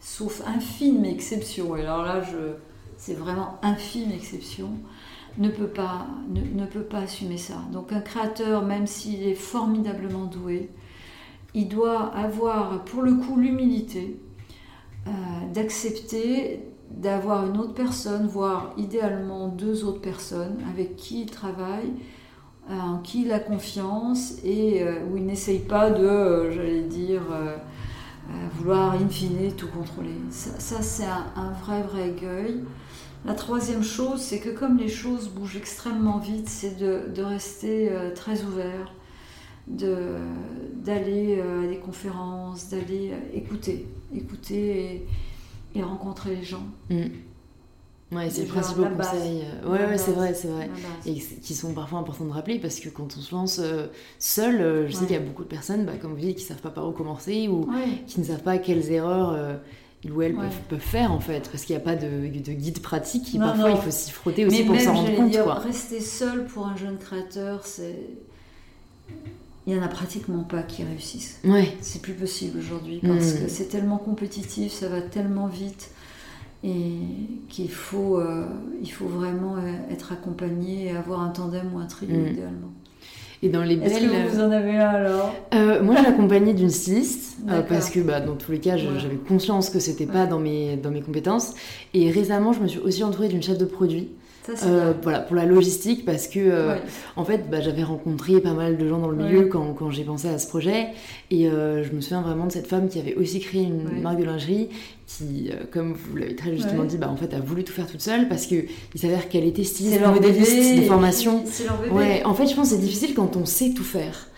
sauf 0.00 0.42
infime 0.46 1.04
exception, 1.04 1.76
et 1.76 1.80
alors 1.82 2.04
là, 2.04 2.22
je, 2.22 2.54
c'est 2.96 3.14
vraiment 3.14 3.58
infime 3.62 4.12
exception, 4.12 4.70
ne 5.38 5.48
peut, 5.48 5.66
pas, 5.66 6.06
ne, 6.28 6.64
peut 6.66 6.82
pas 6.82 6.98
assumer 6.98 7.38
ça. 7.38 7.54
Donc 7.72 7.92
un 7.92 8.00
créateur, 8.00 8.64
même 8.64 8.86
s'il 8.86 9.26
est 9.26 9.34
formidablement 9.34 10.26
doué, 10.26 10.70
il 11.54 11.68
doit 11.68 12.14
avoir 12.14 12.84
pour 12.84 13.02
le 13.02 13.14
coup 13.14 13.36
l'humilité 13.36 14.20
euh, 15.06 15.10
d'accepter 15.52 16.60
d'avoir 16.90 17.46
une 17.46 17.58
autre 17.58 17.74
personne, 17.74 18.26
voire 18.26 18.72
idéalement 18.76 19.48
deux 19.48 19.84
autres 19.84 20.00
personnes 20.00 20.58
avec 20.70 20.96
qui 20.96 21.22
il 21.22 21.30
travaille, 21.30 21.92
euh, 22.70 22.78
en 22.78 22.98
qui 22.98 23.22
il 23.22 23.32
a 23.32 23.40
confiance 23.40 24.34
et 24.44 24.82
euh, 24.82 25.00
où 25.10 25.16
il 25.16 25.26
n'essaye 25.26 25.60
pas 25.60 25.90
de, 25.90 26.50
j'allais 26.50 26.82
dire, 26.82 27.22
vouloir 28.56 28.94
in 28.94 29.08
fine 29.08 29.52
tout 29.56 29.68
contrôler. 29.68 30.14
Ça, 30.30 30.80
c'est 30.80 31.04
un, 31.04 31.50
vrai, 31.62 31.82
vrai 31.82 32.10
écueil. 32.10 32.62
La 33.24 33.34
troisième 33.34 33.82
chose, 33.82 34.20
c'est 34.20 34.38
que 34.38 34.50
comme 34.50 34.76
les 34.76 34.88
choses 34.88 35.28
bougent 35.28 35.56
extrêmement 35.56 36.18
vite, 36.18 36.48
c'est 36.48 36.76
de, 36.76 37.22
rester 37.22 37.90
très 38.14 38.42
ouvert, 38.42 38.92
d'aller 39.66 41.40
à 41.40 41.66
des 41.66 41.78
conférences, 41.78 42.68
d'aller 42.68 43.12
écouter, 43.32 43.86
écouter 44.14 45.06
et, 45.74 45.82
rencontrer 45.82 46.36
les 46.36 46.44
gens. 46.44 46.66
Mm. 46.90 47.06
Ouais, 48.14 48.30
c'est 48.30 48.42
le 48.42 48.48
principal 48.48 48.96
conseil. 48.96 49.42
Euh, 49.42 49.70
ouais, 49.70 49.86
ouais 49.86 49.98
c'est 49.98 50.12
vrai, 50.12 50.34
c'est 50.34 50.48
vrai. 50.48 50.70
Et 51.06 51.14
qui 51.14 51.54
sont 51.54 51.72
parfois 51.72 51.98
importants 51.98 52.26
de 52.26 52.32
rappeler 52.32 52.58
parce 52.58 52.78
que 52.78 52.88
quand 52.88 53.16
on 53.16 53.20
se 53.20 53.34
lance 53.34 53.60
euh, 53.62 53.86
seul, 54.18 54.60
euh, 54.60 54.86
je 54.88 54.92
sais 54.92 55.06
qu'il 55.06 55.14
y 55.14 55.18
a 55.18 55.22
beaucoup 55.22 55.42
de 55.42 55.48
personnes, 55.48 55.84
bah, 55.84 55.92
comme 56.00 56.12
vous 56.12 56.20
dites, 56.20 56.36
qui 56.36 56.44
savent 56.44 56.60
pas 56.60 56.70
par 56.70 56.88
où 56.88 56.92
commencer 56.92 57.48
ou 57.48 57.68
qui 58.06 58.20
ne 58.20 58.24
savent 58.24 58.42
pas 58.42 58.58
quelles 58.58 58.90
erreurs 58.92 59.58
ils 60.04 60.12
ou 60.12 60.22
elles 60.22 60.36
peuvent, 60.68 60.78
faire 60.78 61.12
en 61.12 61.20
fait, 61.20 61.48
parce 61.50 61.64
qu'il 61.64 61.74
n'y 61.74 61.82
a 61.82 61.84
pas 61.84 61.96
de, 61.96 62.06
de, 62.06 62.52
guide 62.52 62.80
pratique. 62.80 63.36
parfois, 63.38 63.70
il 63.70 63.76
faut 63.78 63.90
s'y 63.90 64.10
frotter 64.10 64.46
aussi 64.46 64.64
pour 64.64 64.78
s'en 64.78 64.94
rendre 64.94 65.14
compte. 65.14 65.30
Dire, 65.30 65.46
Rester 65.46 66.00
seul 66.00 66.46
pour 66.46 66.66
un 66.66 66.76
jeune 66.76 66.98
créateur, 66.98 67.66
c'est. 67.66 67.98
Il 69.66 69.72
n'y 69.72 69.80
en 69.80 69.82
a 69.82 69.88
pratiquement 69.88 70.42
pas 70.42 70.62
qui 70.62 70.84
réussissent. 70.84 71.40
Ouais. 71.42 71.74
C'est 71.80 72.02
plus 72.02 72.12
possible 72.12 72.58
aujourd'hui 72.58 73.00
parce 73.00 73.32
hmm. 73.32 73.38
que 73.38 73.48
c'est 73.48 73.64
tellement 73.64 73.96
compétitif, 73.96 74.72
ça 74.72 74.88
va 74.88 75.00
tellement 75.00 75.46
vite 75.46 75.90
et 76.64 76.98
qu'il 77.48 77.70
faut, 77.70 78.18
euh, 78.18 78.46
il 78.82 78.90
faut 78.90 79.06
vraiment 79.06 79.56
euh, 79.56 79.92
être 79.92 80.12
accompagné 80.12 80.86
et 80.86 80.90
avoir 80.96 81.20
un 81.20 81.28
tandem 81.28 81.74
ou 81.74 81.78
un 81.78 81.86
trio 81.86 82.16
mm. 82.16 82.26
idéalement. 82.28 82.72
Et 83.44 83.48
dans 83.50 83.62
les 83.62 83.76
belles... 83.76 83.92
Est-ce 83.92 84.00
que 84.00 84.28
vous 84.34 84.40
en 84.40 84.50
avez 84.50 84.78
un 84.78 84.88
alors 84.88 85.34
euh, 85.54 85.82
Moi, 85.82 85.94
j'ai 86.00 86.06
accompagné 86.06 86.54
d'une 86.54 86.70
styliste 86.70 87.36
parce 87.68 87.90
que 87.90 88.00
bah, 88.00 88.20
dans 88.20 88.36
tous 88.36 88.52
les 88.52 88.58
cas, 88.58 88.76
j'avais 88.76 89.16
conscience 89.16 89.70
que 89.70 89.78
c'était 89.78 90.06
pas 90.06 90.26
dans 90.26 90.40
mes, 90.40 90.76
dans 90.76 90.90
mes 90.90 91.02
compétences. 91.02 91.54
Et 91.92 92.10
récemment, 92.10 92.52
je 92.52 92.60
me 92.60 92.66
suis 92.66 92.80
aussi 92.80 93.04
entourée 93.04 93.28
d'une 93.28 93.42
chef 93.42 93.58
de 93.58 93.66
produit. 93.66 94.08
Euh, 94.62 94.92
voilà, 95.02 95.20
pour 95.20 95.36
la 95.36 95.46
logistique, 95.46 96.04
parce 96.04 96.28
que 96.28 96.38
euh, 96.38 96.76
en 97.16 97.24
fait, 97.24 97.48
bah, 97.50 97.60
j'avais 97.62 97.82
rencontré 97.82 98.40
pas 98.40 98.52
mal 98.52 98.76
de 98.76 98.86
gens 98.86 98.98
dans 98.98 99.08
le 99.08 99.16
milieu 99.16 99.46
quand, 99.46 99.72
quand 99.72 99.90
j'ai 99.90 100.04
pensé 100.04 100.28
à 100.28 100.38
ce 100.38 100.46
projet, 100.46 100.88
et 101.30 101.48
euh, 101.48 101.82
je 101.82 101.92
me 101.92 102.02
souviens 102.02 102.20
vraiment 102.20 102.46
de 102.46 102.52
cette 102.52 102.66
femme 102.66 102.88
qui 102.88 102.98
avait 102.98 103.14
aussi 103.14 103.40
créé 103.40 103.62
une 103.62 104.02
marque 104.02 104.18
de 104.18 104.24
lingerie, 104.24 104.68
qui, 105.06 105.50
comme 105.70 105.94
vous 105.94 106.16
l'avez 106.16 106.34
très 106.34 106.54
justement 106.54 106.84
dit, 106.84 106.96
bah, 106.96 107.10
en 107.10 107.16
fait, 107.16 107.34
a 107.34 107.40
voulu 107.40 107.64
tout 107.64 107.72
faire 107.72 107.86
toute 107.86 108.00
seule 108.00 108.28
parce 108.28 108.46
que 108.46 108.64
il 108.94 109.00
s'avère 109.00 109.28
qu'elle 109.28 109.44
était 109.44 109.64
styliste, 109.64 110.00
modéliste 110.00 110.76
de 110.76 110.82
formation. 110.82 111.44
Ouais, 111.92 112.22
en 112.24 112.34
fait, 112.34 112.46
je 112.46 112.54
pense 112.54 112.70
que 112.70 112.74
c'est 112.74 112.80
difficile 112.80 113.14
quand 113.14 113.36
on 113.36 113.44
sait 113.44 113.70
tout 113.70 113.84
faire. 113.84 114.28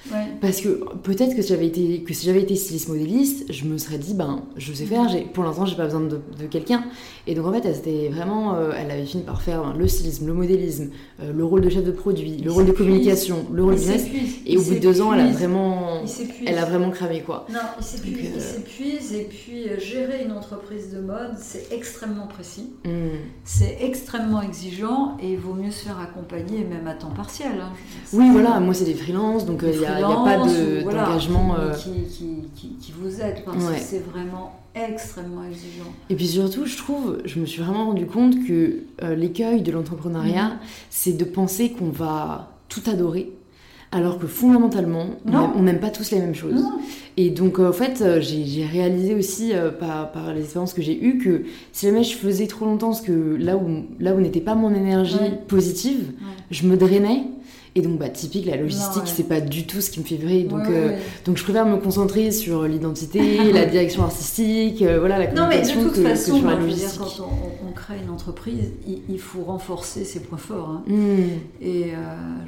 Parce 0.41 0.61
que 0.61 0.85
peut-être 1.03 1.35
que, 1.35 1.43
j'avais 1.43 1.67
été, 1.67 2.03
que 2.03 2.15
si 2.15 2.27
j'avais 2.27 2.43
été 2.43 2.55
styliste 2.55 2.89
modéliste, 2.89 3.53
je 3.53 3.65
me 3.65 3.79
serais 3.79 3.99
dit, 3.99 4.15
ben, 4.15 4.43
je 4.57 4.73
sais 4.73 4.85
faire, 4.85 5.09
j'ai, 5.09 5.23
pour 5.23 5.45
l'instant, 5.45 5.67
j'ai 5.67 5.77
pas 5.77 5.85
besoin 5.85 6.01
de, 6.01 6.21
quelqu'un. 6.51 6.85
Et 7.27 7.35
donc, 7.35 7.47
en 7.47 7.53
fait, 7.53 7.67
elle, 7.67 7.77
était 7.77 8.09
vraiment, 8.09 8.55
euh, 8.55 8.73
elle 8.77 8.91
avait 8.91 9.05
fini 9.05 9.25
par 9.25 9.43
faire 9.43 9.75
le 9.77 9.89
stylisme, 9.89 10.27
le 10.27 10.33
modélisme, 10.33 10.91
euh, 11.21 11.33
le 11.33 11.45
rôle 11.45 11.61
de 11.61 11.69
chef 11.69 11.85
de 11.85 11.91
produit, 11.91 12.37
le 12.37 12.53
rôle 12.53 12.67
de 12.67 12.73
communication, 12.73 13.47
le 13.53 13.65
rôle 13.65 13.75
de 13.75 13.81
business. 13.81 14.07
Et 14.47 14.57
au 14.57 14.63
bout 14.63 14.75
de 14.75 14.79
deux 14.79 15.01
ans, 15.01 15.13
elle 15.13 15.27
a 15.27 15.33
vraiment, 15.33 16.03
elle 16.47 16.59
a 16.59 16.65
vraiment 16.65 16.91
cramé, 16.91 17.23
quoi. 17.23 17.47
Non, 17.53 17.59
il 17.79 17.85
s'épuise, 17.85 18.31
euh, 18.37 18.41
s'épuise. 18.41 19.13
Et 19.13 19.25
puis, 19.25 19.65
gérer 19.81 20.23
une 20.25 20.33
entreprise 20.33 20.56
de 20.93 21.01
mode, 21.01 21.37
c'est 21.39 21.73
extrêmement 21.73 22.27
précis. 22.27 22.71
Hmm. 22.85 23.19
C'est 23.45 23.79
extrêmement 23.81 24.43
exigeant 24.43 25.17
et 25.21 25.33
il 25.33 25.39
vaut 25.39 25.55
mieux 25.55 25.71
se 25.71 25.85
faire 25.85 25.99
accompagner, 26.01 26.65
même 26.65 26.87
à 26.87 26.95
temps 26.95 27.11
partiel. 27.11 27.53
Hein, 27.61 27.73
oui, 28.13 28.31
voilà, 28.31 28.61
moi, 28.61 28.75
c'est 28.75 28.85
des 28.85 28.95
freelances, 28.95 29.47
donc 29.47 29.63
il 29.63 29.69
a 29.69 29.73
il 29.73 29.79
n'y 29.79 30.13
a 30.13 30.25
pas 30.25 30.37
d'engagement. 30.37 31.57
Euh, 31.59 31.73
qui, 31.73 32.93
vous 32.99 33.21
aide, 33.21 33.43
parce 33.45 33.65
que 33.65 33.79
c'est 33.79 34.05
vraiment 34.05 34.61
extrêmement 34.75 35.45
exigeant. 35.45 35.93
Et 36.11 36.17
puis 36.17 36.27
surtout, 36.27 36.67
je 36.67 36.77
trouve, 36.77 37.19
je 37.25 37.41
me 37.41 37.47
suis 37.47 37.63
vraiment 37.63 37.87
rendu 37.87 38.07
compte 38.07 38.47
que 38.47 38.85
euh, 39.03 39.15
l'écueil 39.15 39.63
de 39.63 39.73
l'entrepreneuriat, 39.73 40.49
mhm. 40.49 40.59
c'est 40.91 41.13
de 41.13 41.25
penser 41.25 41.71
qu'on 41.71 41.91
va 41.91 42.53
tout 42.69 42.83
adorer. 42.87 43.33
Alors 43.93 44.19
que 44.19 44.27
fondamentalement, 44.27 45.07
on 45.27 45.63
n'aime 45.63 45.81
pas 45.81 45.91
tous 45.91 46.11
les 46.11 46.19
mêmes 46.19 46.35
choses. 46.35 46.65
Et 47.17 47.31
donc, 47.31 47.59
euh, 47.59 47.71
en 47.71 47.73
fait, 47.73 48.21
j'ai 48.21 48.67
réalisé 48.67 49.15
aussi 49.15 49.53
par, 49.81 50.13
par, 50.13 50.35
les 50.35 50.43
expériences 50.43 50.75
que 50.75 50.83
j'ai 50.83 51.03
eues 51.03 51.19
que 51.19 51.45
si 51.73 51.87
jamais 51.87 52.03
je 52.03 52.15
faisais 52.17 52.47
trop 52.47 52.67
longtemps 52.67 52.93
ce 52.93 53.01
que 53.01 53.37
là 53.37 53.57
où, 53.57 53.87
là 54.01 54.15
où 54.15 54.21
n'était 54.21 54.41
pas 54.41 54.55
mon 54.55 54.75
énergie 54.75 55.17
positive, 55.49 56.13
je 56.51 56.67
me 56.67 56.77
drainais 56.77 57.25
et 57.77 57.83
donc, 57.83 57.99
bah, 57.99 58.09
typique, 58.09 58.47
la 58.47 58.57
logistique, 58.57 59.03
c'est 59.05 59.29
pas 59.29 59.43
du 59.43 59.67
tout 59.67 59.83
ce 59.83 59.91
qui 59.91 60.01
me 60.01 60.05
fait 60.07 60.17
vibrer. 60.17 60.45
Donc, 60.45 60.67
euh, 60.71 60.97
donc 61.27 61.37
je 61.37 61.45
préfère 61.45 61.67
me 61.67 61.77
concentrer 61.77 62.33
sur 62.33 62.63
l'identité, 62.63 63.53
la 63.53 63.67
direction 63.67 64.03
artistique, 64.03 64.81
euh, 64.81 64.99
voilà, 64.99 65.19
la 65.19 65.27
communication 65.27 65.75
non, 65.75 65.83
mais 65.83 65.91
de 65.91 65.95
toute 65.95 66.03
que, 66.03 66.09
façon, 66.09 66.39
sur 66.39 66.47
la 66.47 66.57
logistique. 66.57 66.99
quand 66.99 67.29
on, 67.69 67.73
crée 67.73 67.99
une 68.03 68.09
entreprise, 68.09 68.73
il, 68.87 69.19
faut 69.19 69.43
renforcer 69.43 70.07
ses 70.07 70.21
points 70.21 70.39
forts. 70.39 70.71
Hein. 70.71 70.85
Hmm. 70.87 71.29
Et 71.61 71.93
euh, 71.93 71.97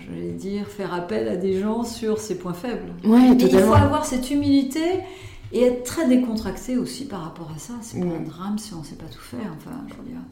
j'allais 0.07 0.33
dire, 0.33 0.66
faire 0.66 0.95
appel 0.95 1.29
à 1.29 1.37
des 1.37 1.61
gens 1.61 1.85
sur 1.85 2.18
ses 2.18 2.39
points 2.39 2.55
faibles. 2.55 2.95
Ouais, 3.05 3.37
il 3.39 3.51
faut 3.51 3.74
avoir 3.74 4.07
cette 4.07 4.31
humilité 4.31 4.81
et 5.53 5.64
être 5.64 5.85
très 5.85 6.09
décontracté 6.09 6.79
aussi 6.79 7.05
par 7.05 7.22
rapport 7.22 7.53
à 7.55 7.59
ça. 7.59 7.74
C'est 7.83 8.01
pas 8.01 8.07
hmm. 8.07 8.22
un 8.24 8.26
drame 8.26 8.59
si 8.59 8.72
on 8.72 8.83
sait 8.83 8.97
pas 8.97 9.05
tout 9.05 9.20
faire. 9.20 9.55
Enfin, 9.59 9.76
je 9.89 9.95
veux 9.95 10.09
dire. 10.09 10.22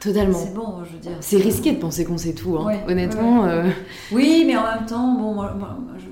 Totalement. 0.00 0.38
C'est 0.38 0.54
bon, 0.54 0.84
je 0.84 0.92
veux 0.92 0.98
dire. 0.98 1.16
C'est 1.20 1.38
risqué 1.38 1.72
de 1.72 1.78
penser 1.78 2.04
qu'on 2.04 2.18
sait 2.18 2.34
tout, 2.34 2.56
hein. 2.58 2.74
honnêtement. 2.88 3.44
Euh. 3.46 3.70
Oui, 4.12 4.44
mais 4.46 4.56
en 4.56 4.64
même 4.64 4.86
temps, 4.86 5.14
bon, 5.14 5.32
moi, 5.34 5.54
je, 5.98 6.04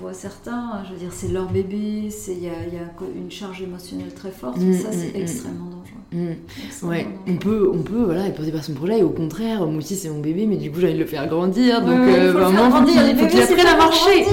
vois 0.00 0.12
certains, 0.12 0.82
je 0.86 0.92
veux 0.92 0.98
dire, 0.98 1.12
c'est 1.12 1.28
leur 1.28 1.50
bébé, 1.50 2.08
il 2.28 2.38
y 2.42 2.48
a, 2.48 2.52
y 2.52 2.78
a, 2.78 2.88
une 3.16 3.30
charge 3.30 3.62
émotionnelle 3.62 4.14
très 4.14 4.30
forte, 4.30 4.58
mm, 4.58 4.72
ça 4.74 4.88
c'est 4.92 5.08
mm, 5.08 5.18
mm. 5.18 5.22
extrêmement 5.22 5.70
dangereux. 5.70 6.36
ouais, 6.84 7.08
on 7.26 7.36
peut, 7.36 7.70
on 7.74 7.82
peut 7.82 8.04
voilà, 8.04 8.26
être 8.26 8.36
porté 8.36 8.52
par 8.52 8.62
son 8.62 8.74
projet, 8.74 9.00
et 9.00 9.02
au 9.02 9.10
contraire, 9.10 9.66
moi 9.66 9.78
aussi 9.78 9.96
c'est 9.96 10.08
mon 10.08 10.20
bébé, 10.20 10.46
mais 10.46 10.56
du 10.56 10.70
coup 10.70 10.78
j'ai 10.78 10.86
envie 10.86 10.94
de 10.94 11.00
le 11.00 11.06
faire 11.06 11.26
grandir, 11.26 11.80
donc 11.80 11.98
euh, 11.98 12.26
il 12.26 12.32
faut, 12.32 12.48
il 12.48 13.16
faut 13.16 13.26
qu'il 13.26 13.40
apprenne 13.40 13.66
à 13.66 13.76
marcher. 13.76 14.24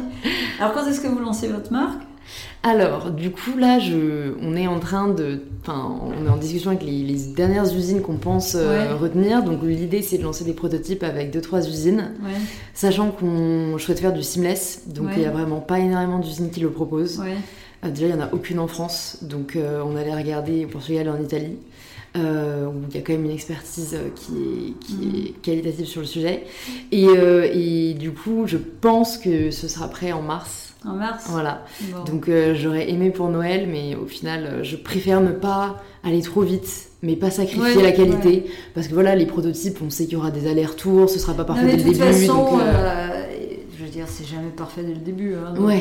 Alors 0.60 0.72
quand 0.72 0.86
est-ce 0.86 1.00
que 1.00 1.08
vous 1.08 1.18
lancez 1.18 1.48
votre 1.48 1.72
marque? 1.72 2.02
Alors, 2.64 3.12
du 3.12 3.30
coup, 3.30 3.56
là, 3.56 3.78
je, 3.78 4.34
on 4.42 4.56
est 4.56 4.66
en 4.66 4.80
train 4.80 5.08
de. 5.08 5.42
Enfin, 5.62 6.00
on 6.02 6.26
est 6.26 6.28
en 6.28 6.36
discussion 6.36 6.70
avec 6.70 6.82
les, 6.82 7.16
dernières 7.34 7.72
usines 7.72 8.02
qu'on 8.02 8.16
pense 8.16 8.56
euh, 8.56 8.96
retenir. 8.96 9.44
Donc, 9.44 9.62
l'idée, 9.62 10.02
c'est 10.02 10.18
de 10.18 10.24
lancer 10.24 10.44
des 10.44 10.54
prototypes 10.54 11.04
avec 11.04 11.30
deux, 11.30 11.40
trois 11.40 11.66
usines. 11.66 12.10
Sachant 12.74 13.10
qu'on 13.10 13.78
souhaite 13.78 14.00
faire 14.00 14.12
du 14.12 14.22
seamless. 14.22 14.82
Donc, 14.88 15.10
il 15.14 15.20
n'y 15.20 15.26
a 15.26 15.30
vraiment 15.30 15.60
pas 15.60 15.78
énormément 15.78 16.18
d'usines 16.18 16.50
qui 16.50 16.60
le 16.60 16.70
proposent. 16.70 17.22
Euh, 17.84 17.90
déjà, 17.90 18.06
il 18.06 18.14
n'y 18.14 18.20
en 18.20 18.24
a 18.24 18.32
aucune 18.32 18.58
en 18.58 18.66
France. 18.66 19.18
Donc, 19.22 19.54
euh, 19.54 19.80
on 19.86 19.94
allait 19.94 20.14
regarder 20.14 20.64
au 20.64 20.68
Portugal 20.68 21.06
et 21.06 21.10
en 21.10 21.22
Italie. 21.22 21.56
où 22.16 22.18
il 22.90 22.96
y 22.96 22.98
a 22.98 23.02
quand 23.02 23.12
même 23.12 23.24
une 23.24 23.30
expertise 23.30 23.96
qui 24.16 24.32
est, 24.32 24.78
qui 24.80 24.94
mm. 24.94 25.26
est 25.26 25.42
qualitative 25.42 25.86
sur 25.86 26.00
le 26.00 26.08
sujet. 26.08 26.44
Et, 26.90 27.04
et, 27.04 27.94
du 27.94 28.10
coup, 28.10 28.46
je 28.46 28.56
pense 28.56 29.16
que 29.16 29.52
ce 29.52 29.68
sera 29.68 29.88
prêt 29.88 30.10
en 30.10 30.22
mars. 30.22 30.67
En 30.86 30.92
mars 30.92 31.24
Voilà. 31.28 31.64
Donc 32.06 32.28
euh, 32.28 32.54
j'aurais 32.54 32.90
aimé 32.90 33.10
pour 33.10 33.28
Noël, 33.28 33.68
mais 33.70 33.96
au 33.96 34.06
final, 34.06 34.44
euh, 34.44 34.62
je 34.62 34.76
préfère 34.76 35.20
ne 35.20 35.32
pas 35.32 35.82
aller 36.04 36.22
trop 36.22 36.42
vite, 36.42 36.90
mais 37.02 37.16
pas 37.16 37.30
sacrifier 37.30 37.82
la 37.82 37.92
qualité. 37.92 38.46
Parce 38.74 38.88
que 38.88 38.94
voilà, 38.94 39.16
les 39.16 39.26
prototypes, 39.26 39.78
on 39.84 39.90
sait 39.90 40.04
qu'il 40.04 40.14
y 40.14 40.16
aura 40.16 40.30
des 40.30 40.48
allers-retours, 40.48 41.10
ce 41.10 41.18
sera 41.18 41.34
pas 41.34 41.44
parfait 41.44 41.66
dès 41.66 41.76
le 41.76 41.82
début. 41.82 41.94
Façon, 41.96 42.58
euh, 42.60 43.24
je 43.76 43.84
veux 43.84 43.90
dire, 43.90 44.06
c'est 44.06 44.26
jamais 44.26 44.50
parfait 44.50 44.82
dès 44.82 44.94
le 44.94 45.00
début. 45.00 45.34
Hein, 45.34 45.54
donc, 45.54 45.72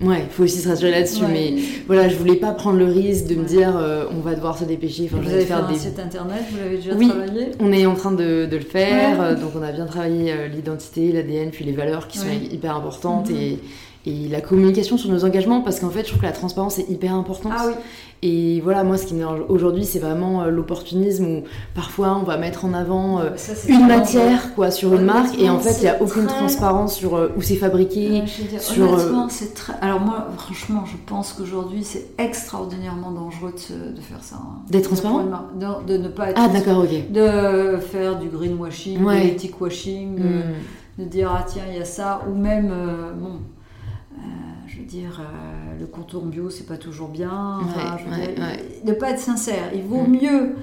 Ouais, 0.00 0.24
il 0.24 0.30
faut 0.30 0.42
aussi 0.42 0.58
se 0.58 0.68
rassurer 0.68 0.90
là-dessus, 0.90 1.24
mais 1.30 1.54
voilà, 1.86 2.08
je 2.08 2.16
voulais 2.16 2.34
pas 2.34 2.50
prendre 2.50 2.78
le 2.78 2.86
risque 2.86 3.26
de 3.26 3.36
me 3.36 3.44
dire 3.44 3.76
euh, 3.76 4.06
on 4.10 4.20
va 4.20 4.34
devoir 4.34 4.58
se 4.58 4.64
dépêcher. 4.64 5.08
Enfin, 5.10 5.22
vous 5.22 5.32
avez 5.32 5.44
faire 5.44 5.68
des... 5.68 5.74
un 5.74 5.78
site 5.78 5.98
internet, 6.00 6.42
vous 6.50 6.58
l'avez 6.58 6.76
déjà 6.76 6.94
oui, 6.94 7.08
travaillé 7.08 7.50
On 7.60 7.72
est 7.72 7.86
en 7.86 7.94
train 7.94 8.10
de, 8.10 8.46
de 8.46 8.56
le 8.56 8.64
faire, 8.64 9.38
donc 9.38 9.52
on 9.56 9.62
a 9.62 9.70
bien 9.70 9.86
travaillé 9.86 10.32
euh, 10.32 10.48
l'identité, 10.48 11.12
l'ADN, 11.12 11.50
puis 11.50 11.64
les 11.64 11.72
valeurs 11.72 12.08
qui 12.08 12.18
sont 12.18 12.26
hyper 12.28 12.76
importantes 12.76 13.30
mhm. 13.30 13.36
et, 13.36 13.58
et 14.06 14.28
la 14.28 14.40
communication 14.40 14.98
sur 14.98 15.10
nos 15.10 15.24
engagements, 15.24 15.62
parce 15.62 15.80
qu'en 15.80 15.88
fait, 15.88 16.00
je 16.00 16.08
trouve 16.08 16.20
que 16.20 16.26
la 16.26 16.32
transparence 16.32 16.78
est 16.78 16.90
hyper 16.90 17.14
importante. 17.14 17.52
Ah 17.56 17.64
oui. 17.68 17.74
Et 18.26 18.62
voilà, 18.62 18.84
moi, 18.84 18.96
ce 18.96 19.04
qui 19.04 19.12
me 19.12 19.18
dérange 19.18 19.40
aujourd'hui, 19.48 19.84
c'est 19.84 19.98
vraiment 19.98 20.42
euh, 20.42 20.50
l'opportunisme 20.50 21.26
où 21.26 21.42
parfois 21.74 22.16
on 22.18 22.22
va 22.22 22.38
mettre 22.38 22.64
en 22.64 22.72
avant 22.72 23.20
euh, 23.20 23.30
une 23.68 23.86
matière 23.86 24.54
quoi 24.54 24.70
sur 24.70 24.94
une 24.94 25.04
marque 25.04 25.38
et 25.38 25.50
en 25.50 25.58
fait, 25.58 25.74
il 25.78 25.82
n'y 25.82 25.88
a 25.88 26.00
aucune 26.00 26.26
transparence 26.26 26.94
sur 26.94 27.16
euh, 27.16 27.28
où 27.36 27.42
c'est 27.42 27.56
fabriqué. 27.56 28.22
sur, 28.60 28.92
honnêtement, 28.92 29.28
c'est 29.28 29.52
très. 29.52 29.74
Alors, 29.82 30.00
moi, 30.00 30.28
franchement, 30.38 30.84
je 30.86 30.96
pense 31.04 31.34
qu'aujourd'hui, 31.34 31.84
c'est 31.84 32.06
extraordinairement 32.16 33.10
dangereux 33.10 33.52
de, 33.52 34.00
faire 34.00 34.22
ça. 34.22 34.36
Hein. 34.36 34.62
D'être 34.70 34.86
transparent 34.86 35.22
de, 35.86 35.96
ne 35.98 36.08
pas 36.08 36.30
être. 36.30 36.40
Ah, 36.42 36.48
d'accord, 36.48 36.84
ok. 36.84 37.10
De 37.12 37.76
faire 37.78 38.18
du 38.18 38.28
greenwashing, 38.28 39.02
ouais. 39.04 39.20
de 39.20 39.24
l'éthique 39.24 39.60
washing, 39.60 40.18
hmm. 40.18 41.02
de, 41.02 41.04
dire, 41.04 41.30
ah 41.30 41.44
tiens, 41.46 41.64
il 41.70 41.76
y 41.76 41.82
a 41.82 41.84
ça, 41.84 42.22
ou 42.26 42.34
même, 42.34 42.72
bon 43.18 43.40
je 44.66 44.78
veux 44.78 44.86
dire, 44.86 45.20
euh, 45.20 45.78
le 45.78 45.86
contour 45.86 46.24
bio, 46.24 46.50
c'est 46.50 46.66
pas 46.66 46.76
toujours 46.76 47.08
bien. 47.08 47.60
Ne 48.84 48.92
pas 48.92 49.10
être 49.10 49.20
sincère. 49.20 49.70
Il 49.74 49.82
vaut 49.82 50.02
mm. 50.02 50.10
mieux 50.10 50.56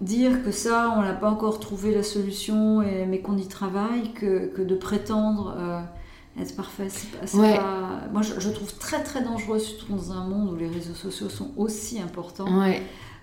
dire 0.00 0.44
que 0.44 0.50
ça, 0.50 0.94
on 0.96 1.02
n'a 1.02 1.12
pas 1.12 1.30
encore 1.30 1.60
trouvé 1.60 1.94
la 1.94 2.02
solution, 2.02 2.82
et, 2.82 3.06
mais 3.06 3.20
qu'on 3.20 3.36
y 3.36 3.46
travaille, 3.46 4.12
que, 4.12 4.46
que 4.46 4.62
de 4.62 4.74
prétendre 4.74 5.54
euh, 5.58 5.80
être 6.40 6.56
parfait. 6.56 6.88
Moi, 7.32 8.22
je, 8.22 8.50
trouve 8.50 8.74
très 8.78 9.02
très 9.02 9.22
dangereux, 9.22 9.58
surtout 9.58 9.92
dans 9.92 10.12
un 10.12 10.24
monde 10.24 10.50
où 10.52 10.56
les 10.56 10.68
réseaux 10.68 10.94
sociaux 10.94 11.28
sont 11.28 11.52
aussi 11.56 12.00
importants. 12.00 12.46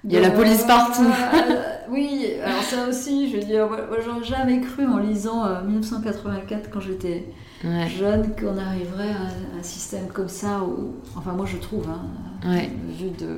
Il 0.04 0.12
y 0.12 0.18
a 0.18 0.22
la 0.22 0.32
police 0.32 0.64
partout. 0.64 1.04
Euh, 1.04 1.56
oui, 1.91 2.34
alors 2.43 2.64
ça 2.64 2.88
aussi, 2.88 3.30
je 3.30 3.38
veux 3.38 3.43
dire, 3.43 3.68
moi, 3.68 3.97
j'aurais 4.04 4.24
jamais 4.24 4.62
cru 4.62 4.88
en 4.88 4.97
lisant 4.97 5.62
1984 5.64 6.72
quand 6.72 6.80
j'étais 6.80 7.28
jeune 7.88 8.36
qu'on 8.36 8.57
arriverait 8.57 9.12
à 9.12 9.59
un 9.59 9.64
système 9.64 10.07
comme 10.07 10.30
ça. 10.30 10.64
Où, 10.64 10.95
enfin, 11.16 11.34
moi 11.34 11.45
je 11.45 11.57
trouve, 11.57 11.88
hein, 11.88 12.59
vu 12.99 13.09
de, 13.09 13.38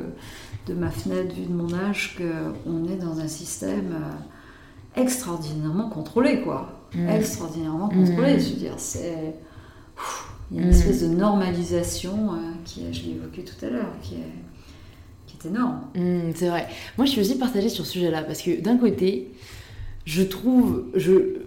de, 0.67 0.74
ma 0.74 0.89
fenêtre, 0.89 1.36
vu 1.36 1.45
de 1.45 1.53
mon 1.53 1.74
âge, 1.74 2.17
qu'on 2.17 2.86
est 2.86 2.95
dans 2.95 3.19
un 3.19 3.28
système 3.28 3.93
euh, 3.93 5.01
extraordinairement 5.01 5.89
contrôlé, 5.89 6.41
quoi. 6.41 6.80
Extraordinairement 7.09 7.89
contrôlé. 7.89 8.39
Je 8.39 8.49
veux 8.49 8.59
dire, 8.59 8.76
c'est. 8.78 9.36
Il 10.51 10.57
y 10.57 10.59
a 10.59 10.63
une 10.63 10.69
espèce 10.69 11.01
de 11.01 11.07
normalisation 11.07 12.34
euh, 12.34 12.38
qui 12.63 12.86
est, 12.86 12.93
je 12.93 13.05
l'ai 13.05 13.11
évoqué 13.11 13.43
tout 13.43 13.65
à 13.65 13.69
l'heure, 13.69 13.91
qui 14.03 14.15
est, 14.15 14.34
qui 15.26 15.38
est 15.38 15.49
énorme. 15.49 15.82
c'est 16.36 16.47
vrai. 16.47 16.67
Moi, 16.97 17.05
je 17.05 17.11
suis 17.11 17.21
aussi 17.21 17.38
partagée 17.38 17.69
sur 17.69 17.86
ce 17.86 17.93
sujet-là 17.93 18.21
parce 18.21 18.41
que 18.41 18.61
d'un 18.61 18.78
côté, 18.78 19.32
je 20.05 20.21
trouve, 20.21 20.86
je, 20.95 21.42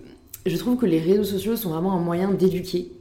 je 0.50 0.56
trouve 0.56 0.76
que 0.76 0.86
les 0.86 1.00
réseaux 1.00 1.24
sociaux 1.24 1.56
sont 1.56 1.70
vraiment 1.70 1.92
un 1.92 2.00
moyen 2.00 2.32
d'éduquer 2.32 2.92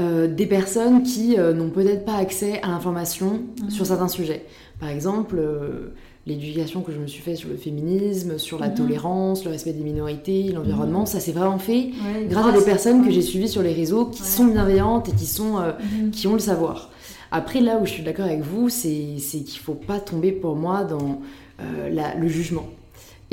euh, 0.00 0.26
des 0.26 0.46
personnes 0.46 1.04
qui 1.04 1.38
euh, 1.38 1.52
n'ont 1.52 1.70
peut-être 1.70 2.04
pas 2.04 2.16
accès 2.16 2.60
à 2.62 2.68
l'information 2.68 3.42
mhm. 3.62 3.70
sur 3.70 3.86
certains 3.86 4.08
sujets. 4.08 4.44
Par 4.80 4.88
exemple, 4.88 5.36
euh, 5.38 5.92
l'éducation 6.26 6.80
que 6.80 6.90
je 6.90 6.98
me 6.98 7.06
suis 7.06 7.22
faite 7.22 7.36
sur 7.36 7.48
le 7.48 7.56
féminisme, 7.56 8.36
sur 8.38 8.58
la 8.58 8.70
mhm. 8.70 8.74
tolérance, 8.74 9.44
le 9.44 9.52
respect 9.52 9.72
des 9.72 9.84
minorités, 9.84 10.50
l'environnement, 10.50 11.00
mhm. 11.00 11.06
ça 11.06 11.20
s'est 11.20 11.30
vraiment 11.30 11.60
fait 11.60 11.90
grâce, 12.28 12.46
à 12.46 12.58
des 12.58 12.64
personnes 12.64 13.04
que 13.04 13.12
j'ai 13.12 13.22
suivies 13.22 13.48
sur 13.48 13.62
les 13.62 13.72
réseaux 13.72 14.06
qui 14.06 14.22
sont 14.22 14.46
bienveillantes 14.46 15.10
et 15.10 15.12
qui, 15.12 15.26
sont, 15.26 15.62
qui 16.10 16.26
ont 16.26 16.32
le 16.32 16.40
savoir. 16.40 16.90
Après, 17.30 17.60
là 17.60 17.78
où 17.80 17.86
je 17.86 17.92
suis 17.92 18.02
d'accord 18.02 18.26
avec 18.26 18.40
vous, 18.40 18.70
c'est 18.70 18.88
qu'il 18.88 19.42
ne 19.42 19.62
faut 19.62 19.74
pas 19.74 20.00
tomber 20.00 20.32
pour 20.32 20.56
moi 20.56 20.82
dans 20.82 21.20
le 21.58 22.28
jugement. 22.28 22.66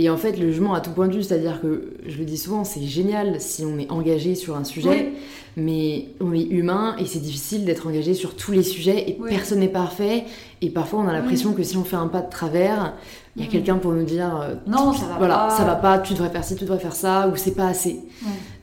Et 0.02 0.10
en 0.10 0.18
fait, 0.18 0.40
le 0.40 0.50
jugement 0.50 0.74
à 0.74 0.82
tout 0.82 0.90
point 0.90 1.08
de 1.08 1.14
vue, 1.14 1.22
c'est-à-dire 1.22 1.62
que, 1.62 1.94
je 2.08 2.18
le 2.18 2.26
dis 2.26 2.38
souvent, 2.38 2.64
c'est 2.64 2.82
génial 2.82 3.40
si 3.40 3.64
on 3.64 3.78
est 3.78 3.92
engagé 3.92 4.34
sur 4.34 4.56
un 4.56 4.64
sujet, 4.64 5.12
mais 5.56 6.08
on 6.20 6.34
est 6.34 6.42
humain 6.42 6.96
et 6.98 7.06
c'est 7.06 7.20
difficile 7.20 7.66
d'être 7.66 7.86
engagé 7.86 8.16
sur 8.16 8.36
tous 8.36 8.52
les 8.52 8.64
sujets 8.64 9.08
et 9.08 9.18
personne 9.30 9.60
n'est 9.60 9.68
parfait. 9.68 10.24
Et 10.64 10.72
parfois, 10.72 11.02
on 11.02 11.08
a 11.08 11.14
l'impression 11.14 11.54
que 11.54 11.62
si 11.62 11.78
on 11.78 11.84
fait 11.84 11.98
un 11.98 12.08
pas 12.08 12.22
de 12.22 12.32
travers, 12.32 12.96
il 13.36 13.44
y 13.44 13.48
a 13.48 13.52
quelqu'un 13.52 13.76
pour 13.76 13.92
nous 13.92 14.04
dire 14.04 14.42
euh, 14.42 14.56
non, 14.66 14.92
ça 14.92 15.06
va 15.06 15.18
voilà, 15.20 15.36
pas. 15.36 15.50
ça 15.52 15.66
va 15.66 15.76
pas, 15.76 16.00
tu 16.00 16.14
devrais 16.14 16.30
faire 16.30 16.44
ci, 16.44 16.56
tu 16.56 16.64
devrais 16.64 16.80
faire 16.80 16.96
ça, 16.96 17.28
ou 17.28 17.36
c'est 17.36 17.54
pas 17.54 17.68
assez. 17.68 18.00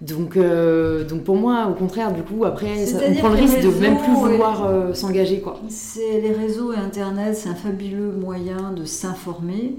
Donc, 0.00 0.36
euh, 0.36 1.04
donc 1.04 1.22
pour 1.22 1.36
moi, 1.36 1.68
au 1.70 1.74
contraire, 1.74 2.12
du 2.12 2.22
coup, 2.22 2.46
après, 2.46 2.84
on 3.08 3.14
prend 3.14 3.28
le 3.28 3.36
risque 3.36 3.60
de 3.60 3.68
même 3.80 3.98
plus 3.98 4.12
vouloir 4.12 4.66
euh, 4.66 4.92
s'engager, 4.92 5.38
quoi. 5.38 5.60
C'est 5.68 6.20
les 6.20 6.32
réseaux 6.32 6.72
et 6.72 6.78
Internet, 6.78 7.36
c'est 7.36 7.48
un 7.48 7.54
fabuleux 7.54 8.10
moyen 8.10 8.72
de 8.72 8.84
s'informer. 8.84 9.76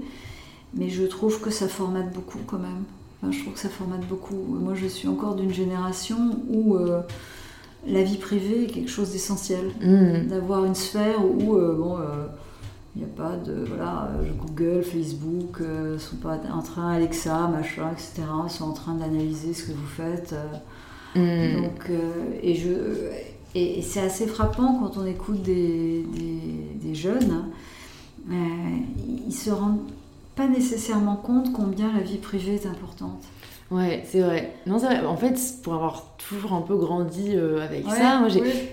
Mais 0.74 0.88
je 0.88 1.04
trouve 1.04 1.40
que 1.40 1.50
ça 1.50 1.68
formate 1.68 2.12
beaucoup 2.12 2.38
quand 2.46 2.58
même. 2.58 2.84
je 3.32 3.40
trouve 3.40 3.54
que 3.54 3.58
ça 3.58 3.68
formate 3.68 4.06
beaucoup. 4.06 4.36
Moi, 4.36 4.74
je 4.74 4.86
suis 4.86 5.08
encore 5.08 5.34
d'une 5.34 5.52
génération 5.52 6.40
où 6.48 6.76
euh, 6.76 7.02
la 7.86 8.02
vie 8.02 8.18
privée 8.18 8.64
est 8.64 8.66
quelque 8.68 8.90
chose 8.90 9.10
d'essentiel. 9.10 9.72
Mm. 9.80 10.28
D'avoir 10.28 10.64
une 10.64 10.76
sphère 10.76 11.24
où, 11.24 11.56
euh, 11.56 11.74
bon, 11.76 11.98
euh, 11.98 12.26
il 12.94 13.02
n'y 13.02 13.04
a 13.04 13.14
pas 13.16 13.36
de. 13.36 13.64
Voilà, 13.66 14.10
Google, 14.38 14.82
Facebook, 14.82 15.60
sont 15.98 16.16
pas 16.16 16.38
en 16.52 16.62
train, 16.62 16.90
Alexa, 16.92 17.48
machin, 17.48 17.90
etc., 17.92 18.22
sont 18.48 18.64
en 18.64 18.72
train 18.72 18.94
d'analyser 18.94 19.54
ce 19.54 19.64
que 19.64 19.72
vous 19.72 19.86
faites. 19.86 20.34
Mm. 21.16 21.62
Donc, 21.62 21.90
et 22.42 22.54
je. 22.54 22.70
Et, 23.56 23.82
c'est 23.82 24.00
assez 24.00 24.28
frappant 24.28 24.78
quand 24.78 24.96
on 25.00 25.06
écoute 25.06 25.42
des, 25.42 26.06
des, 26.80 26.94
jeunes. 26.94 27.46
Ils 28.30 29.34
se 29.34 29.50
rendent 29.50 29.80
pas 30.40 30.48
nécessairement 30.48 31.16
compte 31.16 31.52
combien 31.52 31.92
la 31.92 32.00
vie 32.00 32.16
privée 32.16 32.54
est 32.54 32.66
importante. 32.66 33.22
Ouais, 33.70 34.02
c'est 34.06 34.20
vrai. 34.20 34.54
Non, 34.66 34.78
c'est 34.78 34.86
vrai. 34.86 35.04
En 35.04 35.16
fait, 35.16 35.38
pour 35.62 35.74
avoir 35.74 36.16
toujours 36.16 36.54
un 36.54 36.62
peu 36.62 36.76
grandi 36.76 37.32
euh, 37.34 37.62
avec 37.62 37.84
ça, 37.84 38.20
moi, 38.20 38.28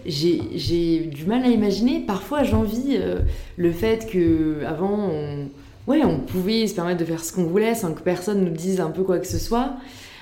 j'ai 0.05 0.99
du 0.99 1.25
mal 1.25 1.43
à 1.43 1.49
imaginer. 1.49 1.99
Parfois, 1.99 2.43
j'envie 2.43 2.95
euh, 2.97 3.19
le 3.57 3.71
fait 3.73 4.07
que 4.09 4.63
avant, 4.65 5.09
on, 5.11 5.49
ouais, 5.87 6.05
on 6.05 6.19
pouvait 6.19 6.67
se 6.67 6.73
permettre 6.73 7.01
de 7.01 7.05
faire 7.05 7.23
ce 7.23 7.33
qu'on 7.33 7.43
voulait 7.43 7.75
sans 7.75 7.93
que 7.93 8.01
personne 8.01 8.45
nous 8.45 8.55
dise 8.55 8.79
un 8.79 8.89
peu 8.89 9.03
quoi 9.03 9.19
que 9.19 9.27
ce 9.27 9.37
soit. 9.37 9.73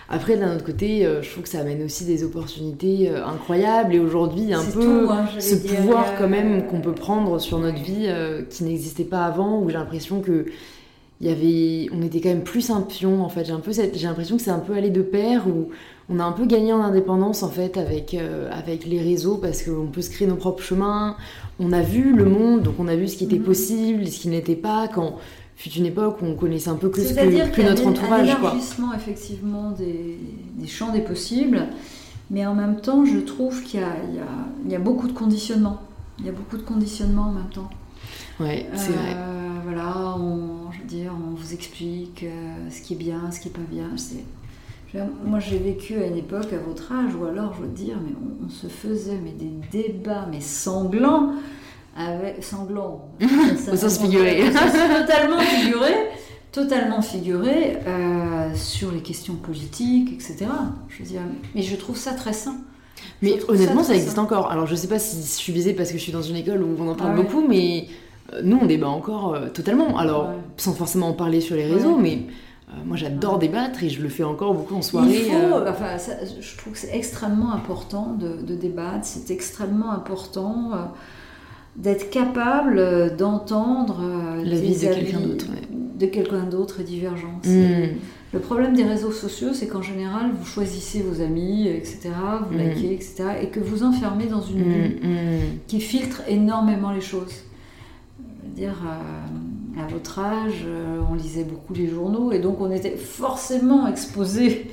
Après, 0.10 0.38
d'un 0.38 0.56
autre 0.56 0.66
côté, 0.66 1.06
euh, 1.06 1.22
je 1.22 1.30
trouve 1.30 1.44
que 1.44 1.50
ça 1.50 1.60
amène 1.60 1.84
aussi 1.84 2.06
des 2.06 2.24
opportunités 2.24 3.08
incroyables. 3.10 3.94
Et 3.94 4.00
aujourd'hui, 4.00 4.52
un 4.52 4.66
peu 4.66 5.10
hein, 5.12 5.28
ce 5.40 5.56
pouvoir 5.56 6.18
quand 6.18 6.28
même 6.28 6.66
qu'on 6.66 6.82
peut 6.82 6.94
prendre 6.94 7.40
sur 7.40 7.60
notre 7.60 7.82
vie 7.82 8.10
qui 8.50 8.64
n'existait 8.64 9.04
pas 9.04 9.26
avant, 9.26 9.62
où 9.62 9.70
j'ai 9.70 9.78
l'impression 9.78 10.22
que 10.22 10.48
il 11.22 11.28
y 11.28 11.32
avait, 11.32 11.90
on 11.98 12.02
était 12.02 12.20
quand 12.20 12.30
même 12.30 12.44
plus 12.44 12.70
un 12.70 12.82
pion 12.82 13.24
en 13.24 13.30
fait. 13.30 13.46
J'ai 13.46 13.54
un 13.54 13.60
peu 13.60 13.72
j'ai 13.72 14.08
l'impression 14.08 14.36
que 14.36 14.44
c'est 14.44 14.52
un 14.52 14.60
peu 14.60 14.74
allé 14.74 14.90
de 14.90 15.02
pair 15.02 15.48
où 15.48 15.70
on 16.10 16.20
a 16.20 16.24
un 16.24 16.34
peu 16.34 16.46
gagné 16.46 16.74
en 16.74 16.82
indépendance 16.82 17.42
en 17.42 17.50
fait 17.50 17.78
avec 17.78 18.14
euh, 18.14 18.50
avec 18.52 18.86
les 18.86 19.02
réseaux 19.02 19.38
parce 19.38 19.64
qu'on 19.64 19.88
peut 19.88 20.02
se 20.02 20.10
créer 20.10 20.28
nos 20.28 20.36
propres 20.36 20.64
chemins. 20.64 21.16
On 21.60 21.72
a 21.72 21.82
vu 21.82 22.14
le 22.14 22.26
monde, 22.26 22.64
donc 22.64 22.76
on 22.80 22.88
a 22.90 22.96
vu 22.96 23.08
ce 23.08 23.18
qui 23.18 23.24
était 23.24 23.40
mhm. 23.40 23.46
possible, 23.46 24.08
ce 24.08 24.20
qui 24.20 24.28
n'était 24.28 24.58
pas. 24.58 24.90
Quand 24.90 25.18
fut 25.56 25.70
une 25.70 25.86
époque 25.86 26.22
où 26.22 26.26
on 26.26 26.36
connaissait 26.36 26.70
un 26.70 26.76
peu 26.76 26.92
plus 26.92 27.14
que, 27.14 27.50
que 27.50 27.62
notre 27.62 27.88
entourage. 27.88 28.30
Un 28.30 28.40
élargissement 28.40 28.94
effectivement 28.94 29.72
des, 29.72 30.20
des, 30.56 30.68
champs 30.68 30.92
des 30.92 31.00
possibles, 31.00 31.68
mais 32.30 32.46
en 32.46 32.54
même 32.54 32.82
temps, 32.82 33.06
je 33.06 33.20
trouve 33.20 33.64
qu'il 33.64 33.80
y, 33.80 34.70
y, 34.70 34.76
a 34.76 34.80
beaucoup 34.80 35.08
de 35.08 35.14
conditionnement. 35.14 35.80
Il 36.20 36.26
y 36.26 36.30
a 36.30 36.34
beaucoup 36.34 36.58
de 36.58 36.62
conditionnement 36.62 37.28
en 37.28 37.32
même 37.32 37.50
temps. 37.54 37.70
Ouais, 38.40 38.66
c'est 38.74 38.92
vrai. 38.92 39.16
Euh, 39.16 39.60
voilà, 39.64 40.16
on, 40.18 40.72
je 40.72 40.80
veux 40.80 40.86
dire, 40.86 41.12
on 41.16 41.36
vous 41.36 41.54
explique 41.54 42.24
euh, 42.24 42.70
ce 42.70 42.82
qui 42.82 42.94
est 42.94 42.98
bien, 42.98 43.32
ce 43.32 43.40
qui 43.40 43.48
est 43.48 43.52
pas 43.52 43.62
bien. 43.70 43.90
moi, 45.26 45.40
j'ai 45.40 45.58
vécu 45.58 45.96
à 45.96 46.08
une 46.08 46.18
époque, 46.18 46.52
à 46.54 46.58
votre 46.58 46.92
âge, 46.92 47.16
ou 47.16 47.26
alors, 47.26 47.54
je 47.56 47.62
veux 47.62 47.74
dire, 47.74 47.98
mais 48.04 48.14
on, 48.46 48.50
se 48.50 48.68
faisait 48.68 49.20
mais 49.24 49.32
des 49.32 49.54
débats, 49.72 50.28
mais 50.30 50.42
sanglants, 50.42 51.34
avec 51.98 52.44
sanglants. 52.44 53.10
Au 53.72 53.76
sens 53.76 54.00
figuré. 54.00 54.44
totalement 54.52 55.40
figuré, 55.40 55.94
totalement 56.52 57.02
figuré 57.02 57.78
euh, 57.88 58.54
sur 58.56 58.92
les 58.92 59.02
questions 59.02 59.36
politiques, 59.36 60.14
etc. 60.14 60.46
Je 60.90 61.04
veux 61.04 61.10
dire, 61.10 61.22
mais 61.56 61.62
je 61.62 61.76
trouve 61.76 61.98
ça 61.98 62.14
très 62.14 62.34
sain. 62.34 62.58
Mais 63.22 63.38
honnêtement, 63.48 63.84
ça, 63.84 63.96
existe 63.96 64.20
encore. 64.20 64.52
Alors, 64.52 64.68
je 64.68 64.76
sais 64.76 64.88
pas 64.88 65.00
si 65.00 65.18
je 65.18 65.42
suis 65.42 65.54
visée 65.54 65.74
parce 65.74 65.92
que 65.92 65.98
je 65.98 66.04
suis 66.04 66.12
dans 66.12 66.22
une 66.22 66.36
école 66.36 66.62
où 66.62 66.76
on 66.80 66.88
en 66.90 66.96
parle 66.96 67.14
ah 67.14 67.22
beaucoup, 67.22 67.46
mais 67.48 67.88
euh, 68.34 68.42
nous, 68.44 68.60
on 68.62 68.66
débat 68.66 68.90
encore 68.90 69.36
euh, 69.36 69.48
totalement. 69.50 69.98
Alors, 69.98 70.30
sans 70.58 70.74
forcément 70.74 71.10
en 71.10 71.14
parler 71.14 71.42
sur 71.42 71.56
les 71.56 71.66
réseaux, 71.66 71.98
mais 71.98 72.24
euh, 72.70 72.74
moi, 72.86 72.98
j'adore 72.98 73.40
débattre 73.40 73.84
et 73.84 73.90
je 73.90 74.02
le 74.02 74.10
fais 74.10 74.24
encore 74.24 74.54
beaucoup 74.54 74.76
en 74.76 74.82
soirée. 74.82 75.32
enfin, 75.68 75.98
je 76.40 76.58
trouve 76.58 76.74
que 76.74 76.80
c'est 76.80 76.96
extrêmement 76.96 77.54
important 77.54 78.16
de, 78.20 78.56
débattre. 78.56 79.06
C'est 79.06 79.32
extrêmement 79.32 79.92
important 79.92 80.72
d'être 81.78 82.10
capable 82.10 83.16
d'entendre 83.18 84.02
la 84.44 84.56
vie 84.56 84.76
de 84.76 84.80
quelqu'un 84.94 85.20
d'autre. 85.20 85.46
de 86.00 86.06
quelqu'un 86.06 86.44
d'autre 86.44 86.84
divergent. 86.84 87.40
Mm. 87.46 87.96
Le 88.34 88.40
problème 88.40 88.76
des 88.76 88.84
réseaux 88.84 89.12
sociaux, 89.12 89.50
c'est 89.54 89.68
qu'en 89.68 89.82
général, 89.82 90.32
vous 90.38 90.46
choisissez 90.46 91.02
vos 91.02 91.22
amis, 91.22 91.68
etc., 91.68 92.10
vous 92.50 92.58
Mm. 92.58 92.62
likez, 92.70 92.94
etc., 92.94 93.24
et 93.42 93.48
que 93.48 93.60
vous 93.62 93.84
enfermez 93.84 94.26
dans 94.26 94.42
une 94.42 94.64
bulle 94.64 95.00
Mm, 95.02 95.08
mm. 95.08 95.40
qui 95.68 95.80
filtre 95.80 96.22
énormément 96.28 96.92
les 96.92 97.02
choses. 97.02 97.34
Je 98.20 98.50
veux 98.50 98.56
dire, 98.56 98.78
euh, 98.86 99.82
à 99.84 99.88
votre 99.88 100.20
âge, 100.20 100.64
euh, 100.66 101.00
on 101.10 101.16
lisait 101.16 101.44
beaucoup 101.46 101.74
les 101.74 101.88
journaux, 101.88 102.32
et 102.32 102.40
donc 102.40 102.60
on 102.62 102.72
était 102.72 102.96
forcément 102.98 103.88
exposé 103.88 104.68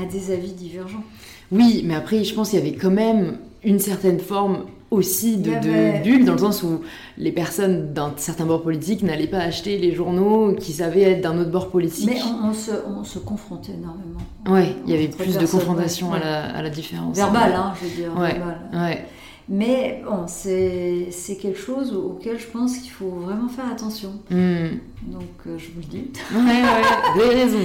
à 0.00 0.04
des 0.04 0.30
avis 0.30 0.52
divergents. 0.52 1.04
Oui, 1.50 1.82
mais 1.86 1.94
après, 1.94 2.24
je 2.24 2.34
pense 2.34 2.50
qu'il 2.50 2.58
y 2.58 2.62
avait 2.62 2.76
quand 2.76 2.90
même 2.90 3.38
une 3.64 3.78
certaine 3.78 4.20
forme 4.20 4.64
aussi 4.90 5.36
de, 5.36 5.50
y 5.50 5.52
de 5.52 5.56
avait- 5.70 6.00
bulle, 6.02 6.24
dans 6.24 6.32
le 6.32 6.38
sens 6.38 6.62
où 6.62 6.80
les 7.18 7.32
personnes 7.32 7.92
d'un 7.92 8.12
certain 8.16 8.46
bord 8.46 8.62
politique 8.62 9.02
n'allaient 9.02 9.26
pas 9.26 9.38
acheter 9.40 9.78
les 9.78 9.94
journaux 9.94 10.54
qui 10.54 10.72
savaient 10.72 11.02
être 11.02 11.20
d'un 11.20 11.38
autre 11.38 11.50
bord 11.50 11.68
politique. 11.68 12.06
Mais 12.08 12.18
on, 12.22 12.48
on 12.48 12.54
se, 12.54 12.70
on 12.98 13.04
se 13.04 13.18
confrontait 13.18 13.72
énormément. 13.72 14.20
Ouais, 14.48 14.74
il 14.86 14.92
y 14.92 14.94
avait 14.96 15.08
plus 15.08 15.36
de 15.36 15.46
confrontation 15.46 16.10
ouais. 16.12 16.18
à, 16.18 16.20
la, 16.20 16.56
à 16.56 16.62
la 16.62 16.70
différence. 16.70 17.16
Verbal, 17.16 17.52
hein, 17.54 17.72
je 17.80 17.86
veux 17.88 17.94
dire. 17.94 18.18
Ouais. 18.18 18.34
verbal. 18.34 18.58
Ouais. 18.72 19.04
Mais 19.50 20.02
bon, 20.04 20.24
c'est 20.26 21.08
quelque 21.40 21.58
chose 21.58 21.94
auquel 21.94 22.38
je 22.38 22.46
pense 22.46 22.76
qu'il 22.78 22.90
faut 22.90 23.08
vraiment 23.24 23.48
faire 23.48 23.64
attention. 23.72 24.10
Hmm. 24.30 24.76
Donc 25.06 25.22
euh, 25.46 25.56
je 25.56 25.66
vous 25.68 25.80
le 25.80 25.86
dis. 25.86 26.04
Ouais, 26.34 26.40
ouais, 26.40 27.14
vous 27.14 27.20
avez 27.22 27.34
raison. 27.44 27.58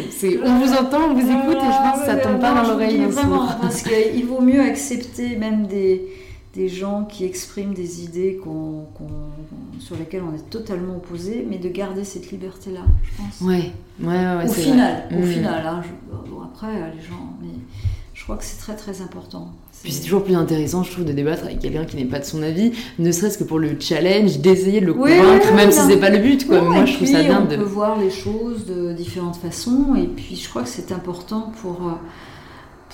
On 0.46 0.60
vous 0.60 0.72
entend, 0.74 1.10
on 1.10 1.14
vous 1.14 1.30
écoute 1.30 1.58
et 1.58 1.72
je 1.72 1.92
pense 1.92 2.00
que 2.00 2.06
ça 2.06 2.16
tombe 2.16 2.40
pas 2.40 2.54
dans 2.54 2.70
l'oreille 2.70 3.00
d'un 3.00 3.08
Vraiment, 3.10 3.48
parce 3.62 3.82
qu'il 3.82 4.26
vaut 4.26 4.40
mieux 4.40 4.62
accepter 4.62 5.36
même 5.36 5.68
des, 5.68 6.06
des 6.54 6.70
gens 6.70 7.06
qui 7.06 7.26
expriment 7.26 7.74
des 7.74 8.04
idées 8.04 8.40
qu'on- 8.44 8.86
qu'on- 8.96 9.80
sur 9.80 9.96
lesquelles 9.96 10.22
on 10.32 10.36
est 10.36 10.50
totalement 10.50 10.98
opposé, 10.98 11.46
mais 11.50 11.58
de 11.58 11.68
garder 11.70 12.04
cette 12.04 12.30
liberté-là, 12.32 12.82
je 13.04 13.18
pense. 13.18 13.42
Ouais, 13.42 13.72
ouais, 14.02 14.08
ouais. 14.08 14.46
au 14.46 14.48
c'est 14.54 14.62
final, 14.62 15.08
vrai. 15.10 15.18
au 15.20 15.26
Hmm. 15.26 15.30
final. 15.30 15.66
hein, 15.66 15.82
je- 15.84 16.30
bon, 16.30 16.42
après, 16.44 16.68
les 16.96 17.02
gens, 17.02 17.34
mais 17.42 17.50
je 18.14 18.24
crois 18.24 18.38
que 18.38 18.44
c'est 18.46 18.60
très 18.60 18.76
très 18.76 19.02
important. 19.02 19.52
Puis 19.82 19.92
c'est 19.92 20.04
toujours 20.04 20.24
plus 20.24 20.36
intéressant, 20.36 20.84
je 20.84 20.92
trouve, 20.92 21.04
de 21.06 21.12
débattre 21.12 21.44
avec 21.46 21.60
quelqu'un 21.60 21.84
qui 21.86 21.98
n'est 21.98 22.06
pas 22.06 22.20
de 22.20 22.24
son 22.24 22.42
avis, 22.44 22.72
ne 23.00 23.12
serait-ce 23.12 23.38
que 23.38 23.44
pour 23.44 23.58
le 23.60 23.76
challenge, 23.80 24.38
d'essayer 24.38 24.80
de 24.80 24.86
le 24.86 24.94
Oui, 24.94 25.10
convaincre, 25.18 25.48
oui, 25.50 25.56
même 25.56 25.68
oui, 25.70 25.74
si 25.74 25.82
c'est 25.88 25.98
pas 26.00 26.10
le 26.12 26.20
but, 26.20 26.48
quoi. 26.48 26.62
Moi, 26.62 26.86
je 26.86 26.94
trouve 26.94 27.08
ça 27.08 27.22
bien 27.24 27.42
on 27.42 27.46
de. 27.52 27.56
peut 27.58 27.64
voir 27.64 28.00
les 28.00 28.10
choses 28.12 28.66
de 28.68 28.94
différentes 28.94 29.36
façons, 29.38 29.96
et 29.96 30.06
puis 30.08 30.36
je 30.36 30.48
crois 30.48 30.62
que 30.62 30.70
c'est 30.70 30.92
important 30.94 31.52
pour, 31.62 31.88
euh, 31.88 31.94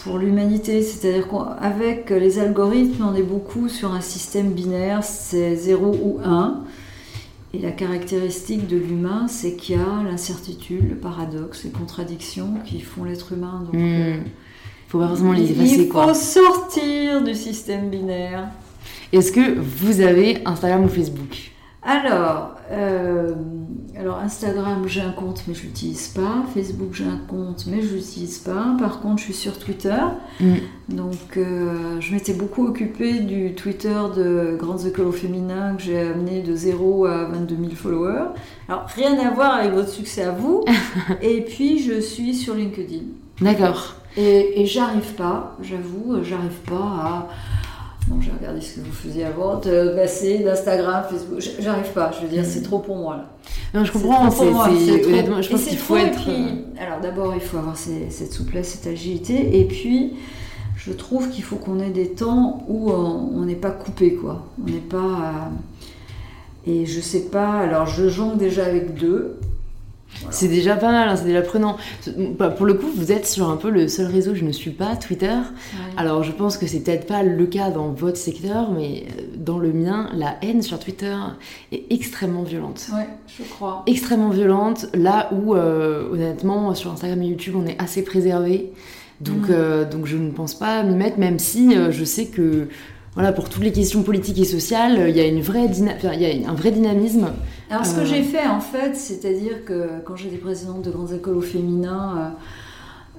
pour 0.03 0.17
l'humanité. 0.17 0.81
C'est-à-dire 0.81 1.27
qu'avec 1.27 2.09
les 2.09 2.39
algorithmes, 2.39 3.05
on 3.05 3.15
est 3.15 3.23
beaucoup 3.23 3.69
sur 3.69 3.93
un 3.93 4.01
système 4.01 4.51
binaire, 4.51 5.03
c'est 5.03 5.55
0 5.55 5.95
ou 6.01 6.19
1. 6.23 6.61
Et 7.53 7.59
la 7.59 7.71
caractéristique 7.71 8.67
de 8.67 8.77
l'humain, 8.77 9.27
c'est 9.27 9.55
qu'il 9.55 9.75
y 9.75 9.79
a 9.79 10.03
l'incertitude, 10.03 10.87
le 10.87 10.95
paradoxe, 10.95 11.63
les 11.63 11.71
contradictions 11.71 12.55
qui 12.63 12.79
font 12.79 13.03
l'être 13.03 13.33
humain. 13.33 13.63
Donc, 13.65 13.75
euh, 13.75 14.17
Hmm. 14.17 14.23
Faut 14.87 14.97
pas 14.97 15.07
forcément 15.07 15.33
les 15.33 15.51
effacer, 15.51 15.83
il 15.83 15.91
faut 15.91 16.13
sortir 16.15 17.23
du 17.23 17.35
système 17.35 17.91
binaire. 17.91 18.47
Est-ce 19.13 19.31
que 19.31 19.59
vous 19.59 20.01
avez 20.01 20.39
Instagram 20.45 20.85
ou 20.85 20.87
Facebook? 20.87 21.51
Alors, 21.81 22.55
euh, 22.71 23.33
alors 23.97 24.19
Instagram, 24.19 24.83
j'ai 24.87 24.99
un 24.99 25.11
compte, 25.11 25.43
mais 25.47 25.53
je 25.53 25.63
l'utilise 25.63 26.09
pas. 26.09 26.43
Facebook, 26.53 26.89
j'ai 26.91 27.05
un 27.05 27.21
compte, 27.27 27.65
mais 27.67 27.81
je 27.81 27.95
l'utilise 27.95 28.39
pas. 28.39 28.75
Par 28.77 28.99
contre, 28.99 29.19
je 29.19 29.23
suis 29.23 29.33
sur 29.33 29.57
Twitter. 29.57 29.95
Mm. 30.41 30.55
Donc, 30.89 31.37
euh, 31.37 32.01
je 32.01 32.13
m'étais 32.13 32.33
beaucoup 32.33 32.67
occupée 32.67 33.19
du 33.19 33.53
Twitter 33.55 33.97
de 34.15 34.57
Grandes 34.59 34.85
Écoles 34.85 35.07
au 35.07 35.13
Féminin 35.13 35.75
que 35.75 35.83
j'ai 35.83 35.99
amené 35.99 36.41
de 36.41 36.53
0 36.53 37.05
à 37.05 37.25
22 37.25 37.55
000 37.55 37.69
followers. 37.75 38.27
Alors, 38.67 38.85
rien 38.93 39.17
à 39.17 39.31
voir 39.31 39.53
avec 39.53 39.71
votre 39.71 39.89
succès 39.89 40.23
à 40.23 40.31
vous. 40.31 40.65
Et 41.21 41.41
puis, 41.41 41.79
je 41.79 42.01
suis 42.01 42.35
sur 42.35 42.55
LinkedIn. 42.55 43.03
D'accord. 43.39 43.95
Et, 44.17 44.61
et 44.61 44.65
j'arrive 44.65 45.13
pas, 45.13 45.55
j'avoue, 45.61 46.17
j'arrive 46.23 46.59
pas 46.67 46.75
à. 46.75 47.29
J'ai 48.21 48.31
regardé 48.31 48.59
ce 48.61 48.75
que 48.75 48.85
vous 48.85 48.91
faisiez 48.91 49.25
avant, 49.25 49.59
de 49.59 49.93
passer 49.95 50.39
d'Instagram, 50.39 51.03
Facebook. 51.09 51.39
J'arrive 51.59 51.91
pas, 51.93 52.11
je 52.11 52.25
veux 52.25 52.31
dire, 52.31 52.43
c'est 52.45 52.61
trop 52.63 52.79
pour 52.79 52.95
moi 52.95 53.17
là. 53.17 53.25
Non, 53.73 53.85
je 53.85 53.91
comprends, 53.91 54.29
c'est, 54.31 55.05
honnêtement, 55.05 55.41
je 55.41 55.49
pense 55.49 55.63
qu'il 55.63 55.77
faut 55.77 55.95
être. 55.95 56.19
puis- 56.23 56.31
euh, 56.31 56.83
alors 56.83 56.99
d'abord, 57.01 57.33
il 57.35 57.41
faut 57.41 57.57
avoir 57.57 57.77
ces- 57.77 58.09
cette 58.09 58.33
souplesse, 58.33 58.69
cette 58.69 58.91
agilité, 58.91 59.59
et 59.59 59.65
puis 59.65 60.13
je 60.75 60.91
trouve 60.91 61.29
qu'il 61.29 61.43
faut 61.43 61.57
qu'on 61.57 61.79
ait 61.79 61.91
des 61.91 62.09
temps 62.09 62.63
où 62.67 62.89
on 62.91 63.29
on 63.35 63.45
n'est 63.45 63.55
pas 63.55 63.71
coupé, 63.71 64.13
quoi. 64.15 64.43
On 64.61 64.65
n'est 64.71 64.77
pas. 64.79 64.97
euh, 64.97 65.49
Et 66.67 66.85
je 66.85 66.99
sais 66.99 67.25
pas, 67.31 67.59
alors 67.59 67.85
je 67.87 68.09
jongle 68.09 68.37
déjà 68.37 68.65
avec 68.65 68.95
deux. 68.95 69.39
Voilà. 70.21 70.31
C'est 70.35 70.47
déjà 70.47 70.75
pas 70.75 70.91
mal, 70.91 71.07
hein, 71.07 71.15
c'est 71.15 71.25
déjà 71.25 71.41
prenant. 71.41 71.77
Bah, 72.37 72.49
Pour 72.49 72.65
le 72.65 72.73
coup, 72.73 72.87
vous 72.93 73.11
êtes 73.11 73.25
sur 73.27 73.49
un 73.49 73.57
peu 73.57 73.69
le 73.69 73.87
seul 73.87 74.07
réseau, 74.07 74.33
je 74.35 74.43
ne 74.43 74.51
suis 74.51 74.71
pas, 74.71 74.95
Twitter. 74.95 75.27
Ouais. 75.27 75.93
Alors 75.97 76.23
je 76.23 76.31
pense 76.31 76.57
que 76.57 76.65
c'est 76.67 76.79
peut-être 76.81 77.05
pas 77.07 77.23
le 77.23 77.45
cas 77.45 77.69
dans 77.69 77.89
votre 77.89 78.17
secteur, 78.17 78.71
mais 78.71 79.03
euh, 79.17 79.21
dans 79.37 79.59
le 79.59 79.71
mien, 79.71 80.09
la 80.13 80.35
haine 80.41 80.61
sur 80.61 80.79
Twitter 80.79 81.15
est 81.71 81.83
extrêmement 81.91 82.43
violente. 82.43 82.87
Ouais, 82.93 83.07
je 83.27 83.43
crois. 83.43 83.83
Extrêmement 83.85 84.29
violente, 84.31 84.87
là 84.93 85.29
où 85.31 85.55
euh, 85.55 86.09
honnêtement 86.11 86.73
sur 86.75 86.91
Instagram 86.91 87.21
et 87.21 87.27
YouTube 87.27 87.55
on 87.57 87.65
est 87.67 87.79
assez 87.81 88.03
préservé. 88.03 88.71
Donc, 89.21 89.47
Mm. 89.49 89.51
euh, 89.51 89.85
donc 89.89 90.05
je 90.05 90.17
ne 90.17 90.31
pense 90.31 90.53
pas 90.55 90.81
m'y 90.83 90.95
mettre, 90.95 91.19
même 91.19 91.39
si 91.39 91.75
euh, 91.75 91.91
je 91.91 92.03
sais 92.03 92.25
que 92.25 92.67
voilà, 93.13 93.31
pour 93.33 93.49
toutes 93.49 93.63
les 93.63 93.71
questions 93.71 94.01
politiques 94.01 94.39
et 94.39 94.45
sociales, 94.45 95.05
il 95.09 95.15
y 95.15 95.19
a, 95.19 95.25
une 95.27 95.41
vraie 95.41 95.67
dyna- 95.67 95.93
enfin, 95.97 96.11
il 96.13 96.21
y 96.21 96.45
a 96.45 96.49
un 96.49 96.53
vrai 96.53 96.71
dynamisme. 96.71 97.27
Alors, 97.69 97.85
ce 97.85 97.95
que 97.95 98.01
Euh. 98.01 98.05
j'ai 98.05 98.23
fait, 98.23 98.47
en 98.47 98.59
fait, 98.59 98.95
c'est-à-dire 98.95 99.63
que 99.65 99.99
quand 100.05 100.15
j'étais 100.15 100.37
présidente 100.37 100.81
de 100.83 100.89
grandes 100.91 101.11
écoles 101.11 101.37
au 101.37 101.41
féminin, 101.41 102.35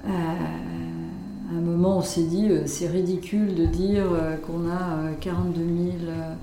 euh, 0.05 0.09
euh, 0.09 0.09
à 0.09 1.57
un 1.57 1.61
moment, 1.61 1.99
on 1.99 2.01
s'est 2.01 2.23
dit, 2.23 2.47
euh, 2.49 2.63
c'est 2.65 2.87
ridicule 2.87 3.55
de 3.55 3.65
dire 3.65 4.05
euh, 4.11 4.35
qu'on 4.37 4.69
a 4.69 5.09
euh, 5.09 5.13
42 5.19 5.61
000, 5.61 5.67
euh, 6.07 6.33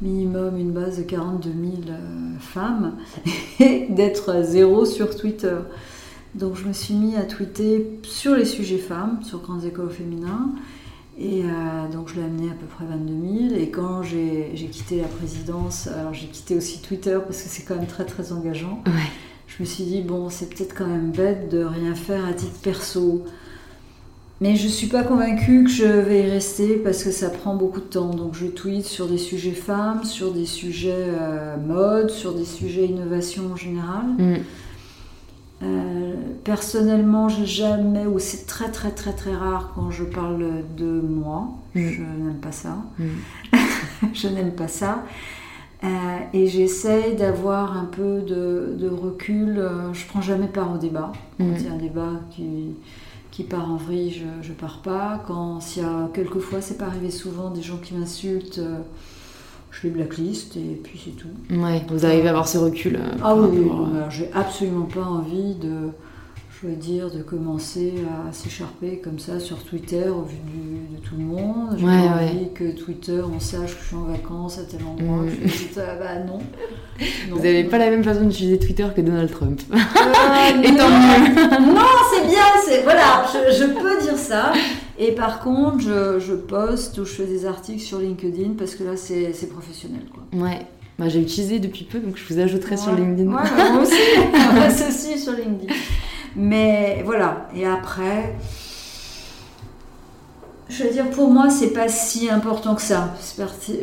minimum 0.00 0.56
une 0.58 0.72
base 0.72 0.98
de 0.98 1.02
42 1.04 1.50
000 1.50 1.72
euh, 1.88 2.38
femmes, 2.40 2.94
et 3.60 3.86
d'être 3.90 4.42
zéro 4.42 4.84
sur 4.84 5.14
Twitter. 5.16 5.56
Donc, 6.34 6.56
je 6.56 6.66
me 6.66 6.72
suis 6.72 6.94
mis 6.94 7.14
à 7.16 7.22
tweeter 7.22 8.00
sur 8.02 8.34
les 8.34 8.46
sujets 8.46 8.78
femmes, 8.78 9.20
sur 9.22 9.40
grandes 9.40 9.64
écoles 9.64 9.86
au 9.86 9.90
féminin. 9.90 10.50
Et 11.22 11.44
euh, 11.44 11.88
donc 11.92 12.08
je 12.08 12.16
l'ai 12.16 12.24
amené 12.24 12.50
à 12.50 12.54
peu 12.54 12.66
près 12.66 12.84
22 12.84 13.48
000. 13.50 13.60
Et 13.60 13.70
quand 13.70 14.02
j'ai 14.02 14.68
quitté 14.70 15.00
la 15.00 15.06
présidence, 15.06 15.86
alors 15.86 16.12
j'ai 16.12 16.26
quitté 16.26 16.56
aussi 16.56 16.82
Twitter 16.82 17.18
parce 17.24 17.40
que 17.42 17.48
c'est 17.48 17.62
quand 17.62 17.76
même 17.76 17.86
très 17.86 18.04
très 18.04 18.32
engageant. 18.32 18.82
Ouais. 18.86 18.92
Je 19.46 19.62
me 19.62 19.66
suis 19.66 19.84
dit, 19.84 20.00
bon, 20.00 20.30
c'est 20.30 20.48
peut-être 20.48 20.74
quand 20.74 20.86
même 20.86 21.12
bête 21.12 21.48
de 21.48 21.62
rien 21.62 21.94
faire 21.94 22.26
à 22.26 22.32
titre 22.32 22.58
perso. 22.62 23.24
Mais 24.40 24.56
je 24.56 24.66
suis 24.66 24.88
pas 24.88 25.04
convaincue 25.04 25.62
que 25.62 25.70
je 25.70 25.84
vais 25.84 26.26
y 26.26 26.30
rester 26.30 26.74
parce 26.74 27.04
que 27.04 27.12
ça 27.12 27.30
prend 27.30 27.54
beaucoup 27.54 27.78
de 27.78 27.86
temps. 27.86 28.10
Donc 28.10 28.34
je 28.34 28.46
tweete 28.46 28.86
sur 28.86 29.06
des 29.06 29.18
sujets 29.18 29.52
femmes, 29.52 30.02
sur 30.02 30.32
des 30.32 30.46
sujets 30.46 30.92
euh, 30.96 31.56
mode, 31.56 32.10
sur 32.10 32.34
des 32.34 32.44
sujets 32.44 32.86
innovation 32.86 33.52
en 33.52 33.56
général. 33.56 34.06
Mm. 34.18 34.36
Euh, 35.62 36.14
personnellement, 36.44 37.28
j'ai 37.28 37.46
jamais, 37.46 38.06
ou 38.06 38.18
c'est 38.18 38.46
très 38.46 38.70
très 38.70 38.90
très 38.90 39.12
très 39.12 39.34
rare 39.34 39.72
quand 39.74 39.90
je 39.90 40.04
parle 40.04 40.64
de 40.76 41.00
moi. 41.00 41.48
Mm. 41.74 41.88
Je 41.88 42.00
n'aime 42.02 42.38
pas 42.40 42.52
ça. 42.52 42.76
Mm. 42.98 43.04
je 44.12 44.28
n'aime 44.28 44.52
pas 44.52 44.68
ça. 44.68 45.04
Euh, 45.84 45.88
et 46.32 46.46
j'essaye 46.46 47.16
d'avoir 47.16 47.76
un 47.76 47.84
peu 47.86 48.20
de, 48.22 48.76
de 48.78 48.88
recul. 48.88 49.58
Euh, 49.58 49.92
Je 49.92 50.06
prends 50.06 50.20
jamais 50.20 50.46
part 50.48 50.72
au 50.74 50.78
débat. 50.78 51.12
Quand 51.38 51.44
Mm. 51.44 51.54
il 51.58 51.64
y 51.64 51.68
a 51.68 51.72
un 51.72 51.76
débat 51.76 52.10
qui, 52.30 52.74
qui 53.30 53.42
part 53.44 53.70
en 53.70 53.76
vrille, 53.76 54.10
je, 54.10 54.46
je 54.46 54.52
pars 54.52 54.80
pas. 54.82 55.22
Quand 55.26 55.60
s'il 55.60 55.82
y 55.82 55.86
a 55.86 56.08
quelquefois, 56.12 56.60
c'est 56.60 56.78
pas 56.78 56.86
arrivé 56.86 57.10
souvent, 57.10 57.50
des 57.50 57.62
gens 57.62 57.78
qui 57.78 57.94
m'insultent, 57.94 58.58
euh, 58.58 58.78
je 59.72 59.86
les 59.88 59.90
blacklist 59.94 60.56
et 60.56 60.78
puis 60.82 61.00
c'est 61.04 61.16
tout. 61.16 61.28
Ouais, 61.60 61.82
vous 61.88 62.06
arrivez 62.06 62.26
à 62.28 62.30
avoir 62.30 62.46
ce 62.46 62.58
recul. 62.58 62.96
euh, 62.96 63.18
Ah 63.24 63.34
oui, 63.34 63.48
oui, 63.52 63.66
oui, 63.68 63.96
alors 63.96 64.10
j'ai 64.10 64.30
absolument 64.32 64.84
pas 64.86 65.02
envie 65.04 65.54
de, 65.56 65.88
je 66.62 66.68
veux 66.68 66.76
dire, 66.76 67.10
de 67.10 67.22
commencer 67.22 67.92
à 68.28 68.32
s'écharper 68.32 68.98
comme 68.98 69.18
ça 69.18 69.40
sur 69.40 69.58
Twitter 69.64 70.04
au 70.08 70.22
vu 70.22 70.36
du- 70.46 70.96
de 70.96 71.00
tout 71.02 71.16
le 71.18 71.24
monde. 71.24 71.76
J'ai 71.76 71.84
Ouais, 71.84 71.90
envie 71.92 72.52
que 72.54 72.70
Twitter, 72.70 73.20
on 73.34 73.40
sache 73.40 73.74
que 73.76 73.82
je 73.82 73.86
suis 73.88 73.96
en 73.96 74.04
vacances 74.04 74.58
à 74.58 74.62
tel 74.62 74.80
endroit. 74.84 75.24
Mm. 75.24 75.30
je 75.30 75.48
fais 75.48 75.74
ça. 75.74 75.96
bah 75.96 76.20
non. 76.24 76.38
Vous 77.30 77.36
n'avez 77.38 77.64
pas 77.64 77.78
la 77.78 77.90
même 77.90 78.04
façon 78.04 78.22
d'utiliser 78.24 78.58
Twitter 78.60 78.86
que 78.94 79.00
Donald 79.00 79.30
Trump. 79.32 79.60
Ah, 79.72 80.50
Et 80.62 80.66
tant 80.76 80.88
non. 80.88 80.98
mieux. 80.98 81.74
Non, 81.74 81.82
c'est 82.14 82.26
bien, 82.28 82.44
c'est 82.64 82.82
voilà, 82.84 83.24
je, 83.32 83.52
je 83.58 83.64
peux 83.64 84.00
dire 84.00 84.16
ça. 84.16 84.52
Et 84.98 85.12
par 85.12 85.40
contre, 85.40 85.80
je, 85.80 86.20
je 86.20 86.34
poste 86.34 86.96
ou 86.98 87.04
je 87.04 87.10
fais 87.10 87.26
des 87.26 87.44
articles 87.44 87.80
sur 87.80 87.98
LinkedIn 87.98 88.50
parce 88.56 88.76
que 88.76 88.84
là, 88.84 88.92
c'est 88.96 89.32
professionnel. 89.48 90.02
Quoi. 90.14 90.22
Ouais. 90.40 90.60
Bah, 90.98 91.08
j'ai 91.08 91.20
utilisé 91.20 91.58
depuis 91.58 91.84
peu, 91.84 91.98
donc 91.98 92.16
je 92.16 92.32
vous 92.32 92.38
ajouterai 92.38 92.76
sur. 92.76 92.94
LinkedIn. 92.94 93.32
Bah, 93.32 93.42
moi 93.72 93.82
aussi, 93.82 93.94
on 94.24 95.16
sur 95.18 95.32
LinkedIn. 95.32 95.72
Mais 96.36 97.02
voilà, 97.04 97.48
et 97.54 97.66
après, 97.66 98.34
je 100.68 100.84
veux 100.84 100.90
dire, 100.90 101.10
pour 101.10 101.30
moi, 101.30 101.50
c'est 101.50 101.70
pas 101.72 101.88
si 101.88 102.30
important 102.30 102.74
que 102.74 102.82
ça. 102.82 103.14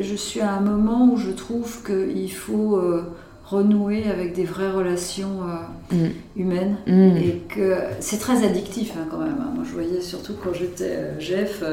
Je 0.01 0.15
suis 0.15 0.41
à 0.41 0.51
un 0.53 0.61
moment 0.61 1.11
où 1.11 1.17
je 1.17 1.29
trouve 1.31 1.83
qu'il 1.83 2.31
faut 2.33 2.77
euh, 2.77 3.15
renouer 3.45 4.09
avec 4.09 4.33
des 4.33 4.45
vraies 4.45 4.71
relations 4.71 5.41
euh, 5.43 5.95
Mm. 5.95 6.09
humaines. 6.37 6.75
Mm. 6.87 7.17
Et 7.17 7.41
que 7.49 7.77
c'est 7.99 8.19
très 8.19 8.43
addictif 8.45 8.93
hein, 8.97 9.05
quand 9.09 9.17
même. 9.19 9.37
hein. 9.41 9.51
Moi 9.55 9.63
je 9.67 9.73
voyais 9.73 10.01
surtout 10.01 10.33
quand 10.43 10.53
j'étais 10.53 10.83
euh, 10.95 11.19
Jeff, 11.19 11.63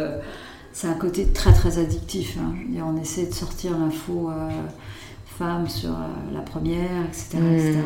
c'est 0.72 0.88
un 0.88 0.94
côté 0.94 1.26
très 1.32 1.52
très 1.52 1.78
addictif. 1.78 2.36
hein. 2.40 2.52
Je 2.58 2.62
veux 2.66 2.72
dire, 2.72 2.84
on 2.86 3.00
essaie 3.00 3.26
de 3.26 3.32
sortir 3.34 3.72
l'info 3.78 4.30
femme 5.38 5.68
sur 5.68 5.90
la 6.32 6.40
première, 6.40 7.04
etc. 7.08 7.38
Etc. 7.54 7.78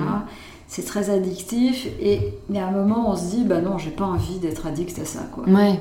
C'est 0.72 0.84
très 0.84 1.10
addictif 1.10 1.88
et 2.00 2.32
il 2.48 2.54
un 2.56 2.70
moment 2.70 3.10
on 3.10 3.16
se 3.16 3.34
dit 3.34 3.42
bah 3.42 3.60
non 3.60 3.76
j'ai 3.76 3.90
pas 3.90 4.04
envie 4.04 4.38
d'être 4.38 4.68
addict 4.68 4.96
à 5.00 5.04
ça 5.04 5.28
quoi. 5.34 5.42
Ouais, 5.48 5.80